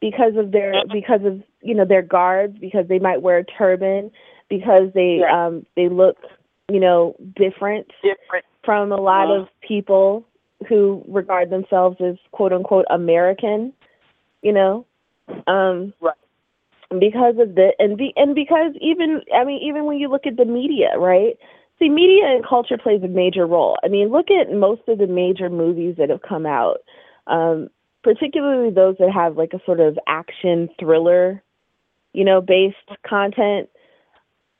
[0.00, 4.10] because of their because of you know their guards because they might wear a turban
[4.48, 6.16] because they um they look
[6.70, 8.44] you know different Different.
[8.64, 9.42] from a lot Uh-huh.
[9.42, 10.24] of people
[10.68, 13.72] who regard themselves as quote unquote American,
[14.42, 14.86] you know.
[15.46, 16.14] Um Right.
[16.98, 20.36] because of the and be and because even I mean even when you look at
[20.36, 21.36] the media, right?
[21.78, 23.78] See media and culture plays a major role.
[23.82, 26.78] I mean, look at most of the major movies that have come out.
[27.26, 27.68] Um
[28.02, 31.42] particularly those that have like a sort of action thriller,
[32.12, 32.76] you know, based
[33.06, 33.68] content.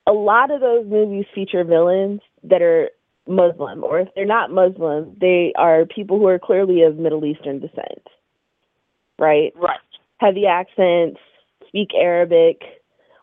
[0.06, 2.90] A lot of those movies feature villains that are
[3.26, 7.60] Muslim, or if they're not Muslim, they are people who are clearly of Middle Eastern
[7.60, 8.02] descent,
[9.18, 9.52] right?
[9.56, 9.78] Right.
[10.18, 11.20] Heavy accents,
[11.68, 12.62] speak Arabic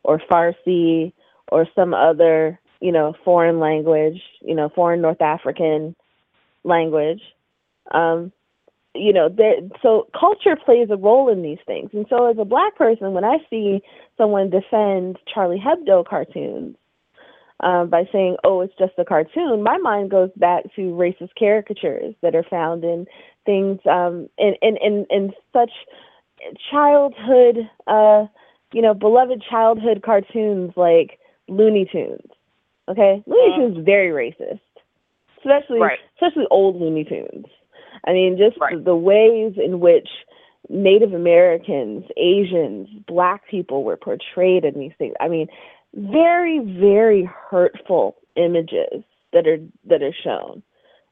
[0.04, 1.12] or Farsi
[1.52, 5.96] or some other, you know, foreign language, you know, foreign North African
[6.64, 7.22] language.
[7.92, 8.32] Um,
[8.98, 11.90] you know, there, so culture plays a role in these things.
[11.94, 13.82] And so, as a black person, when I see
[14.18, 16.76] someone defend Charlie Hebdo cartoons
[17.62, 22.16] um, by saying, "Oh, it's just a cartoon," my mind goes back to racist caricatures
[22.22, 23.06] that are found in
[23.46, 25.72] things um, in, in in in such
[26.72, 28.26] childhood, uh,
[28.74, 32.32] you know, beloved childhood cartoons like Looney Tunes.
[32.90, 33.62] Okay, Looney Uh-huh.
[33.62, 34.60] Tunes is very racist,
[35.38, 36.00] especially Right.
[36.16, 37.46] especially old Looney Tunes.
[38.06, 38.84] I mean, just Right.
[38.84, 40.08] the, ways in which
[40.70, 45.14] Native Americans, Asians, Black people were portrayed in these things.
[45.20, 45.48] I mean,
[45.94, 49.04] very, very hurtful images
[49.34, 50.62] that are that are shown.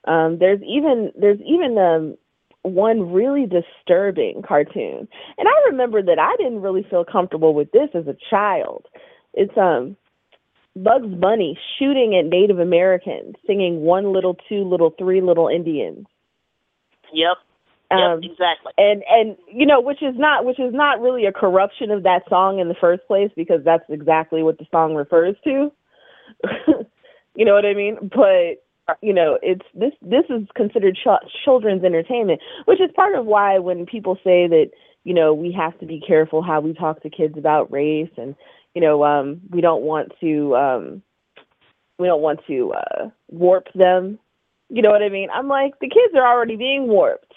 [0.05, 2.17] Um, there's even there's even um,
[2.61, 5.07] one really disturbing cartoon,
[5.37, 8.85] and I remember that I didn't really feel comfortable with this as a child.
[9.33, 9.95] It's um
[10.75, 16.05] Bugs Bunny shooting at Native Americans, singing "One Little, Two Little, Three Little Indians."
[17.13, 17.37] Yep.
[17.91, 17.99] Yep.
[17.99, 18.73] Um, exactly.
[18.79, 22.23] and and you know which is not which is not really a corruption of that
[22.27, 25.71] song in the first place because that's exactly what the song refers to
[27.35, 31.83] you know what i mean but you know it's this this is considered ch- children's
[31.83, 34.71] entertainment which is part of why when people say that
[35.03, 38.35] you know we have to be careful how we talk to kids about race and
[38.73, 41.03] you know um we don't want to um
[41.99, 44.17] we don't want to uh warp them
[44.69, 47.33] you know what i mean i'm like the kids are already being warped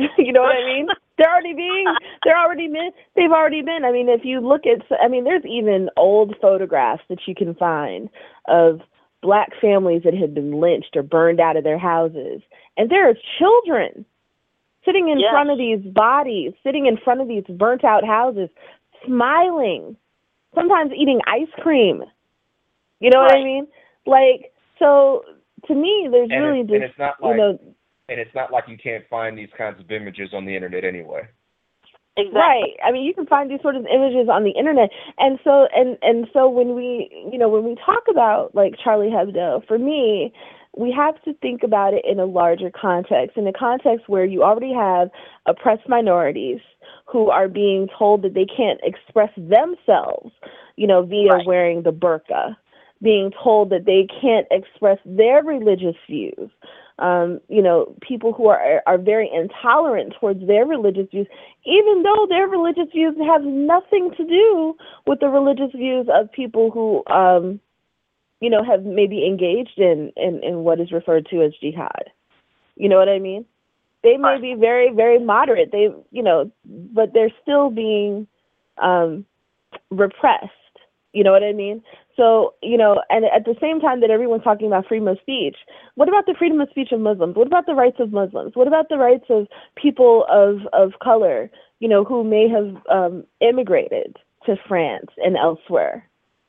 [0.18, 0.86] you know what I mean?
[1.18, 1.84] They're already being,
[2.24, 3.84] they're already been, they've already been.
[3.84, 7.54] I mean, if you look at, I mean, there's even old photographs that you can
[7.56, 8.08] find
[8.48, 8.80] of
[9.22, 12.40] black families that had been lynched or burned out of their houses.
[12.78, 14.06] And there are children
[14.86, 15.30] sitting in Yes.
[15.30, 18.48] front of these bodies, sitting in front of these burnt out houses,
[19.04, 19.94] smiling,
[20.54, 22.02] sometimes eating ice cream.
[23.00, 23.66] You know what I mean?
[24.06, 25.22] Like, so
[25.66, 27.58] to me, there's And, really it, this, and it's not like you know,
[28.08, 31.28] and it's not like you can't find these kinds of images on the internet anyway.
[32.16, 32.40] Exactly.
[32.40, 32.74] Right.
[32.84, 35.96] I mean, you can find these sort of images on the internet, and so and
[36.02, 40.32] and so when we, you know, when we talk about like Charlie Hebdo, for me,
[40.76, 44.42] we have to think about it in a larger context, in a context where you
[44.42, 45.08] already have
[45.46, 46.58] oppressed minorities
[47.06, 50.32] who are being told that they can't express themselves,
[50.76, 51.46] you know, via Right.
[51.46, 52.56] wearing the burqa,
[53.02, 56.50] being told that they can't express their religious views.
[56.98, 61.26] Um, you know, people who are are very intolerant towards their religious views,
[61.64, 66.70] even though their religious views have nothing to do with the religious views of people
[66.70, 67.58] who, um,
[68.40, 72.10] you know, have maybe engaged in, in in what is referred to as jihad.
[72.76, 73.46] You know what I mean?
[74.02, 75.72] They may be very very moderate.
[75.72, 78.26] They, you know, but they're still being
[78.76, 79.24] um,
[79.90, 80.50] repressed.
[81.14, 81.82] You know what I mean?
[82.20, 85.56] So, you know, and at the same time that everyone's talking about freedom of speech,
[85.94, 87.34] what about the freedom of speech of Muslims?
[87.34, 88.52] What about the rights of Muslims?
[88.54, 93.24] What about the rights of people of, of color, you know, who may have um,
[93.40, 96.06] immigrated to France and elsewhere?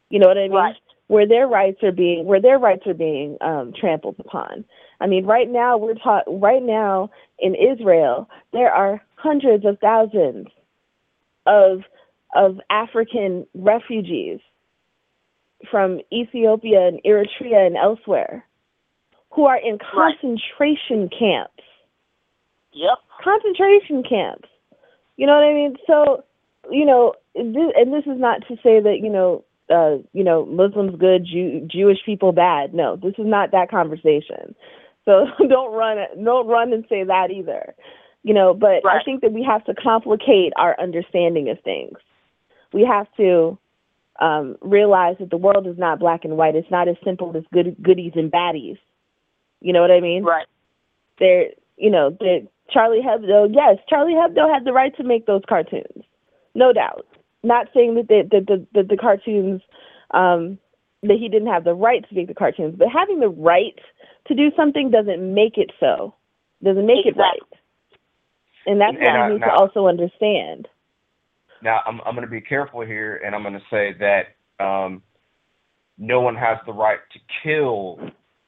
[0.09, 0.51] You know what I mean?
[0.51, 0.75] Right.
[1.07, 4.65] Where their rights are being where their rights are being um, trampled upon.
[4.99, 10.47] I mean, right now we're taught right now in Israel there are hundreds of thousands
[11.45, 11.83] of
[12.35, 14.39] of African refugees
[15.69, 18.45] from Ethiopia and Eritrea and elsewhere
[19.31, 19.81] who are in Right.
[20.19, 21.63] concentration camps.
[22.73, 22.99] Yep.
[23.21, 24.49] Concentration camps.
[25.17, 25.77] You know what I mean?
[25.87, 26.23] So,
[26.69, 30.45] you know, this, and this is not to say that, you know, uh, you know,
[30.45, 32.73] Muslims good, Jew, Jewish people bad.
[32.73, 34.53] No, this is not that conversation.
[35.05, 37.73] So don't run don't run and say that either.
[38.23, 41.97] You know, but I think that we have to complicate our understanding of things.
[42.71, 43.57] We have to
[44.21, 46.55] um, realize that the world is not black and white.
[46.55, 48.77] It's not as simple as good goodies and baddies.
[49.59, 50.23] You know what I mean?
[50.23, 50.47] Right.
[51.19, 53.49] There, you know, the Charlie Hebdo.
[53.53, 56.03] Yes, Charlie Hebdo had the right to make those cartoons,
[56.55, 57.05] no doubt.
[57.43, 59.61] Not saying that the the the, cartoons
[60.11, 60.59] um,
[61.03, 63.79] that he didn't have the right to make the cartoons, but having the right
[64.27, 66.13] to do something doesn't make it so.
[66.63, 67.39] Doesn't make it right.
[68.67, 70.67] And that's And, what uh, we need to also understand.
[71.63, 75.01] Now, I'm I'm going to be careful here, and I'm going to say that um,
[75.97, 77.99] no one has the right to kill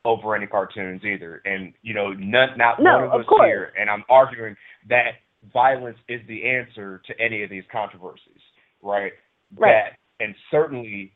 [0.05, 3.47] over any cartoons either, and you know, none, not No, one of, of us course.
[3.47, 4.55] here, and I'm arguing
[4.89, 5.11] that
[5.53, 8.41] violence is the answer to any of these controversies,
[8.81, 9.13] right?
[9.55, 9.83] Right.
[10.19, 11.13] That, and certainly,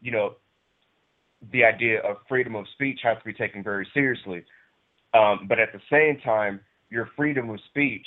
[0.00, 0.34] you know,
[1.52, 4.44] the idea of freedom of speech has to be taken very seriously.
[5.14, 6.60] Um, but at the same time,
[6.90, 8.06] your freedom of speech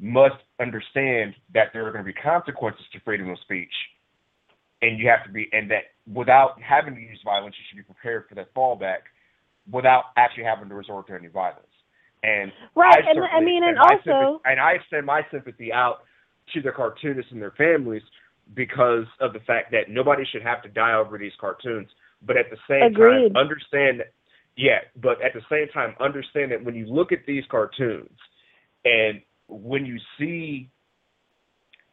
[0.00, 3.72] must understand that there are going to be consequences to freedom of speech,
[4.82, 7.92] and you have to be, and that without having to use violence, you should be
[7.92, 9.04] prepared for that fallback,
[9.70, 11.66] without actually having to resort to any violence.
[12.22, 16.00] And right, I and I mean, and also, and I extend my sympathy out
[16.54, 18.02] to the cartoonists and their families
[18.54, 21.88] because of the fact that nobody should have to die over these cartoons.
[22.22, 23.32] But at the same Agreed.
[23.32, 24.12] time, understand that,
[24.56, 28.18] yeah, but at the same time, understand that when you look at these cartoons
[28.84, 30.70] and when you see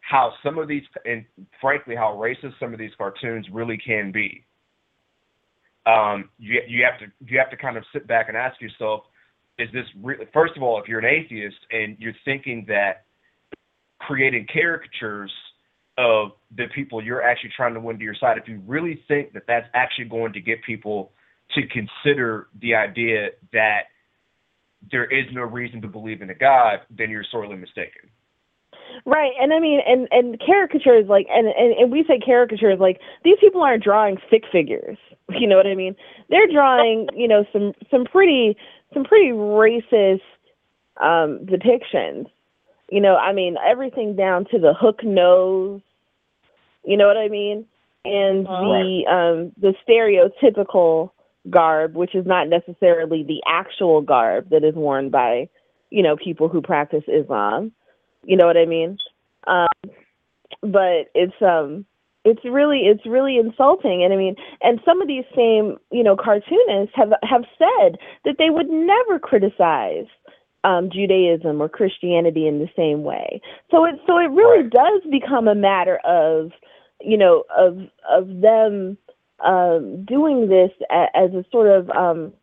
[0.02, 1.26] how some of these, and
[1.60, 4.46] frankly, how racist some of these cartoons really can be,
[5.86, 9.02] um, you you have to you have to kind of sit back and ask yourself,
[9.58, 10.26] is this really?
[10.34, 13.06] First of all, if you're an atheist and you're thinking that
[14.00, 15.32] creating caricatures
[15.98, 19.34] of the people you're actually trying to win to your side, if you really think
[19.34, 21.12] that that's actually going to get people
[21.56, 23.84] to consider the idea that
[24.91, 28.10] there is no reason to believe in a God, then you're sorely mistaken.
[29.06, 32.99] Right, and I mean, and and caricatures like, and, and and we say caricatures like
[33.24, 34.98] these people aren't drawing stick figures.
[35.30, 35.94] You know what I mean?
[36.30, 38.56] They're drawing, you know, some some pretty
[38.94, 40.22] some pretty racist
[41.02, 42.28] um depictions.
[42.90, 45.82] You know, I mean, everything down to the hook nose.
[46.86, 47.66] You know what I mean?
[48.06, 51.12] And the um the stereotypical
[51.49, 55.49] garb, which is not necessarily the actual garb that is worn by,
[55.90, 57.72] you know, people who practice Islam.
[58.24, 58.98] You know what I mean?
[59.45, 59.68] Um,
[60.61, 61.86] but it's um
[62.26, 66.15] it's really it's really insulting and I mean and some of these same, you know,
[66.15, 70.07] cartoonists have have said that they would never criticize
[70.64, 73.41] um Judaism or Christianity in the same way.
[73.72, 76.52] So it so it really does become a matter of
[76.99, 77.78] you know of
[78.10, 78.98] of them
[79.46, 82.34] um doing this as a sort of um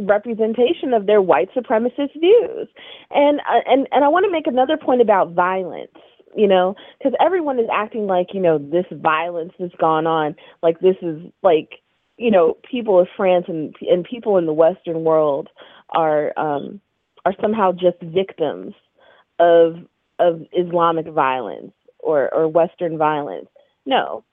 [0.00, 2.68] representation of their white supremacist views.
[3.10, 5.92] And uh, and and I want to make another point about violence,
[6.34, 10.80] you know, because everyone is acting like, you know, this violence that's gone on, like
[10.80, 11.80] this is like,
[12.16, 15.48] you know, people of France and and people in the western world
[15.90, 16.80] are um
[17.24, 18.74] are somehow just victims
[19.38, 19.76] of
[20.18, 23.48] of Islamic violence or or western violence.
[23.86, 24.24] No,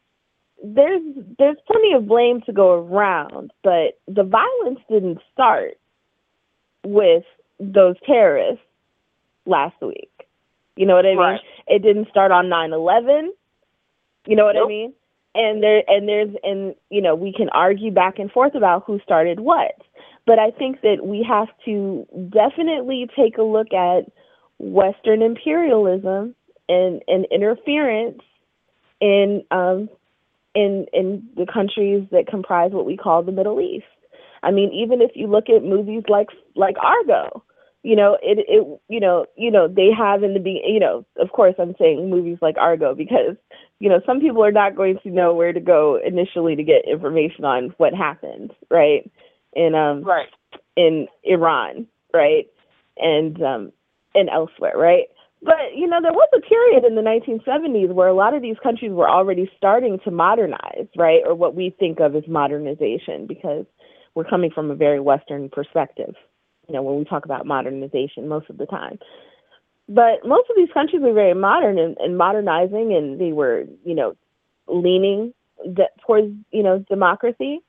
[0.63, 1.01] there's
[1.37, 5.77] there's plenty of blame to go around, but the violence didn't start
[6.85, 7.23] with
[7.59, 8.63] those terrorists
[9.45, 10.11] last week.
[10.75, 11.17] You know what I mean?
[11.17, 11.41] Right.
[11.67, 13.33] It didn't start on nine eleven.
[14.25, 14.93] You know what I mean?
[15.35, 18.99] And there and there's and you know, we can argue back and forth about who
[19.03, 19.75] started what.
[20.25, 24.11] But I think that we have to definitely take a look at
[24.59, 26.35] Western imperialism
[26.67, 28.21] and, and interference
[28.99, 29.89] in um,
[30.57, 33.85] in in the countries that comprise what we call the Middle East.
[34.43, 37.43] I mean, even if you look at movies like like Argo,
[37.83, 41.05] you know, it it you know you know they have in the be you know
[41.19, 43.37] of course I'm saying movies like Argo because
[43.79, 46.87] you know some people are not going to know where to go initially to get
[46.91, 49.09] information on what happened, right?
[49.53, 50.29] In um Right.
[50.75, 52.47] in Iran, right?
[52.97, 53.71] And um
[54.15, 55.05] and elsewhere, right?
[55.41, 58.57] But you know, there was a period in the 1970s where a lot of these
[58.61, 61.21] countries were already starting to modernize, right?
[61.25, 63.65] Or what we think of as modernization because
[64.15, 66.15] we're coming from a very western perspective.
[66.67, 68.99] You know, when we talk about modernization most of the time.
[69.87, 73.95] But most of these countries were very modern and, and modernizing and they were, you
[73.95, 74.15] know,
[74.67, 75.33] leaning
[75.73, 77.61] de- towards, you know, democracy.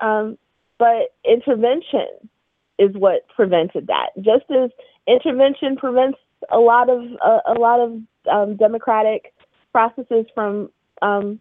[0.00, 0.36] Um,
[0.78, 2.08] but intervention
[2.78, 4.10] is what prevented that.
[4.16, 4.70] Just as
[5.06, 6.18] intervention prevents
[6.50, 8.00] a lot of uh, a lot of
[8.30, 9.32] um, democratic
[9.72, 10.70] processes from
[11.02, 11.40] um,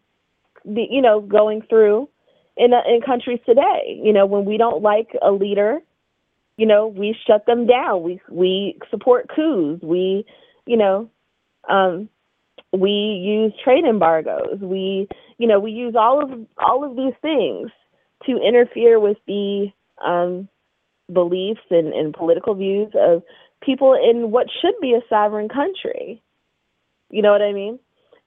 [0.65, 2.09] the you know going through
[2.57, 3.99] in uh, in countries today.
[4.03, 5.79] You know, when we don't like a leader,
[6.57, 8.03] you know, we shut them down.
[8.03, 9.83] We we support coups.
[9.83, 10.25] We
[10.65, 11.09] you know.
[11.67, 12.09] Um,
[12.71, 14.59] we use trade embargoes.
[14.61, 15.07] We,
[15.37, 17.71] you know, we use all of all of these things
[18.25, 19.71] to interfere with the
[20.05, 20.47] um,
[21.11, 23.23] beliefs and, and political views of
[23.69, 26.21] people in what should be a sovereign country.
[27.11, 27.77] You know what I mean?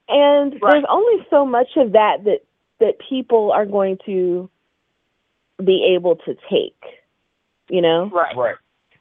[0.09, 0.73] And Right.
[0.73, 2.41] there's only so much of that that
[2.79, 4.49] that people are going to
[5.65, 6.83] be able to take.
[7.69, 8.11] You know?
[8.13, 8.37] Right.
[8.37, 8.57] Right.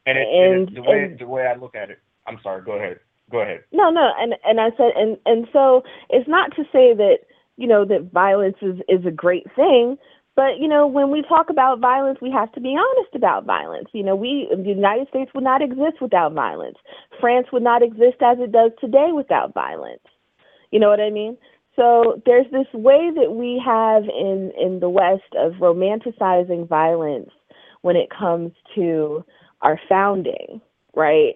[0.05, 2.61] And, it, And- and, the way and- the way I look at it, I'm sorry.
[2.63, 2.99] Go ahead.
[3.31, 3.63] Go ahead.
[3.71, 7.19] No, no, and and I said and and so it's not to say that
[7.57, 9.97] you know that violence is is a great thing,
[10.35, 13.87] but you know when we talk about violence, we have to be honest about violence.
[13.93, 16.77] You know, we the United States would not exist without violence.
[17.19, 20.03] France would not exist as it does today without violence.
[20.71, 21.37] You know what I mean?
[21.75, 27.29] So there's this way that we have in in the West of romanticizing violence
[27.81, 29.25] when it comes to
[29.61, 30.61] our founding,
[30.95, 31.35] right?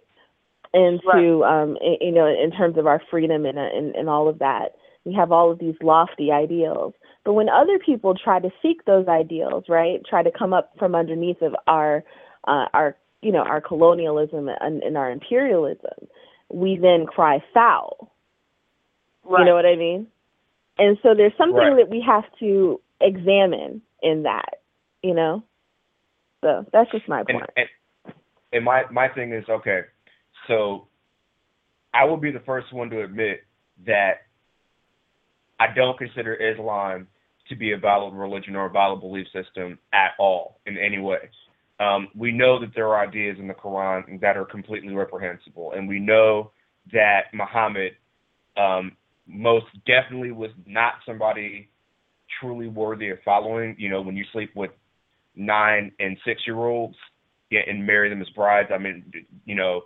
[0.76, 4.40] and to um you know in terms of our freedom and, and and all of
[4.40, 6.94] that we have all of these lofty ideals
[7.26, 10.95] but when other people try to seek those ideals right try to come up from
[10.95, 12.03] underneath of our
[12.47, 16.07] uh, our you know our colonialism and, and our imperialism,
[16.49, 18.11] we then cry foul.
[19.23, 19.39] Right.
[19.39, 20.07] You know what I mean?
[20.77, 21.77] And so there's something Right.
[21.77, 24.61] that we have to examine in that,
[25.02, 25.43] you know?
[26.41, 27.49] So that's just my and, point.
[27.57, 27.68] and
[28.53, 29.81] and my my thing is okay.
[30.47, 30.88] So
[31.93, 33.43] I will be the first one to admit
[33.88, 34.27] that
[35.60, 37.07] I don't consider Islam
[37.50, 41.30] to be a valid religion or a valid belief system at all in any way.
[41.80, 45.88] Um, we know that there are ideas in the Quran that are completely reprehensible, and
[45.88, 46.52] we know
[46.94, 47.94] that Muhammad
[48.58, 48.94] um,
[49.28, 51.70] most definitely was not somebody
[52.40, 53.76] truly worthy of following.
[53.78, 54.72] You know, when you sleep with
[55.36, 56.96] nine and six year olds
[57.52, 59.12] and marry them as brides, I mean,
[59.46, 59.84] you know,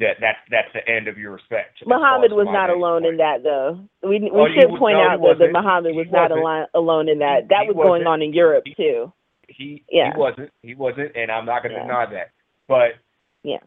[0.00, 1.78] that that's that's the end of your respect.
[1.86, 3.84] Muhammad was not alone in that, though.
[4.02, 5.52] We we Oh, should point no, out though that.
[5.52, 7.48] Muhammad was not alone alone in that.
[7.48, 9.12] That He was going on in Europe He- too.
[9.48, 10.12] He Yeah.
[10.12, 10.50] he wasn't.
[10.62, 11.86] He wasn't, and I'm not going to Yeah.
[11.86, 12.30] deny that.
[12.66, 12.94] But
[13.42, 13.58] Yeah.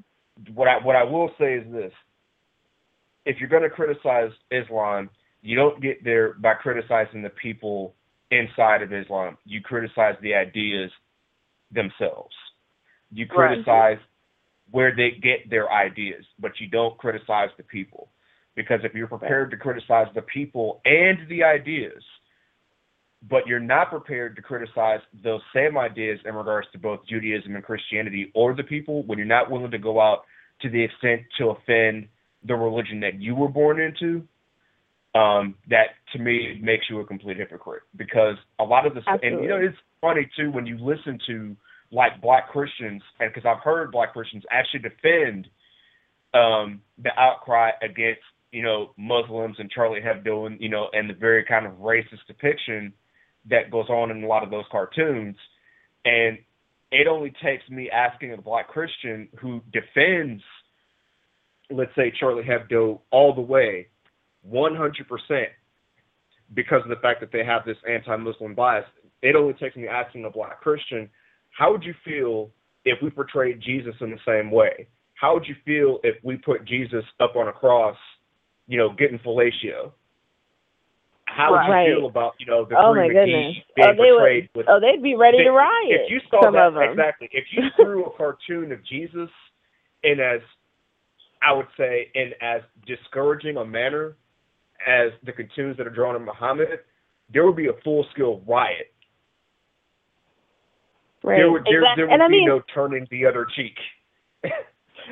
[0.54, 1.94] what I what I will say is this:
[3.26, 5.10] if you're going to criticize Islam,
[5.42, 7.94] you don't get there by criticizing the people
[8.32, 9.38] inside of Islam.
[9.46, 10.92] You criticize the ideas
[11.72, 12.36] themselves.
[13.12, 13.58] You Right.
[14.72, 18.10] Where they get their ideas, but you don't criticize the people.
[18.56, 22.04] Because if you're prepared to criticize the people and the ideas,
[23.30, 27.64] but you're not prepared to criticize those same ideas in regards to both Judaism and
[27.64, 30.24] Christianity or the people, when you're not willing to go out
[30.62, 32.08] to the extent to offend
[32.46, 34.24] the religion that you were born into,
[35.16, 37.84] um, that to me makes you a complete hypocrite.
[37.96, 41.56] Because a lot of the and you know it's funny too when you listen to
[41.94, 45.48] like black Christians, and because I've heard black Christians actually defend
[46.34, 48.22] um, the outcry against
[48.52, 52.26] you know Muslims and Charlie Hebdo and you know and the very kind of racist
[52.28, 52.94] depiction
[53.50, 55.36] that goes on in a lot of those cartoons,
[56.06, 56.38] and
[56.92, 60.44] it only takes me asking a black Christian who defends,
[61.72, 63.88] let's say Charlie Hebdo all the way,
[64.48, 64.94] 100%,
[66.54, 68.86] because of the fact that they have this anti-Muslim bias.
[69.24, 71.10] It only takes me asking a black Christian,
[71.58, 72.52] how would you feel
[72.86, 74.88] if we portrayed Jesus in the same way?
[75.16, 77.98] How would you feel if we put Jesus up on a cross,
[78.68, 79.92] you know, getting fellatio?
[81.26, 81.88] How would Right.
[81.88, 83.64] you feel about, you know, the Oh three my McGee goodness.
[83.76, 84.66] being Oh, they portrayed would.
[84.66, 85.72] with Oh, they'd be ready to riot.
[85.90, 86.90] If you saw some that of them.
[86.92, 89.30] exactly, if you threw a cartoon of Jesus
[90.04, 90.42] in as
[91.42, 94.16] I would say in as discouraging a manner
[94.86, 96.80] as the cartoons that are drawn of Muhammad,
[97.32, 98.93] there would be a full scale riot.
[101.24, 101.38] Right.
[101.38, 102.02] There would there, Exactly.
[102.02, 103.78] there would And I be mean- no turning the other cheek.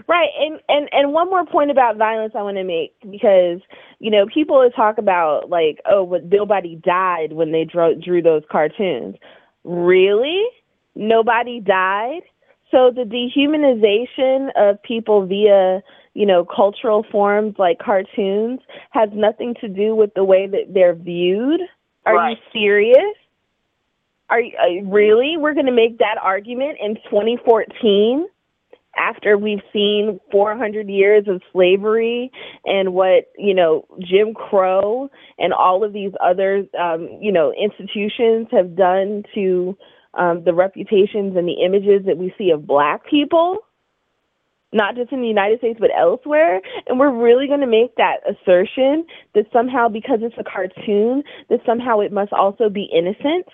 [0.08, 3.60] Right, and and and one more point about violence I want to make because
[4.00, 8.44] you know people talk about like oh, but nobody died when they drew drew those
[8.50, 9.18] cartoons.
[9.66, 10.46] Really,
[10.96, 12.22] nobody died.
[12.72, 15.82] So the dehumanization of people via
[16.14, 18.62] you know cultural forms like cartoons
[18.92, 21.60] has nothing to do with the way that they're viewed.
[22.06, 22.38] Are Right.
[22.54, 23.18] you serious?
[24.32, 25.36] Are you, really?
[25.38, 28.28] We're going to make that argument in 2014?
[28.98, 32.30] after we've seen 400 years of slavery
[32.66, 38.48] and what you know Jim Crow and all of these other um, you know institutions
[38.52, 39.78] have done to
[40.14, 43.60] um, the reputations and the images that we see of Black people,
[44.74, 48.18] not just in the United States but elsewhere, and we're really going to make that
[48.28, 49.06] assertion
[49.36, 53.48] that somehow because it's a cartoon that somehow it must also be innocent.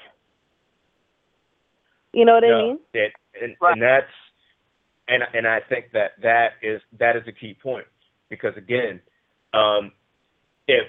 [2.18, 2.80] You know what I mean?
[2.95, 3.73] it, and, Right.
[3.73, 4.10] and that's
[5.07, 7.85] and and I think that that is that is a key point
[8.27, 8.99] because again,
[9.53, 9.91] um,
[10.68, 10.88] if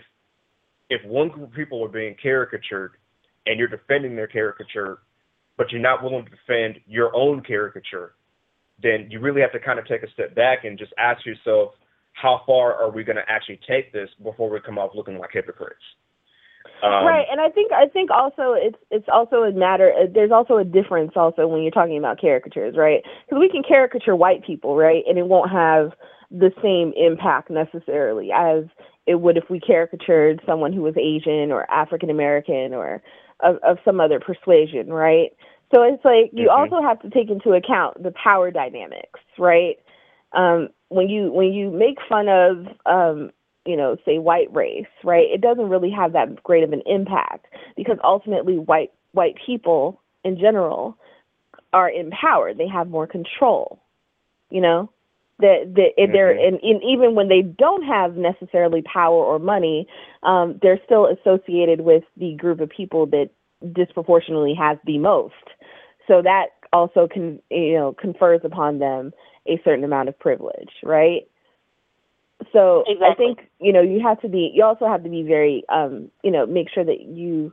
[0.88, 2.92] if one group of people are being caricatured
[3.44, 5.00] and you're defending their caricature,
[5.58, 8.14] but you're not willing to defend your own caricature,
[8.82, 11.72] then you really have to kind of take a step back and just ask yourself,
[12.14, 15.30] how far are we going to actually take this before we come off looking like
[15.30, 15.76] hypocrites?
[16.82, 19.92] Um, right, and I think I think also it's it's also a matter.
[19.92, 23.02] uh, There's also a difference also when you're talking about caricatures, right?
[23.26, 25.92] Because we can caricature white people, right, and it won't have
[26.30, 28.64] the same impact necessarily as
[29.06, 33.02] it would if we caricatured someone who was Asian or African American or
[33.40, 35.30] of, of some other persuasion, right?
[35.74, 36.72] So it's like you Mhm.
[36.72, 39.78] also have to take into account the power dynamics, right?
[40.32, 43.30] Um, when you when you make fun of um,
[43.68, 45.26] you know, say white race, right?
[45.30, 47.44] It doesn't really have that great of an impact
[47.76, 50.96] because ultimately white white people in general
[51.74, 52.56] are empowered.
[52.56, 53.78] They have more control.
[54.48, 54.90] You know?
[55.40, 59.86] That that and they're and, and even when they don't have necessarily power or money,
[60.22, 63.28] um, they're still associated with the group of people that
[63.74, 65.34] disproportionately has the most.
[66.08, 69.12] So that also can you know confers upon them
[69.46, 71.28] a certain amount of privilege, right?
[72.52, 74.50] So I think you know you have to be.
[74.54, 77.52] You also have to be very, um, you know, make sure that you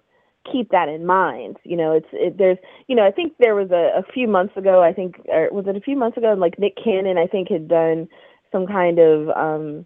[0.51, 1.57] keep that in mind.
[1.63, 2.57] You know, it's it, there's,
[2.87, 4.83] you know, I think there was a, a few months ago.
[4.83, 6.31] I think, or was it a few months ago?
[6.31, 8.07] And Like Nick Cannon, I think had done
[8.51, 9.85] some kind of, um,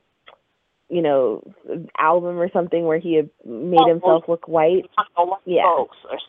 [0.89, 1.43] you know,
[1.97, 4.89] album or something where he had made Oh, himself look white.
[5.45, 5.63] Yeah.
[5.63, 6.19] Folks or,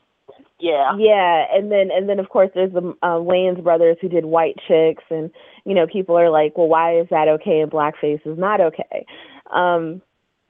[0.60, 0.96] yeah.
[0.98, 4.56] Yeah, and then and then of course there's the uh, Wayans brothers who did White
[4.68, 5.30] Chicks, and
[5.64, 9.06] you know people are like, well, why is that okay and blackface is not okay?
[9.52, 10.02] Um,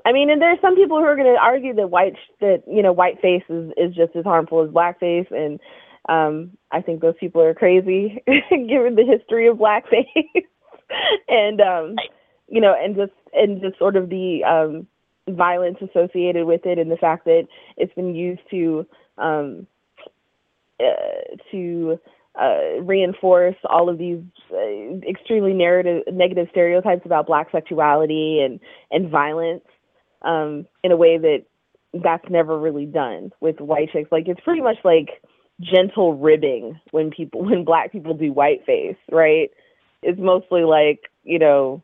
[0.04, 2.62] I mean, and there are some people who are going to argue that white that
[2.66, 5.60] you know whiteface is is just as harmful as blackface, and
[6.08, 10.06] um, I think those people are crazy given the history of blackface,
[11.28, 11.96] and um,
[12.48, 14.86] you know, and just and just sort of the um,
[15.34, 17.46] violence associated with it, and the fact that
[17.76, 18.86] it's been used to
[19.18, 19.66] um,
[20.80, 21.98] uh, to
[22.40, 24.20] uh, reinforce all of these
[24.52, 29.64] uh, extremely narrative negative stereotypes about black sexuality and and violence
[30.22, 31.44] um, in a way that
[31.92, 34.12] that's never really done with white chicks.
[34.12, 35.22] Like it's pretty much like
[35.60, 39.50] gentle ribbing when people when black people do whiteface, right?
[40.02, 41.82] It's mostly like you know,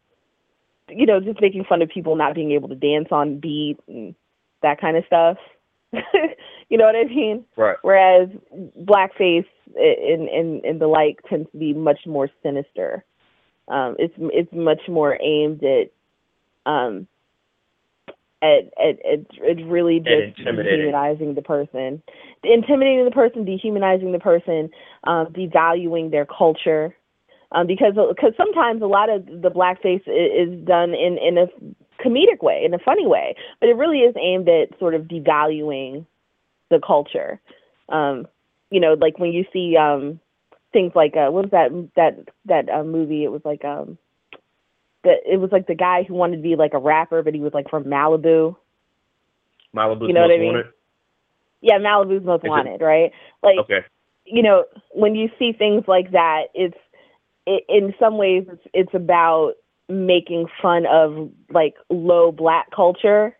[0.89, 4.15] you know, just making fun of people not being able to dance on beat and
[4.63, 5.37] that kind of stuff.
[6.69, 7.45] you know what I mean?
[7.57, 7.77] Right.
[7.83, 8.29] Whereas
[8.83, 13.05] blackface and in in the like tends to be much more sinister.
[13.69, 15.91] Um, it's it's much more aimed at
[16.71, 17.07] um
[18.43, 22.03] at at at, at really just dehumanizing the person,
[22.45, 24.71] intimidating the person, dehumanizing the person,
[25.05, 26.95] um, devaluing their culture.
[27.53, 31.47] Um, because because sometimes a lot of the blackface i- is done in in a
[32.05, 36.05] comedic way, in a funny way, but it really is aimed at sort of devaluing
[36.71, 37.41] the culture.
[37.89, 38.27] Um,
[38.71, 40.21] you know, like when you see um
[40.73, 43.25] things like uh what was that that that uh, movie?
[43.25, 43.99] It was like um
[45.05, 47.41] that it was like the guy who wanted to be like a rapper, but he
[47.41, 48.57] was like from Malibu.
[49.75, 50.47] Malibu's You know what I mean?
[50.55, 50.67] wanted.
[51.61, 53.13] Yeah, Malibu's most Is it- wanted, right?
[53.43, 53.85] Like Okay.
[54.25, 56.77] you know, when you see things like that, it's
[57.47, 59.55] it, in some ways it's it's about
[59.89, 63.37] making fun of like low black culture.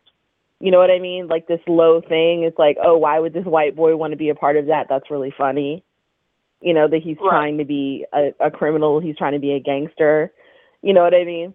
[0.61, 1.29] You know what I mean?
[1.29, 2.45] Like this low thing.
[2.45, 4.87] It's like, oh, why would this white boy want to be a part of that?
[4.89, 5.85] That's really funny.
[6.61, 7.31] You know that he's Right.
[7.31, 8.99] trying to be a, a criminal.
[9.01, 10.33] He's trying to be a gangster.
[10.83, 11.55] You know what I mean?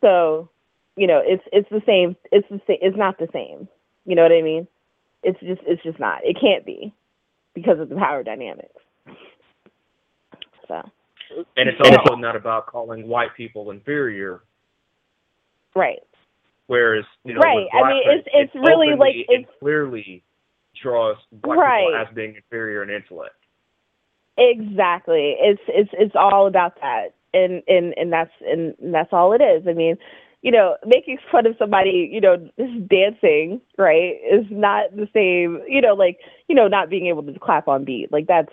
[0.00, 0.50] So,
[0.96, 2.16] you know, it's it's the same.
[2.32, 2.78] It's the same.
[2.82, 3.68] It's not the same.
[4.04, 4.66] You know what I mean?
[5.22, 6.20] It's just it's just not.
[6.24, 6.92] It can't be
[7.54, 8.74] because of the power dynamics.
[10.66, 10.82] So
[11.56, 14.42] And it's also not about calling white people inferior,
[15.74, 16.02] right.
[16.72, 17.68] Whereas you know, Right.
[17.74, 20.22] I mean, it's- it's really, like, it's- clearly
[20.74, 21.86] draws black Right.
[21.86, 23.36] people as being inferior in intellect.
[24.38, 25.36] Exactly.
[25.38, 27.12] It's it's it's all about that.
[27.34, 29.68] And and and that's and that's all it is.
[29.68, 29.98] I mean,
[30.40, 35.62] you know, making fun of somebody, you know, just dancing, right, is not the same,
[35.68, 36.18] you know, like,
[36.48, 38.10] you know, not being able to clap on beat.
[38.10, 38.52] Like that's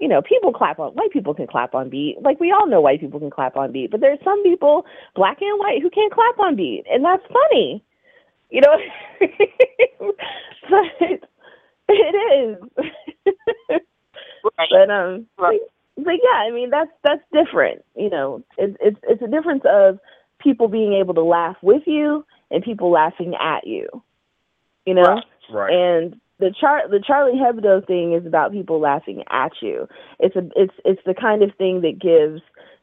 [0.00, 2.16] you know, people clap on white people can clap on beat.
[2.22, 5.38] Like we all know white people can clap on beat, but there's some people, black
[5.40, 7.84] and white, who can't clap on beat, and that's funny.
[8.50, 8.76] You know,
[10.70, 10.84] but
[11.88, 13.80] it is.
[14.58, 14.68] Right.
[14.70, 15.60] but um Right.
[15.96, 19.62] but, but yeah i mean that's that's different you know it's it's it's a difference
[19.68, 19.98] of
[20.40, 23.86] people being able to laugh with you and people laughing at you
[24.86, 25.24] you know Right.
[25.50, 25.72] Right.
[25.74, 29.86] and the char the charlie hebdo thing is about people laughing at you.
[30.18, 32.42] It's a it's it's the kind of thing that gives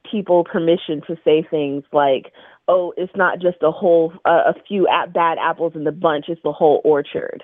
[0.10, 2.32] people permission to say things like
[2.68, 6.26] oh it's not just a whole uh, a few a- bad apples in the bunch
[6.30, 7.44] it's the whole orchard.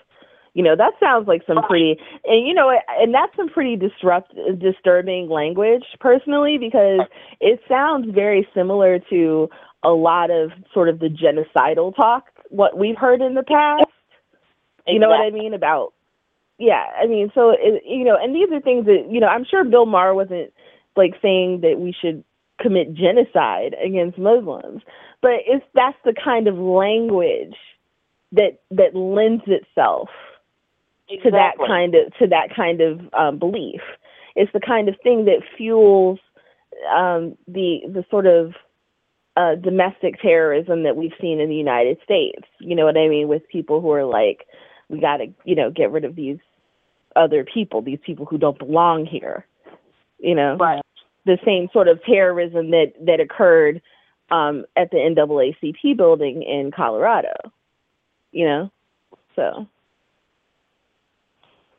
[0.53, 4.35] You know that sounds like some pretty and you know and that's some pretty disrupt
[4.59, 7.01] disturbing language personally because
[7.41, 9.49] it sounds very similar to
[9.83, 13.89] a lot of sort of the genocidal talk what we've heard in the past.
[14.87, 15.93] You know what i mean about
[16.57, 19.45] yeah i mean so it, you know and these are things that you know i'm
[19.45, 20.51] sure bill maher wasn't
[20.95, 22.23] like saying that we should
[22.61, 24.81] commit genocide against muslims
[25.21, 27.55] but it's that's the kind of language
[28.33, 30.09] that that lends itself
[31.21, 33.81] to that kind of to that kind of um, belief.
[34.35, 36.19] It's the kind of thing that fuels
[36.93, 38.53] um, the the sort of
[39.35, 42.47] uh, domestic terrorism that we've seen in the United States.
[42.59, 43.27] You know what I mean?
[43.27, 44.47] With people who are like,
[44.93, 46.37] we got to you know get rid of these
[47.15, 49.45] other people, these people who don't belong here.
[50.19, 50.81] You know, Right.
[51.25, 53.81] the same sort of terrorism that that occurred
[54.31, 57.33] um, at the NAACP building in Colorado.
[58.31, 58.71] You know,
[59.35, 59.67] so.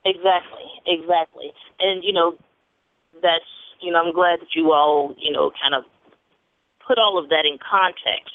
[0.04, 1.52] Exactly, exactly.
[1.80, 2.36] And you know,
[3.22, 3.44] that's
[3.80, 5.84] you know, I'm glad that you all, you know, kind of
[6.86, 8.34] put all of that in context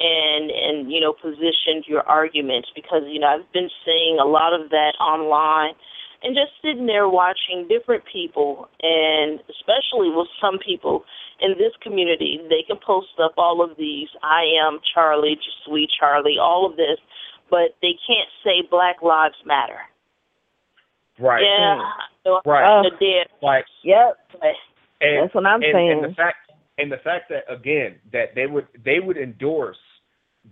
[0.00, 4.52] and and you know positioned your arguments because you know I've been seeing a lot
[4.52, 5.74] of that online
[6.22, 11.04] and just sitting there watching different people and especially with some people
[11.40, 15.90] in this community they can post up all of these I am Charlie just sweet
[15.98, 16.98] Charlie all of this
[17.50, 19.78] but they can't say Black Lives Matter.
[21.18, 21.42] Right.
[21.42, 21.78] Yeah.
[21.78, 21.90] Mm.
[22.24, 22.82] So right.
[22.82, 23.28] The dead.
[23.42, 23.64] Like.
[23.84, 24.18] Yep.
[25.00, 25.90] And, That's what I'm and, saying.
[26.02, 26.43] And the fact
[26.78, 29.76] and the fact that again that they would they would endorse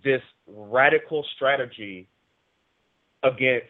[0.04, 2.08] this radical strategy
[3.22, 3.66] against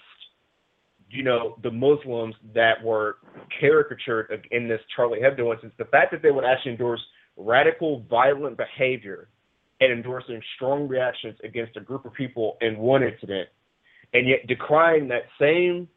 [1.10, 3.16] you know the Muslims that were
[3.60, 5.74] caricatured in this Charlie Hebdo instance.
[5.78, 7.00] The fact that they would actually endorse
[7.36, 9.28] radical violent behavior
[9.80, 13.48] and endorsing strong reactions against a group of people in one incident,
[14.14, 15.88] and yet decrying that same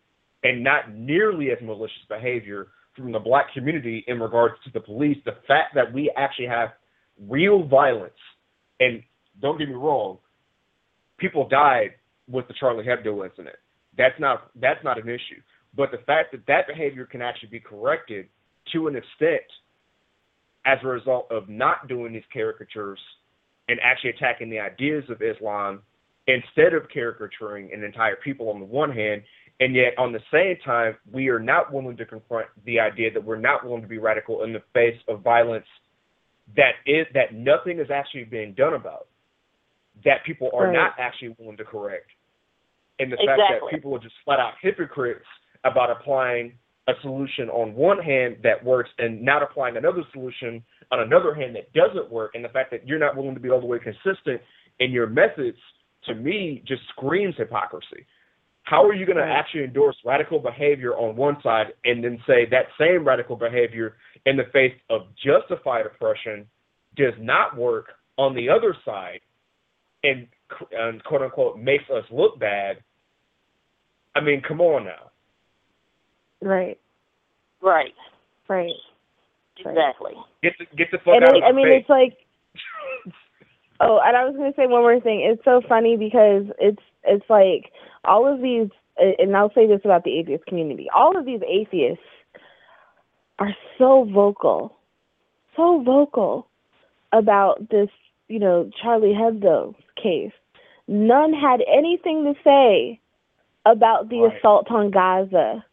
[0.43, 5.17] and not nearly as malicious behavior from the black community in regards to the police,
[5.25, 6.69] the fact that we actually have
[7.27, 8.13] real violence,
[8.79, 9.03] and
[9.41, 10.17] don't get me wrong,
[11.17, 11.91] people died
[12.27, 13.55] with the Charlie Hebdo incident.
[13.97, 15.41] That's not that's not an issue.
[15.75, 18.27] But the fact that that behavior can actually be corrected
[18.73, 19.43] to an extent
[20.65, 22.99] as a result of not doing these caricatures
[23.67, 25.81] and actually attacking the ideas of Islam
[26.27, 29.21] instead of caricaturing an entire people on the one hand,
[29.59, 33.23] and yet on the same time we are not willing to confront the idea that
[33.23, 35.65] we're not willing to be radical in the face of violence
[36.55, 39.07] that is that nothing is actually being done about,
[40.03, 40.73] that people are right.
[40.73, 42.09] not actually willing to correct,
[42.99, 43.45] and the exactly.
[43.49, 45.25] fact that people are just flat out hypocrites
[45.63, 46.53] about applying
[46.87, 51.55] a solution on one hand that works and not applying another solution on another hand
[51.55, 53.79] that doesn't work, and the fact that you're not willing to be all the way
[53.79, 54.39] consistent
[54.79, 55.57] in your methods,
[56.05, 58.05] to me, just screams hypocrisy.
[58.65, 62.47] How are you going to actually endorse radical behavior on one side and then say
[62.49, 63.95] that same radical behavior
[64.25, 66.47] in the face of justified oppression
[66.97, 69.19] does not work on the other side
[70.03, 70.27] and,
[70.71, 72.77] and quote unquote makes us look bad?
[74.15, 75.11] I mean, come on now.
[76.41, 76.79] Right.
[77.61, 77.93] Right.
[78.47, 78.71] Right.
[79.57, 80.13] Exactly.
[80.43, 81.81] Get the get the fuck and out it, of I mean, face.
[81.81, 82.13] it's like.
[83.81, 85.19] Oh, and I was going to say one more thing.
[85.29, 87.73] It's so funny because it's it's like
[88.05, 90.87] all of these, and I'll say this about the atheist community.
[90.93, 92.03] All of these atheists
[93.39, 94.77] are so vocal,
[95.55, 96.47] so vocal
[97.11, 97.89] about this,
[98.27, 100.31] you know, Charlie Hebdo case.
[100.87, 102.99] None had anything to say
[103.65, 104.37] about the Right.
[104.37, 105.65] assault on Gaza.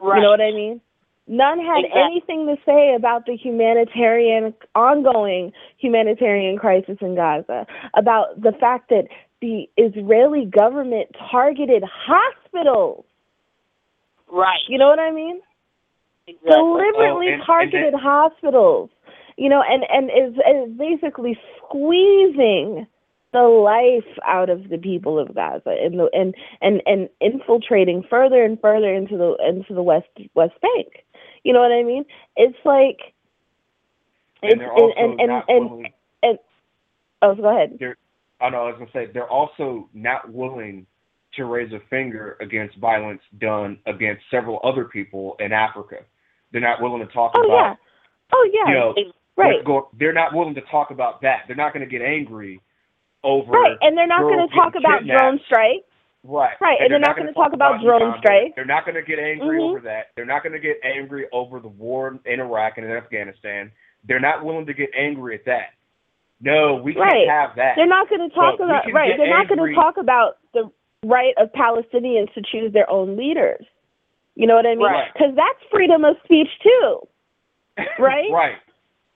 [0.00, 0.16] Right.
[0.16, 0.80] You know what I mean?
[1.26, 2.02] None had Exactly.
[2.02, 9.06] anything to say about the humanitarian, ongoing humanitarian crisis in Gaza, about the fact that
[9.44, 13.04] the Israeli government targeted hospitals.
[14.32, 14.60] Right.
[14.68, 15.40] You know what I mean?
[16.26, 16.50] Exactly.
[16.50, 18.90] Deliberately Oh, and- and targeted hospitals.
[19.36, 22.86] You know, and and is, is basically squeezing
[23.32, 28.44] the life out of the people of Gaza and the and and and infiltrating further
[28.44, 31.04] and further into the into the West West Bank.
[31.42, 32.04] You know what I mean?
[32.36, 33.12] It's like
[34.42, 35.92] and it's they're also and and not and, willing.
[36.22, 36.38] and
[37.22, 37.76] oh go ahead.
[38.44, 40.86] I know I was gonna say they're also not willing
[41.36, 45.96] to raise a finger against violence done against several other people in Africa.
[46.52, 47.48] They're not willing to talk about.
[47.48, 47.74] Oh yeah.
[48.32, 48.68] Oh yeah.
[48.68, 49.64] you know right.
[49.64, 49.84] going.
[49.98, 51.42] They're not willing to talk about that.
[51.46, 52.60] They're not going to get angry
[53.24, 53.76] over Right.
[53.80, 55.20] And they're not going to talk about kidnapped.
[55.20, 55.84] drone strikes.
[56.26, 56.56] Right.
[56.58, 58.54] Right, and they're not gonna gonna talk about drone strikes.
[58.56, 59.70] They're not going to get angry Mhm.
[59.70, 60.08] over that.
[60.16, 63.70] They're not going to get angry over the war in Iraq and in Afghanistan.
[64.04, 65.72] They're not willing to get angry at that.
[66.44, 67.28] No, we can't Right.
[67.28, 67.76] have that.
[67.76, 69.16] They're not going to talk about right.
[69.16, 70.70] They're not going to talk about the
[71.04, 73.64] right of Palestinians to choose their own leaders.
[74.34, 74.84] You know what I mean?
[74.84, 75.12] Right.
[75.12, 77.08] Because that's freedom of speech too.
[77.98, 78.30] right?
[78.30, 78.56] right.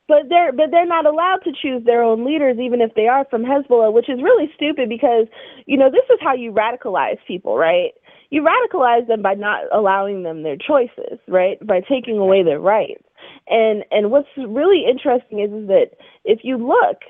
[0.08, 3.26] But they're but they're not allowed to choose their own leaders, even if they are
[3.28, 5.26] from Hezbollah, which is really stupid because
[5.66, 7.92] you know this is how you radicalize people, right?
[8.30, 11.58] You radicalize them by not allowing them their choices, right?
[11.66, 13.04] By taking away their rights.
[13.48, 15.90] And and what's really interesting is, is that
[16.24, 17.00] if you look,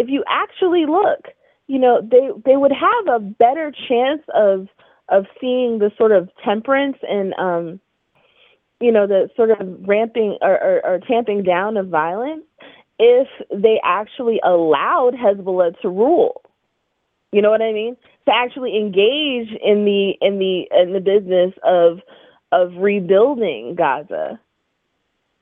[0.00, 1.28] if you actually look,
[1.66, 4.66] you know they they would have a better chance of
[5.08, 7.80] of seeing the sort of temperance and um
[8.80, 12.44] you know the sort of ramping or, or, or tamping down of violence
[12.98, 16.42] if they actually allowed Hezbollah to rule.
[17.32, 17.96] You know what I mean?
[18.26, 22.00] To actually engage in the in the in the business of
[22.52, 24.40] of rebuilding Gaza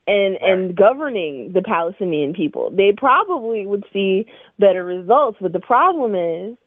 [0.09, 2.71] and and governing the Palestinian people.
[2.71, 4.25] They probably would see
[4.57, 6.57] better results, but the problem is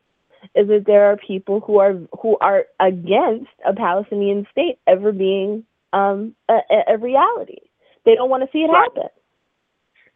[0.54, 5.64] is that there are people who are who are against a Palestinian state ever being
[5.92, 7.58] um, a, a reality.
[8.04, 8.88] They don't want to see it Right.
[8.94, 9.10] happen.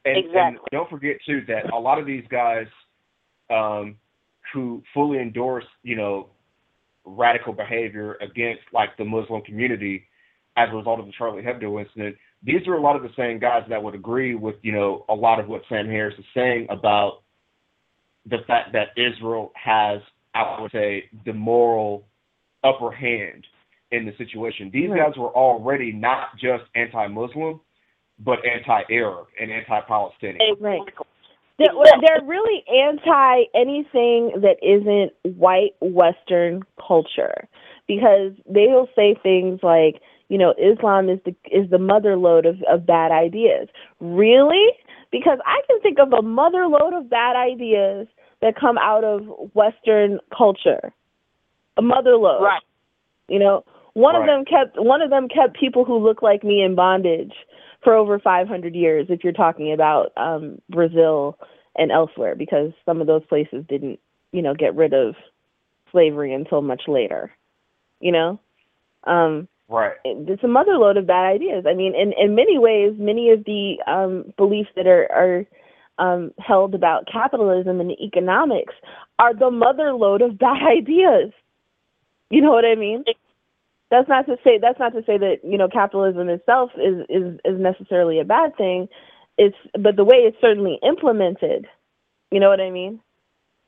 [0.05, 0.41] And, Exactly.
[0.41, 2.67] and don't forget too that a lot of these guys
[3.51, 3.97] um,
[4.53, 6.29] who fully endorse, you know,
[7.05, 10.07] radical behavior against like the Muslim community
[10.57, 12.17] as a result of the Charlie Hebdo incident,
[12.47, 15.15] these are a lot of the same guys that would agree with, you know, a
[15.15, 17.23] lot of what Sam Harris is saying about
[18.25, 20.01] the fact that Israel has,
[20.33, 22.07] I would say, the moral
[22.63, 23.45] upper hand
[23.91, 24.71] in the situation.
[24.73, 25.07] These Right.
[25.07, 27.61] guys were already not just anti-Muslim,
[28.21, 30.57] but anti-Arab and anti-Palestinian.
[30.61, 30.81] Right.
[30.81, 31.07] Exactly.
[31.59, 37.49] They're, they're really anti anything that isn't white Western culture
[37.89, 42.57] because they'll say things like, you know, Islam is the is the mother lode of,
[42.69, 43.69] of bad ideas.
[44.01, 44.67] Really?
[45.13, 48.09] Because I can think of a mother lode of bad ideas
[48.43, 49.23] that come out of
[49.55, 50.93] Western culture.
[51.77, 52.43] A mother lode.
[52.43, 52.63] Right.
[53.29, 56.63] You know, one of them kept one of them kept people who look like me
[56.63, 57.33] in bondage
[57.83, 61.39] for over 500 years if you're talking about um Brazil
[61.77, 64.01] and elsewhere because some of those places didn't,
[64.33, 65.15] you know, get rid of
[65.93, 67.31] slavery until much later.
[68.01, 68.41] You know?
[69.05, 69.95] Um Right.
[70.05, 71.65] it's a mother lode of bad ideas.
[71.67, 75.47] I mean, in in many ways, many of the um, beliefs that are are
[75.99, 78.75] um, held about capitalism and economics
[79.19, 81.33] are the mother lode of bad ideas.
[82.31, 83.05] You know what I mean?
[83.91, 87.41] That's not to say that's not to say that you know capitalism itself is is
[87.45, 88.89] is necessarily a bad thing.
[89.39, 91.67] It's but the way it's certainly implemented.
[92.31, 93.01] You know what I mean?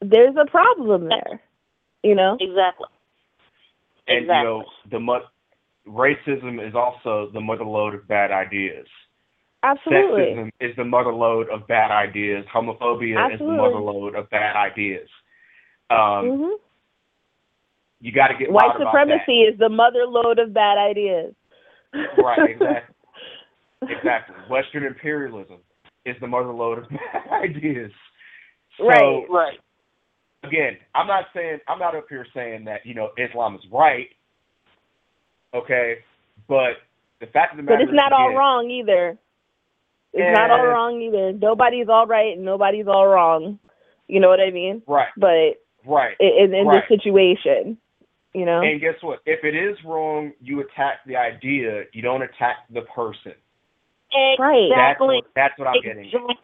[0.01, 1.41] There's a problem there.
[2.03, 2.37] You know?
[2.41, 2.87] Exactly.
[4.07, 4.39] And Exactly.
[4.39, 5.27] you know, the mu-
[5.89, 8.87] racism is also the mother lode of bad ideas.
[9.63, 10.23] Absolutely.
[10.23, 12.45] Sexism is the mother lode of bad ideas.
[12.55, 13.57] Homophobia is the Absolutely.
[13.57, 15.09] mother lode of bad ideas.
[15.91, 16.55] Um, hmm
[18.01, 21.35] You got to get White supremacy is the mother lode of bad ideas.
[22.19, 22.95] Right, exactly.
[23.89, 24.35] Exactly.
[24.51, 25.59] Western imperialism
[26.05, 27.93] is the mother lode of bad ideas.
[28.77, 29.25] So, Right.
[29.31, 29.59] Right.
[30.43, 34.09] again, I'm not saying I'm not up here saying that you know Islam is right.
[35.55, 35.99] Okay,
[36.47, 36.75] but
[37.21, 39.19] the fact of the matter But it's is, not all again, wrong either.
[40.13, 41.33] It's not all wrong either.
[41.33, 43.59] Nobody's all right and nobody's all wrong.
[44.09, 44.83] You know what I mean?
[44.87, 46.17] Right, But right.
[46.19, 46.83] in, in Right.
[46.89, 47.77] this situation,
[48.35, 48.63] you know?
[48.63, 49.21] And guess what?
[49.27, 51.85] If it is wrong, you attack the idea.
[51.93, 53.35] You don't attack the person.
[54.39, 54.69] Right.
[54.71, 55.17] That's Exactly.
[55.17, 56.07] what, that's what I'm getting.
[56.09, 56.37] at.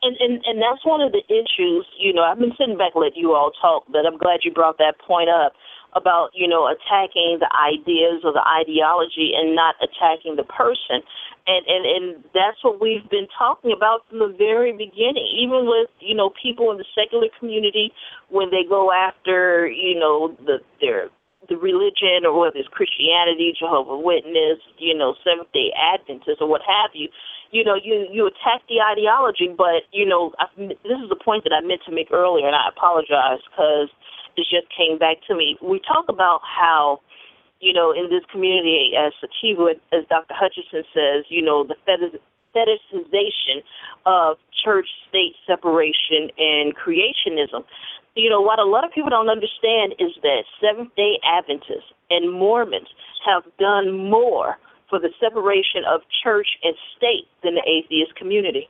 [0.00, 1.84] And, and and that's one of the issues.
[1.98, 4.78] You know, I've been sitting back letting you all talk, but I'm glad you brought
[4.78, 5.52] that point up
[5.94, 11.02] about you know attacking the ideas or the ideology and not attacking the person.
[11.46, 15.26] And and and that's what we've been talking about from the very beginning.
[15.32, 17.92] Even with you know people in the secular community
[18.28, 21.08] when they go after you know the their
[21.48, 26.60] the religion or whether it's Christianity, Jehovah Witness, you know, Seventh Day Adventists or what
[26.66, 27.08] have you,
[27.50, 31.44] you know, you you attack the ideology, but you know, I, this is the point
[31.44, 33.88] that I meant to make earlier, and I apologize because
[34.38, 35.58] it just came back to me.
[35.60, 37.00] We talk about how,
[37.60, 40.34] you know, in this community, as Sikivu, as Dr.
[40.34, 42.20] Hutchinson says, you know, the fetish,
[42.56, 43.62] fetishization
[44.06, 47.64] of church-state separation and creationism.
[48.16, 52.32] You know, what a lot of people don't understand is that Seventh Day Adventists and
[52.32, 52.88] Mormons
[53.26, 54.56] have done more
[54.88, 58.68] for the separation of church and state than the atheist community.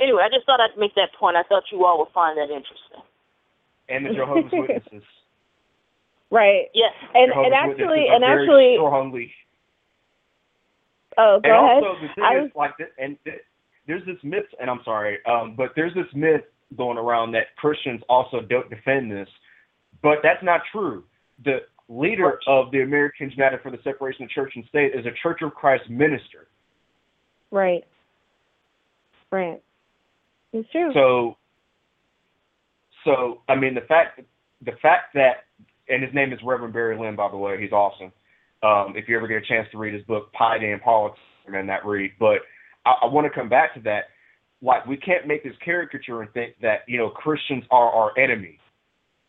[0.00, 1.36] Anyway, I just thought I'd make that point.
[1.36, 3.02] I thought you all would find that interesting.
[3.88, 5.02] And the Jehovah's Witnesses.
[6.28, 6.64] Right.
[6.74, 6.92] Yes.
[7.14, 9.32] And Jehovah's and actually and very actually strongly.
[11.18, 11.84] oh go and ahead.
[11.84, 13.42] also the thing I is was like this, and th-
[13.86, 16.42] there's this myth, and I'm sorry, um, but there's this myth
[16.76, 19.28] going around that Christians also don't defend this,
[20.02, 21.04] but that's not true.
[21.44, 21.58] The
[21.88, 25.42] leader of the Americans United for the Separation of Church and State is a Church
[25.42, 26.48] of Christ minister.
[27.52, 27.84] right.
[29.30, 29.62] Right.
[30.52, 30.90] It's true.
[30.92, 31.36] So,
[33.06, 34.20] so I mean the fact
[34.60, 35.46] the fact that
[35.88, 38.12] and his name is Reverend Barry Lynn, by the way, he's awesome.
[38.62, 41.68] Um, if you ever get a chance to read his book Piety and Politics, and
[41.68, 42.10] that read.
[42.18, 42.38] But
[42.84, 44.04] I, I want to come back to that.
[44.62, 48.58] Like we can't make this caricature and think that you know Christians are our enemy.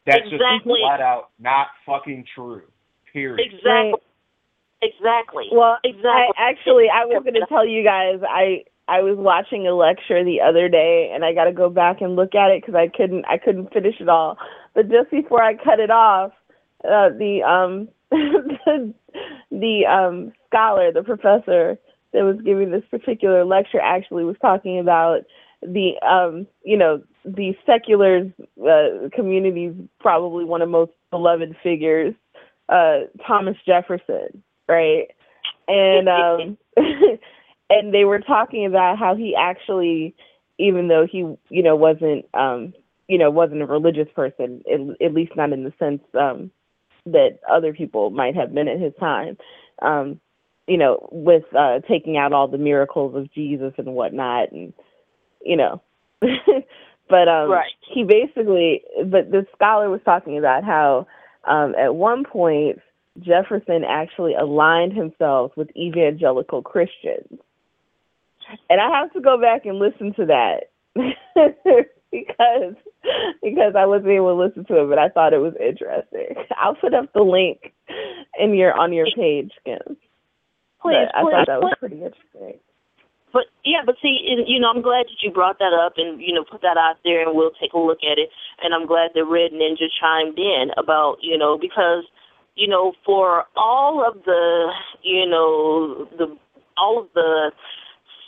[0.06, 0.80] That's Exactly.
[0.80, 2.64] just flat out not fucking true.
[3.12, 3.46] Period.
[3.46, 3.70] Exactly.
[3.72, 3.94] Right.
[4.82, 5.46] Exactly.
[5.52, 6.36] Well, exactly.
[6.38, 10.24] I actually I was going to tell you guys I I was watching a lecture
[10.24, 12.88] the other day and I got to go back and look at it cuz I
[12.88, 14.38] couldn't I couldn't finish it all.
[14.74, 16.32] But just before I cut it off,
[16.86, 18.94] uh the um the,
[19.52, 21.78] the um scholar, the professor
[22.14, 25.22] that was giving this particular lecture actually was talking about
[25.62, 28.32] the um you know the secular
[28.64, 32.14] uh, community's probably one of most beloved figures
[32.70, 35.08] uh Thomas Jefferson right
[35.68, 36.58] and um
[37.70, 40.16] and they were talking about how he actually
[40.60, 42.74] even though he, you know, wasn't, um,
[43.08, 46.52] you know, wasn't a religious person, at, at least not in the sense um,
[47.06, 49.38] that other people might have been at his time.
[49.82, 50.20] Um,
[50.68, 54.74] you know, with uh, taking out all the miracles of Jesus and whatnot, and
[55.46, 55.82] you know,
[56.20, 57.72] but um, Right.
[57.94, 61.08] he basically, but the scholar was talking about how
[61.46, 62.82] um, at one point
[63.22, 67.40] Jefferson actually aligned himself with evangelical Christians.
[68.70, 70.72] And I have to go back and listen to that
[72.12, 72.76] because
[73.42, 76.36] because I wasn't able to listen to it, but I thought it was interesting.
[76.58, 77.74] I'll put up the link
[78.40, 79.98] in your on your page, Kim.
[80.82, 82.60] Please, I please, thought that was pretty interesting.
[83.34, 84.18] But yeah, but see,
[84.48, 86.96] you know, I'm glad that you brought that up and you know put that out
[87.04, 88.30] there, and we'll take a look at it.
[88.64, 92.06] And I'm glad that Red Ninja chimed in about you know because
[92.56, 94.72] you know for all of the
[95.04, 96.38] you know the
[96.78, 97.52] all of the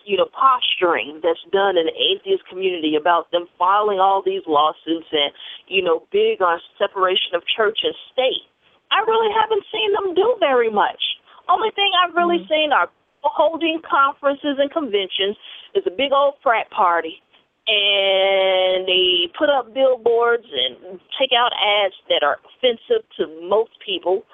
[0.10, 5.06] you know posturing that's done in the atheist community about them filing all these lawsuits
[5.14, 5.30] and
[5.70, 8.50] you know big on separation of church and state.
[8.90, 10.98] I really haven't seen them do very much.
[11.46, 12.50] Only thing I've really mm-hmm.
[12.50, 12.90] seen are
[13.22, 15.38] holding conferences and conventions.
[15.78, 17.22] It's a big old frat party,
[17.70, 24.26] and they put up billboards and take out ads that are offensive to most people.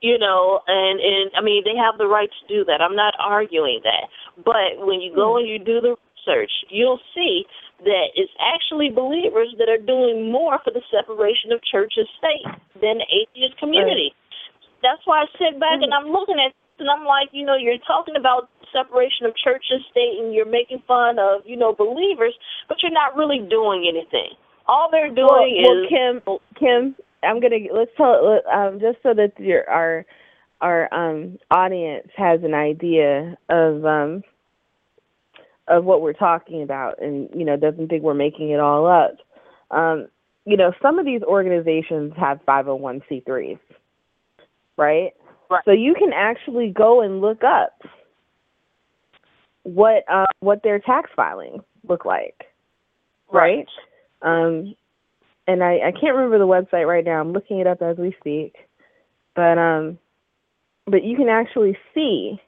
[0.00, 2.80] You know, and and I mean they have the right to do that.
[2.80, 4.06] I'm not arguing that,
[4.38, 5.42] but when you go hmm.
[5.42, 7.44] and you do the research, you'll see
[7.82, 12.46] that it's actually believers that are doing more for the separation of church and state
[12.78, 14.14] than the atheist community.
[14.82, 15.90] That's why I sit back hmm.
[15.90, 19.34] and I'm looking at this and I'm like, you know, you're talking about separation of
[19.36, 22.34] church and state and you're making fun of, you know, believers,
[22.68, 24.36] but you're not really doing anything.
[24.66, 26.14] All they're Well, doing well, is Kim,
[26.58, 26.82] Kim,
[27.22, 30.06] I'm gonna let's tell um just so that your our
[30.60, 34.22] our um audience has an idea of um
[35.68, 39.16] of what we're talking about, and you know doesn't think we're making it all up.
[39.70, 40.08] Um,
[40.44, 43.58] you know, some of these organizations have 501c3s,
[44.78, 45.12] right?
[45.50, 45.62] Right.
[45.64, 47.82] So you can actually go and look up
[49.62, 52.44] what uh, what their tax filings look like,
[53.30, 53.66] right?
[54.22, 54.74] Um,
[55.48, 57.20] and I, I can't remember the website right now.
[57.20, 58.54] I'm looking it up as we speak.
[59.34, 59.98] But um
[60.86, 62.40] but you can actually see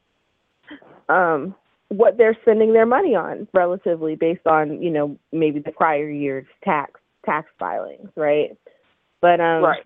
[1.08, 1.54] um
[1.88, 6.46] what they're spending their money on relatively based on, you know, maybe the prior year's
[6.62, 8.56] tax tax filings, right?
[9.22, 9.82] But um right.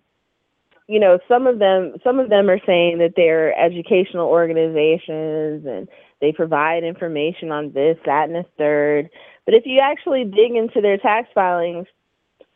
[0.88, 5.88] you know, some of them some of them are saying that they're educational organizations and
[6.20, 9.08] they provide information on this, that, and a third.
[9.44, 11.86] But if you actually dig into their tax filings,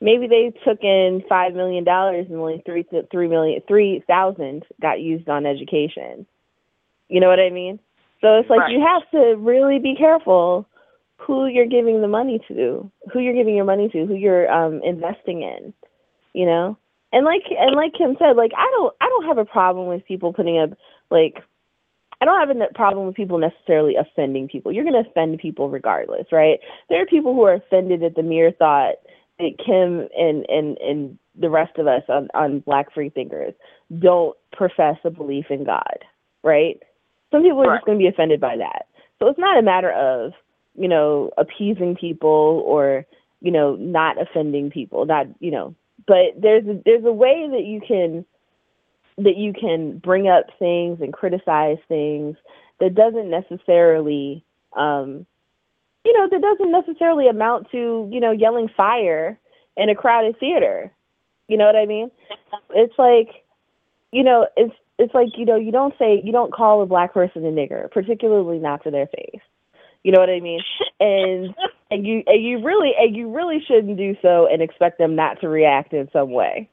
[0.01, 5.01] maybe they took in five million dollars and only three three million three thousand got
[5.01, 6.27] used on education.
[7.09, 7.79] You know what I mean?
[8.21, 8.73] So it's like Right.
[8.73, 10.67] you have to really be careful
[11.17, 14.81] who you're giving the money to, who you're giving your money to, who you're um
[14.83, 15.73] investing in.
[16.33, 16.77] You know?
[17.13, 20.05] And like and like Kim said, like I don't I don't have a problem with
[20.07, 20.71] people putting up
[21.11, 21.43] like
[22.21, 24.73] I don't have a problem with people necessarily offending people.
[24.73, 26.59] You're going to offend people regardless, right?
[26.89, 28.97] There are people who are offended at the mere thought
[29.39, 33.55] Kim and and and the rest of us on on Black free thinkers
[33.99, 36.05] don't profess a belief in God,
[36.43, 36.83] right?
[37.31, 37.77] Some people are Right.
[37.77, 38.87] just going to be offended by that.
[39.19, 40.33] So it's not a matter of
[40.75, 43.07] you know appeasing people or
[43.41, 45.75] you know not offending people, not you know.
[46.07, 48.25] But there's a, there's a way that you can
[49.19, 52.37] that you can bring up things and criticize things
[52.81, 54.45] that doesn't necessarily
[54.77, 55.27] um
[56.09, 59.39] you know that doesn't necessarily amount to you know yelling fire
[59.77, 60.91] in a crowded theater.
[61.49, 62.11] You know what i mean?
[62.71, 63.45] It's like
[64.11, 67.13] you know it's it's like you know you don't say you don't call a black
[67.13, 69.43] person a nigger particularly not to their face.
[70.03, 70.61] You know what i mean?
[70.99, 71.55] And
[71.91, 75.43] and you and you really and you really shouldn't do so and expect them not
[75.43, 76.71] to react in some way.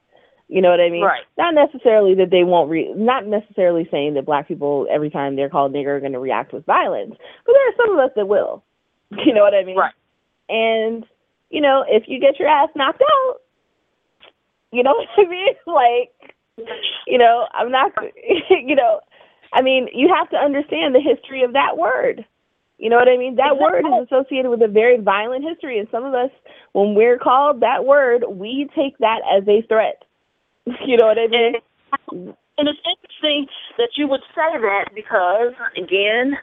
[0.48, 1.04] You know what i mean?
[1.04, 1.24] Right.
[1.38, 5.50] not necessarily that they won't re not necessarily saying that black people every time they're
[5.50, 7.16] called nigger are going to react with violence
[7.46, 8.64] but there are some of us that will
[9.26, 9.94] you know what i mean Right.
[10.50, 11.06] and
[11.50, 13.36] you know if you get your ass knocked out
[14.72, 16.36] you know what i mean like
[17.08, 17.92] you know i'm not
[18.50, 19.00] you know
[19.54, 22.26] i mean you have to understand the history of that word
[22.78, 23.36] you know what I mean?
[23.36, 26.30] That word is associated with a very violent history, and some of us,
[26.74, 30.04] when we're called that word, we take that as a threat.
[30.86, 31.54] You know what I mean?
[32.58, 36.34] And it's interesting that you would say that because, again,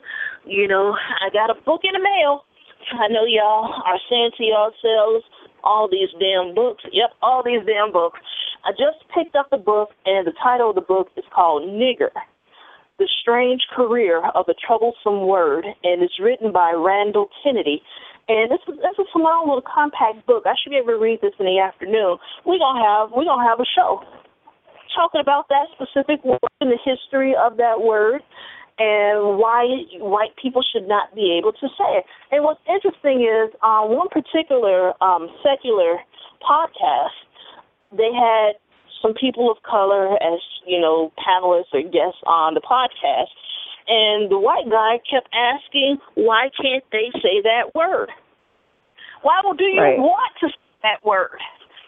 [0.46, 2.44] you know, I got a book in the mail.
[2.92, 5.24] I know y'all are saying to yourselves,
[5.64, 6.82] all these damn books.
[6.92, 8.18] Yep, all these damn books.
[8.64, 12.10] I just picked up the book, and the title of the book is called Nigger
[12.98, 17.82] The Strange Career of a Troublesome Word, and it's written by Randall Kennedy.
[18.28, 20.44] And this is this is a small little compact book.
[20.46, 22.18] I should be able to read this in the afternoon.
[22.46, 24.02] We're gonna have we're gonna have a show
[24.94, 28.22] talking about that specific word and the history of that word
[28.82, 29.62] and why
[30.02, 32.04] white people should not be able to say it.
[32.34, 36.02] And what's interesting is on uh, one particular um, secular
[36.42, 37.14] podcast,
[37.94, 38.58] they had
[38.98, 43.30] some people of color as you know panelists or guests on the podcast
[43.88, 48.10] and the white guy kept asking, why can't they say that word?
[49.22, 49.98] Why well, do you right.
[49.98, 51.38] want to say that word?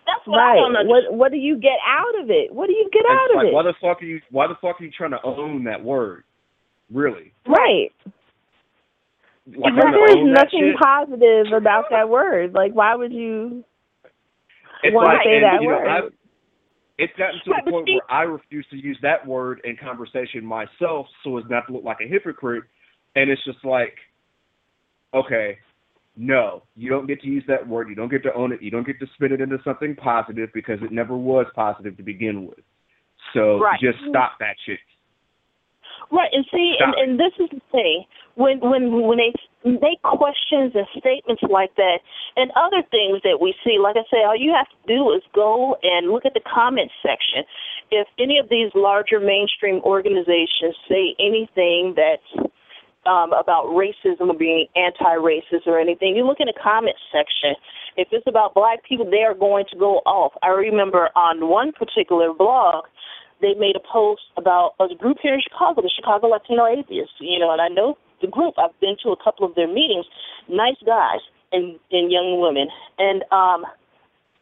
[0.06, 0.52] That's what right.
[0.52, 0.88] I don't understand.
[0.88, 2.52] What, what do you get out of it?
[2.52, 3.54] What do you get out like, of it?
[3.54, 4.20] Why the fuck are you?
[4.30, 6.24] Why the fuck are you trying to own that word?
[6.92, 7.32] Really?
[7.46, 7.92] Right.
[9.46, 12.54] Like, There's nothing positive about that word.
[12.54, 13.64] Like, why would you
[14.82, 15.84] it's want like, to say and, that you word?
[15.84, 16.10] Know,
[16.96, 21.06] it's gotten to the point where I refuse to use that word in conversation myself
[21.22, 22.64] so as not to look like a hypocrite.
[23.16, 23.96] And it's just like,
[25.12, 25.58] okay,
[26.16, 27.88] no, you don't get to use that word.
[27.88, 28.62] You don't get to own it.
[28.62, 32.02] You don't get to spin it into something positive because it never was positive to
[32.02, 32.60] begin with.
[33.32, 33.78] So right.
[33.80, 34.78] just stop that shit.
[36.10, 38.04] Right, and see, and, and this is the thing
[38.36, 39.32] when when when they
[39.64, 41.98] make questions and statements like that,
[42.36, 43.78] and other things that we see.
[43.80, 46.94] Like I say, all you have to do is go and look at the comments
[47.02, 47.44] section.
[47.90, 52.48] If any of these larger mainstream organizations say anything that's
[53.06, 57.54] um, about racism or being anti-racist or anything, you look in the comments section.
[57.96, 60.32] If it's about black people, they are going to go off.
[60.42, 62.84] I remember on one particular blog
[63.40, 67.14] they made a post about a group here in Chicago, the Chicago Latino Atheists.
[67.20, 68.54] You know, and I know the group.
[68.58, 70.06] I've been to a couple of their meetings.
[70.48, 71.20] Nice guys
[71.52, 73.64] and and young women, and um,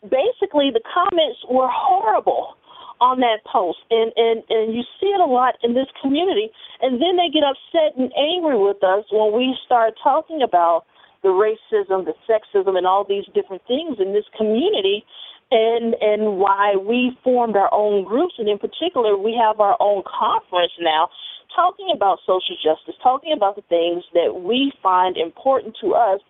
[0.02, 2.56] basically the comments were horrible
[3.02, 7.02] on that post and, and and you see it a lot in this community and
[7.02, 10.86] then they get upset and angry with us when we start talking about
[11.26, 15.04] the racism the sexism and all these different things in this community
[15.52, 18.34] and and why we formed our own groups.
[18.38, 21.08] And in particular we have our own conference now
[21.54, 26.20] talking about social justice talking about the things that we find important to us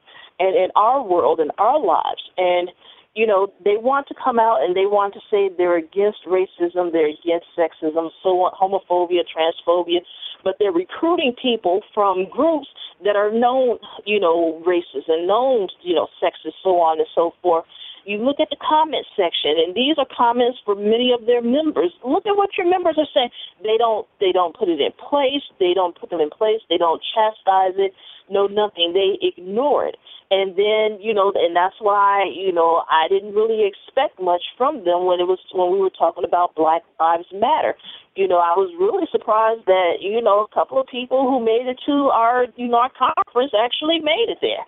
[0.41, 2.23] and in our world and our lives.
[2.37, 2.71] And
[3.15, 6.91] you know they want to come out and they want to say they're against racism
[6.91, 10.01] they're against sexism so on homophobia transphobia.
[10.43, 12.67] But they're recruiting people from groups
[13.05, 17.35] that are known you know racist and known you know sexist so on and so
[17.41, 17.65] forth
[18.05, 21.93] you look at the comment section, and these are comments for many of their members.
[22.05, 23.31] Look at what your members are saying.
[23.63, 25.43] They don't they don't put it in place.
[25.59, 26.61] They don't put them in place.
[26.69, 27.93] They don't chastise it.
[28.31, 28.95] No, nothing.
[28.95, 29.97] They ignore it.
[30.31, 34.85] And then you know, and that's why you know I didn't really expect much from
[34.85, 37.75] them when it was when we were talking about Black Lives Matter.
[38.15, 41.71] You know, I was really surprised that you know a couple of people who made
[41.71, 44.65] it to our you know our conference actually made it there.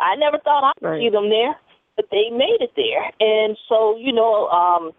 [0.00, 0.98] I never thought I'd right.
[0.98, 1.54] see them there
[1.98, 3.10] but they made it there.
[3.18, 4.92] And so, you know, um,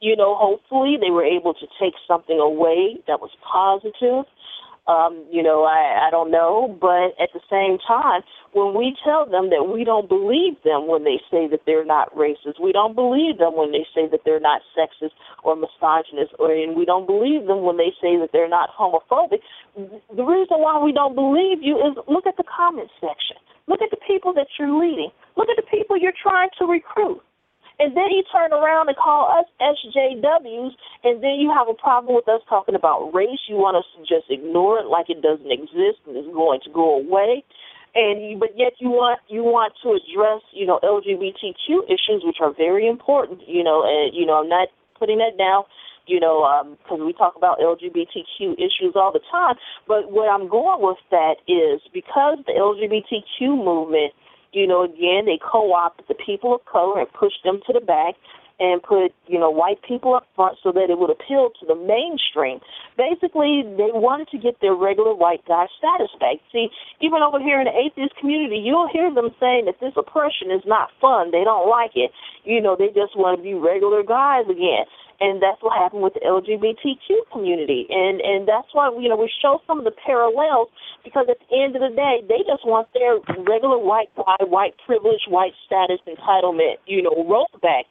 [0.00, 4.28] you know, hopefully they were able to take something away that was positive.
[4.86, 8.20] Um, you know, I, I don't know, but at the same time,
[8.54, 12.14] when we tell them that we don't believe them when they say that they're not
[12.14, 16.54] racist, we don't believe them when they say that they're not sexist or misogynist, or
[16.54, 19.42] and we don't believe them when they say that they're not homophobic.
[19.74, 23.36] The reason why we don't believe you is look at the comment section.
[23.66, 25.10] Look at the people that you're leading.
[25.36, 27.20] Look at the people you're trying to recruit.
[27.80, 32.14] And then you turn around and call us SJWs, and then you have a problem
[32.14, 33.42] with us talking about race.
[33.48, 36.70] You want us to just ignore it like it doesn't exist and is going to
[36.70, 37.42] go away.
[37.94, 42.38] And you, but yet you want you want to address you know LGBTQ issues, which
[42.40, 43.40] are very important.
[43.46, 45.64] You know, and you know I'm not putting that down
[46.06, 46.44] you know,
[46.82, 49.56] because um, we talk about LGBTQ issues all the time.
[49.88, 54.12] But what I'm going with that is because the LGBTQ movement,
[54.52, 58.14] you know, again, they co-opted the people of color and pushed them to the back
[58.60, 61.74] and put, you know, white people up front so that it would appeal to the
[61.74, 62.60] mainstream.
[62.96, 66.38] Basically, they wanted to get their regular white guy status back.
[66.52, 66.68] See,
[67.00, 70.62] even over here in the atheist community, you'll hear them saying that this oppression is
[70.66, 71.30] not fun.
[71.30, 72.12] They don't like it.
[72.44, 74.86] You know, they just want to be regular guys again
[75.20, 79.30] and that's what happened with the LGBTQ community, and and that's why you know we
[79.40, 80.68] show some of the parallels
[81.04, 84.74] because at the end of the day, they just want their regular white guy, white
[84.86, 87.86] privilege, white status entitlement, you know, rolled back,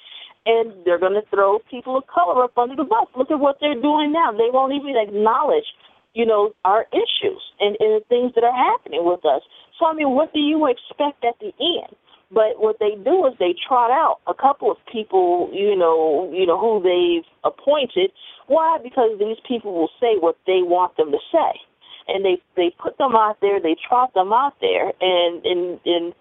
[0.45, 3.07] and they're going to throw people of color up under the bus.
[3.17, 5.65] Look at what they're doing now; they won't even acknowledge,
[6.13, 9.41] you know, our issues and, and the things that are happening with us.
[9.79, 11.95] So I mean, what do you expect at the end?
[12.33, 16.47] But what they do is they trot out a couple of people, you know, you
[16.47, 18.11] know who they've appointed.
[18.47, 18.79] Why?
[18.81, 21.61] Because these people will say what they want them to say,
[22.07, 26.13] and they they put them out there, they trot them out there, and and and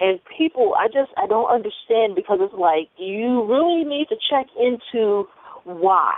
[0.00, 4.46] And people, I just I don't understand because it's like you really need to check
[4.58, 5.28] into
[5.64, 6.12] why,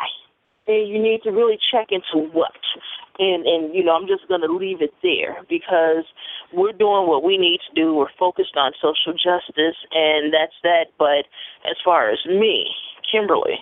[0.67, 2.57] and you need to really check into what.
[3.19, 6.05] And and you know I'm just gonna leave it there because
[6.53, 7.95] we're doing what we need to do.
[7.95, 10.87] We're focused on social justice, and that's that.
[10.99, 11.29] But
[11.69, 12.69] as far as me,
[13.11, 13.59] Kimberly,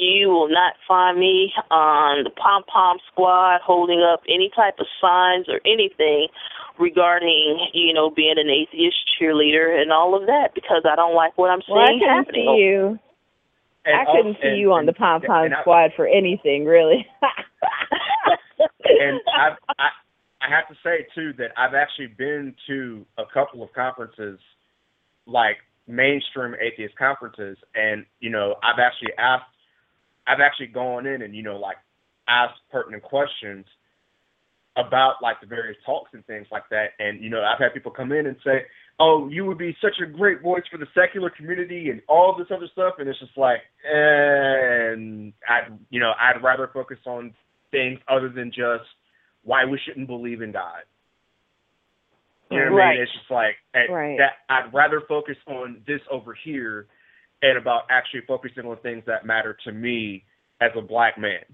[0.00, 4.86] you will not find me on the pom pom squad holding up any type of
[5.00, 6.28] signs or anything
[6.78, 11.36] regarding, you know, being an atheist cheerleader and all of that because I don't like
[11.36, 12.46] what I'm well, seeing I couldn't happening.
[12.56, 12.98] see you.
[13.84, 16.06] And I couldn't also- see and- you on the pom pom and I- squad for
[16.06, 17.06] anything, really.
[18.84, 19.88] and I, I
[20.42, 24.38] I have to say too that I've actually been to a couple of conferences,
[25.26, 29.44] like mainstream atheist conferences, and you know I've actually asked,
[30.30, 31.76] I've actually gone in and you know like
[32.28, 33.64] asked pertinent questions
[34.76, 37.90] about like the various talks and things like that, and you know I've had people
[37.90, 38.66] come in and say,
[39.00, 42.48] oh, you would be such a great voice for the secular community and all this
[42.54, 47.34] other stuff, and it's just like, and I, you know, I'd rather focus on
[47.70, 48.84] things other than just
[49.42, 50.82] why we shouldn't believe in God.
[52.50, 53.02] You know what I mean?
[53.02, 54.18] It's just like and Right.
[54.18, 56.86] that I'd rather focus on this over here
[57.42, 60.24] and about actually focusing on things that matter to me
[60.60, 61.44] as a black man.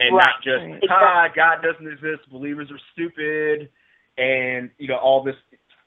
[0.00, 0.26] And Right.
[0.26, 3.70] not just ah, God doesn't exist, believers are stupid
[4.16, 5.36] and you know, all this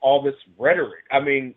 [0.01, 1.05] all this rhetoric.
[1.11, 1.55] I mean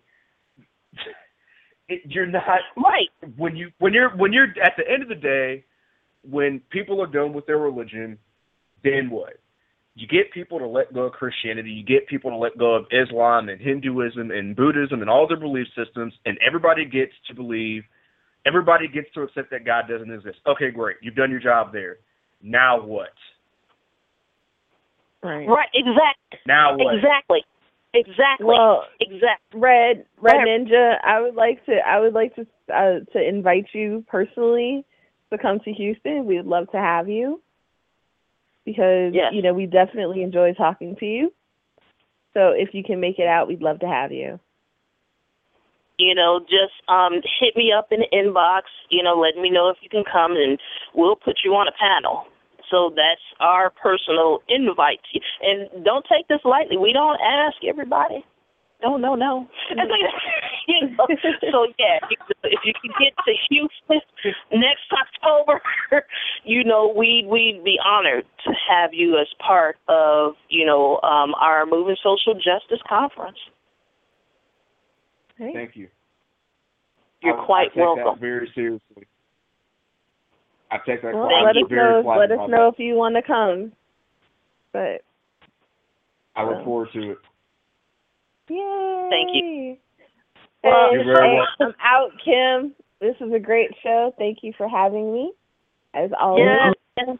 [1.88, 3.08] it, you're not Right.
[3.36, 5.64] when you when you're when you're at the end of the day,
[6.22, 8.18] when people are done with their religion,
[8.82, 9.38] then what?
[9.96, 12.86] You get people to let go of Christianity, you get people to let go of
[12.90, 17.84] Islam and Hinduism and Buddhism and all their belief systems, and everybody gets to believe,
[18.44, 20.38] everybody gets to accept that God doesn't exist.
[20.48, 20.96] Okay, great.
[21.00, 21.98] You've done your job there.
[22.42, 23.14] Now what?
[25.22, 25.48] right.
[25.48, 25.68] Right.
[25.72, 26.38] Exactly.
[26.46, 26.96] Now what?
[26.96, 27.44] Exactly.
[27.94, 28.46] Exactly.
[28.46, 29.60] Well, exactly.
[29.60, 30.48] Red Red ahead.
[30.48, 34.84] Ninja, I would like to I would like to uh, to invite you personally
[35.30, 36.26] to come to Houston.
[36.26, 37.40] We would love to have you
[38.64, 39.32] because Yes.
[39.32, 41.32] you know we definitely enjoy talking to you.
[42.34, 44.40] So if you can make it out, we'd love to have you.
[45.98, 49.68] you know, just um hit me up in the inbox, you know, let me know
[49.70, 50.58] if you can come and
[50.94, 52.24] we'll put you on a panel.
[52.70, 55.00] So that's our personal invite.
[55.42, 56.76] And don't take this lightly.
[56.76, 58.24] We don't ask everybody.
[58.82, 59.48] No, no, no.
[60.68, 61.06] you know,
[61.50, 64.00] so yeah, if you- if can get to Houston
[64.52, 65.60] next October,
[66.44, 71.34] you know, we we'd be honored to have you as part of, you know, um
[71.40, 73.38] our Moving Social Justice Conference.
[75.38, 75.88] Thank you.
[77.22, 78.04] You're I- quite I take welcome.
[78.04, 79.06] That very seriously.
[80.70, 82.74] I take that Well, let us very know let us know that.
[82.74, 83.72] if you want to come.
[84.72, 85.02] But
[86.36, 86.64] I look so.
[86.64, 87.18] forward to it.
[88.48, 89.08] Yay!
[89.10, 89.76] Thank you.
[90.62, 91.38] Well, You're very.
[91.60, 92.74] I'm out, Kim.
[93.00, 94.14] This is a great show.
[94.16, 95.32] Thank you for having me.
[95.94, 96.46] As always.
[96.96, 97.16] Yes.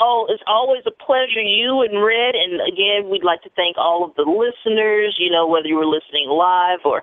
[0.00, 1.42] Oh, it's always a pleasure.
[1.42, 5.16] You and Red, and again, we'd like to thank all of the listeners.
[5.18, 7.02] You know, whether you were listening live or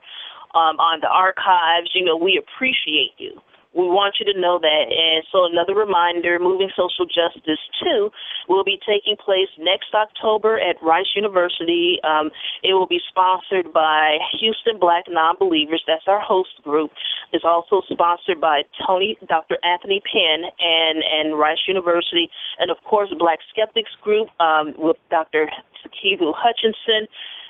[0.55, 3.39] um, on the archives, you know, we appreciate you.
[3.75, 4.85] We want you to know that.
[4.87, 8.09] And so, another reminder Moving Social Justice 2
[8.47, 11.99] will be taking place next October at Rice University.
[12.07, 12.31] Um,
[12.63, 15.83] it will be sponsored by Houston Black Nonbelievers.
[15.85, 16.91] That's our host group.
[17.33, 19.57] It's also sponsored by Tony, Dr.
[19.63, 22.29] Anthony Pinn, and, and Rice University,
[22.59, 25.49] and of course, Black Skeptics Group um, with Dr.
[25.83, 27.07] Sikivu Hutchinson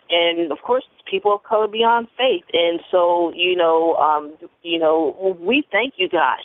[0.09, 2.45] and of course people of color beyond faith.
[2.53, 6.43] And so you know um you know we thank you guys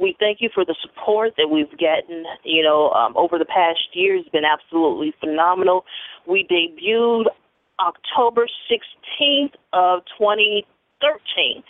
[0.00, 3.80] we thank you for the support that we've gotten you know um over the past
[3.94, 5.84] year has been absolutely phenomenal.
[6.26, 7.26] We debuted
[7.80, 11.62] october 16th of 2013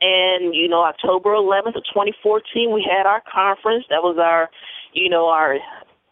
[0.00, 3.84] and you know october 11th of 2014 we had our conference.
[3.90, 4.50] That was our
[4.92, 5.56] you know our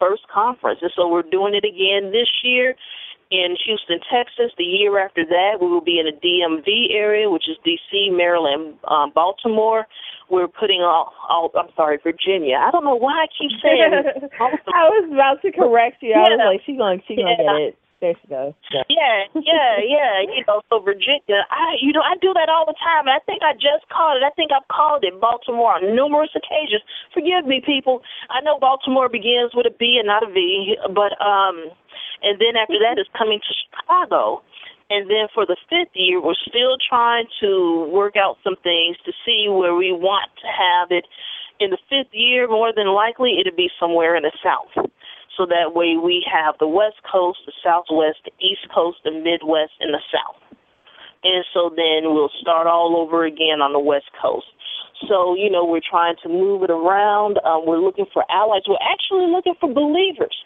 [0.00, 0.80] first conference.
[0.82, 2.74] And so we're doing it again this year
[3.30, 4.52] in Houston, Texas.
[4.56, 8.74] The year after that, we will be in the DMV area, which is D.C., Maryland,
[8.88, 9.86] um, Baltimore.
[10.30, 12.56] We're putting all, all, I'm sorry, Virginia.
[12.56, 14.30] I don't know why I keep saying.
[14.40, 16.14] I was about to correct you.
[16.14, 17.78] I was like, she's gonna she's gonna get it.
[18.04, 18.52] There she goes.
[18.92, 20.20] Yeah, yeah, yeah.
[20.28, 23.24] You know, so Virginia, I, you know, I do that all the time, and I
[23.24, 24.24] think I just called it.
[24.28, 26.84] I think I've called it Baltimore on numerous occasions.
[27.16, 28.04] Forgive me, people.
[28.28, 31.72] I know Baltimore begins with a B and not a V, but um,
[32.20, 34.44] and then after that is coming to Chicago,
[34.92, 39.16] and then for the fifth year, we're still trying to work out some things to
[39.24, 41.08] see where we want to have it.
[41.56, 44.92] In the fifth year, more than likely, it'll be somewhere in the South
[45.36, 49.72] so that way we have the West Coast, the Southwest, the East Coast, the Midwest,
[49.80, 50.40] and the South.
[51.24, 54.46] and so then we'll start all over again on the West Coast.
[55.08, 57.38] So, you know, we're trying to move it around.
[57.44, 58.62] Um, we're looking for allies.
[58.68, 60.36] We're actually looking for believers.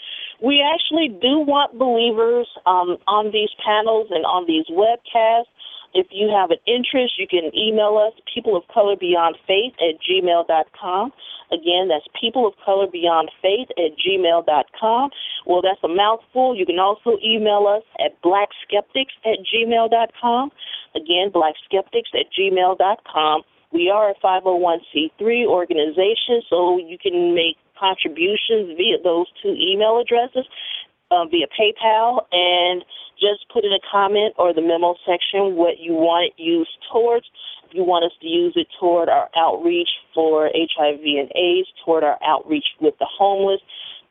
[0.42, 5.50] We actually do want believers um, on these panels and on these webcasts.
[5.94, 9.96] If you have an interest, you can email us, people of color beyond faith at
[10.04, 11.12] gmail.com.
[11.50, 15.10] Again, that's people of color beyond faith at gmail.com.
[15.46, 16.54] Well, that's a mouthful.
[16.54, 20.50] You can also email us at blackskeptics at gmail.com.
[20.94, 23.42] Again, blackskeptics at gmail.com.
[23.72, 30.46] We are a 501c3 organization, so you can make contributions via those two email addresses,
[31.10, 32.84] uh, via PayPal, and
[33.18, 37.26] just put in a comment or the memo section what you want it used towards.
[37.68, 42.04] If you want us to use it toward our outreach for HIV and AIDS, toward
[42.04, 43.60] our outreach with the homeless,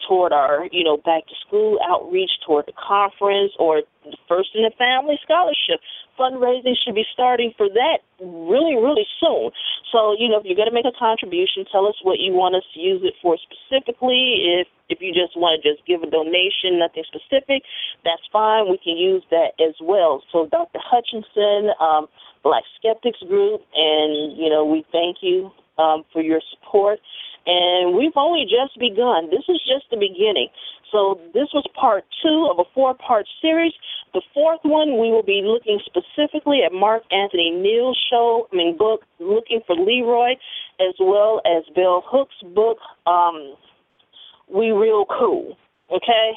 [0.06, 4.64] toward our, you know, back to school outreach, toward the conference, or the First in
[4.64, 5.82] the Family Scholarship.
[6.20, 9.52] Fundraising should be starting for that really, really soon.
[9.92, 12.56] So, you know, if you're going to make a contribution, tell us what you want
[12.56, 14.62] us to use it for specifically.
[14.62, 17.62] If if you just want to just give a donation, nothing specific,
[18.08, 18.72] that's fine.
[18.72, 20.24] We can use that as well.
[20.32, 20.80] So, Dr.
[20.80, 22.08] Hutchinson, um,
[22.42, 27.00] Black Skeptics Group, and you know, we thank you um, for your support.
[27.46, 29.30] And we've only just begun.
[29.32, 30.50] This is just the beginning.
[30.92, 33.72] So this was part two of a four-part series.
[34.14, 38.78] The fourth one, we will be looking specifically at Mark Anthony Neal's show, I mean
[38.78, 40.34] book, looking for Leroy,
[40.80, 43.56] as well as bell hooks' book, um,
[44.54, 45.56] We Real Cool.
[45.90, 46.32] Okay,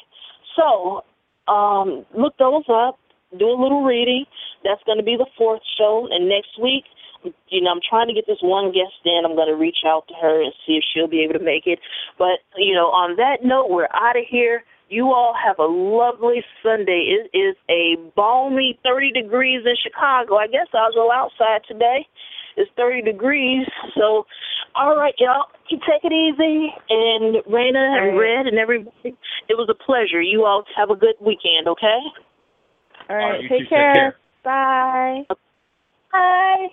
[0.55, 1.03] so
[1.51, 2.99] um, look those up.
[3.37, 4.25] Do a little reading.
[4.63, 6.83] That's going to be the fourth show, and next week
[7.23, 9.21] you know, I'm trying to get this one guest in.
[9.25, 11.67] I'm going to reach out to her and see if she'll be able to make
[11.67, 11.79] it.
[12.17, 14.63] But, you know, on that note, we're out of here.
[14.89, 17.15] You all have a lovely Sunday.
[17.15, 20.35] It is a balmy 30 degrees in Chicago.
[20.35, 22.05] I guess I'll go outside today.
[22.57, 23.65] It's 30 degrees.
[23.95, 24.25] So,
[24.75, 26.73] all right, y'all, you take it easy.
[26.89, 29.15] And Raina and Red and everybody,
[29.47, 30.21] it was a pleasure.
[30.21, 31.99] You all have a good weekend, okay?
[33.09, 33.63] All right, you take too.
[33.65, 33.93] Take care.
[33.93, 34.15] care.
[34.43, 35.23] Bye.
[36.11, 36.67] Bye.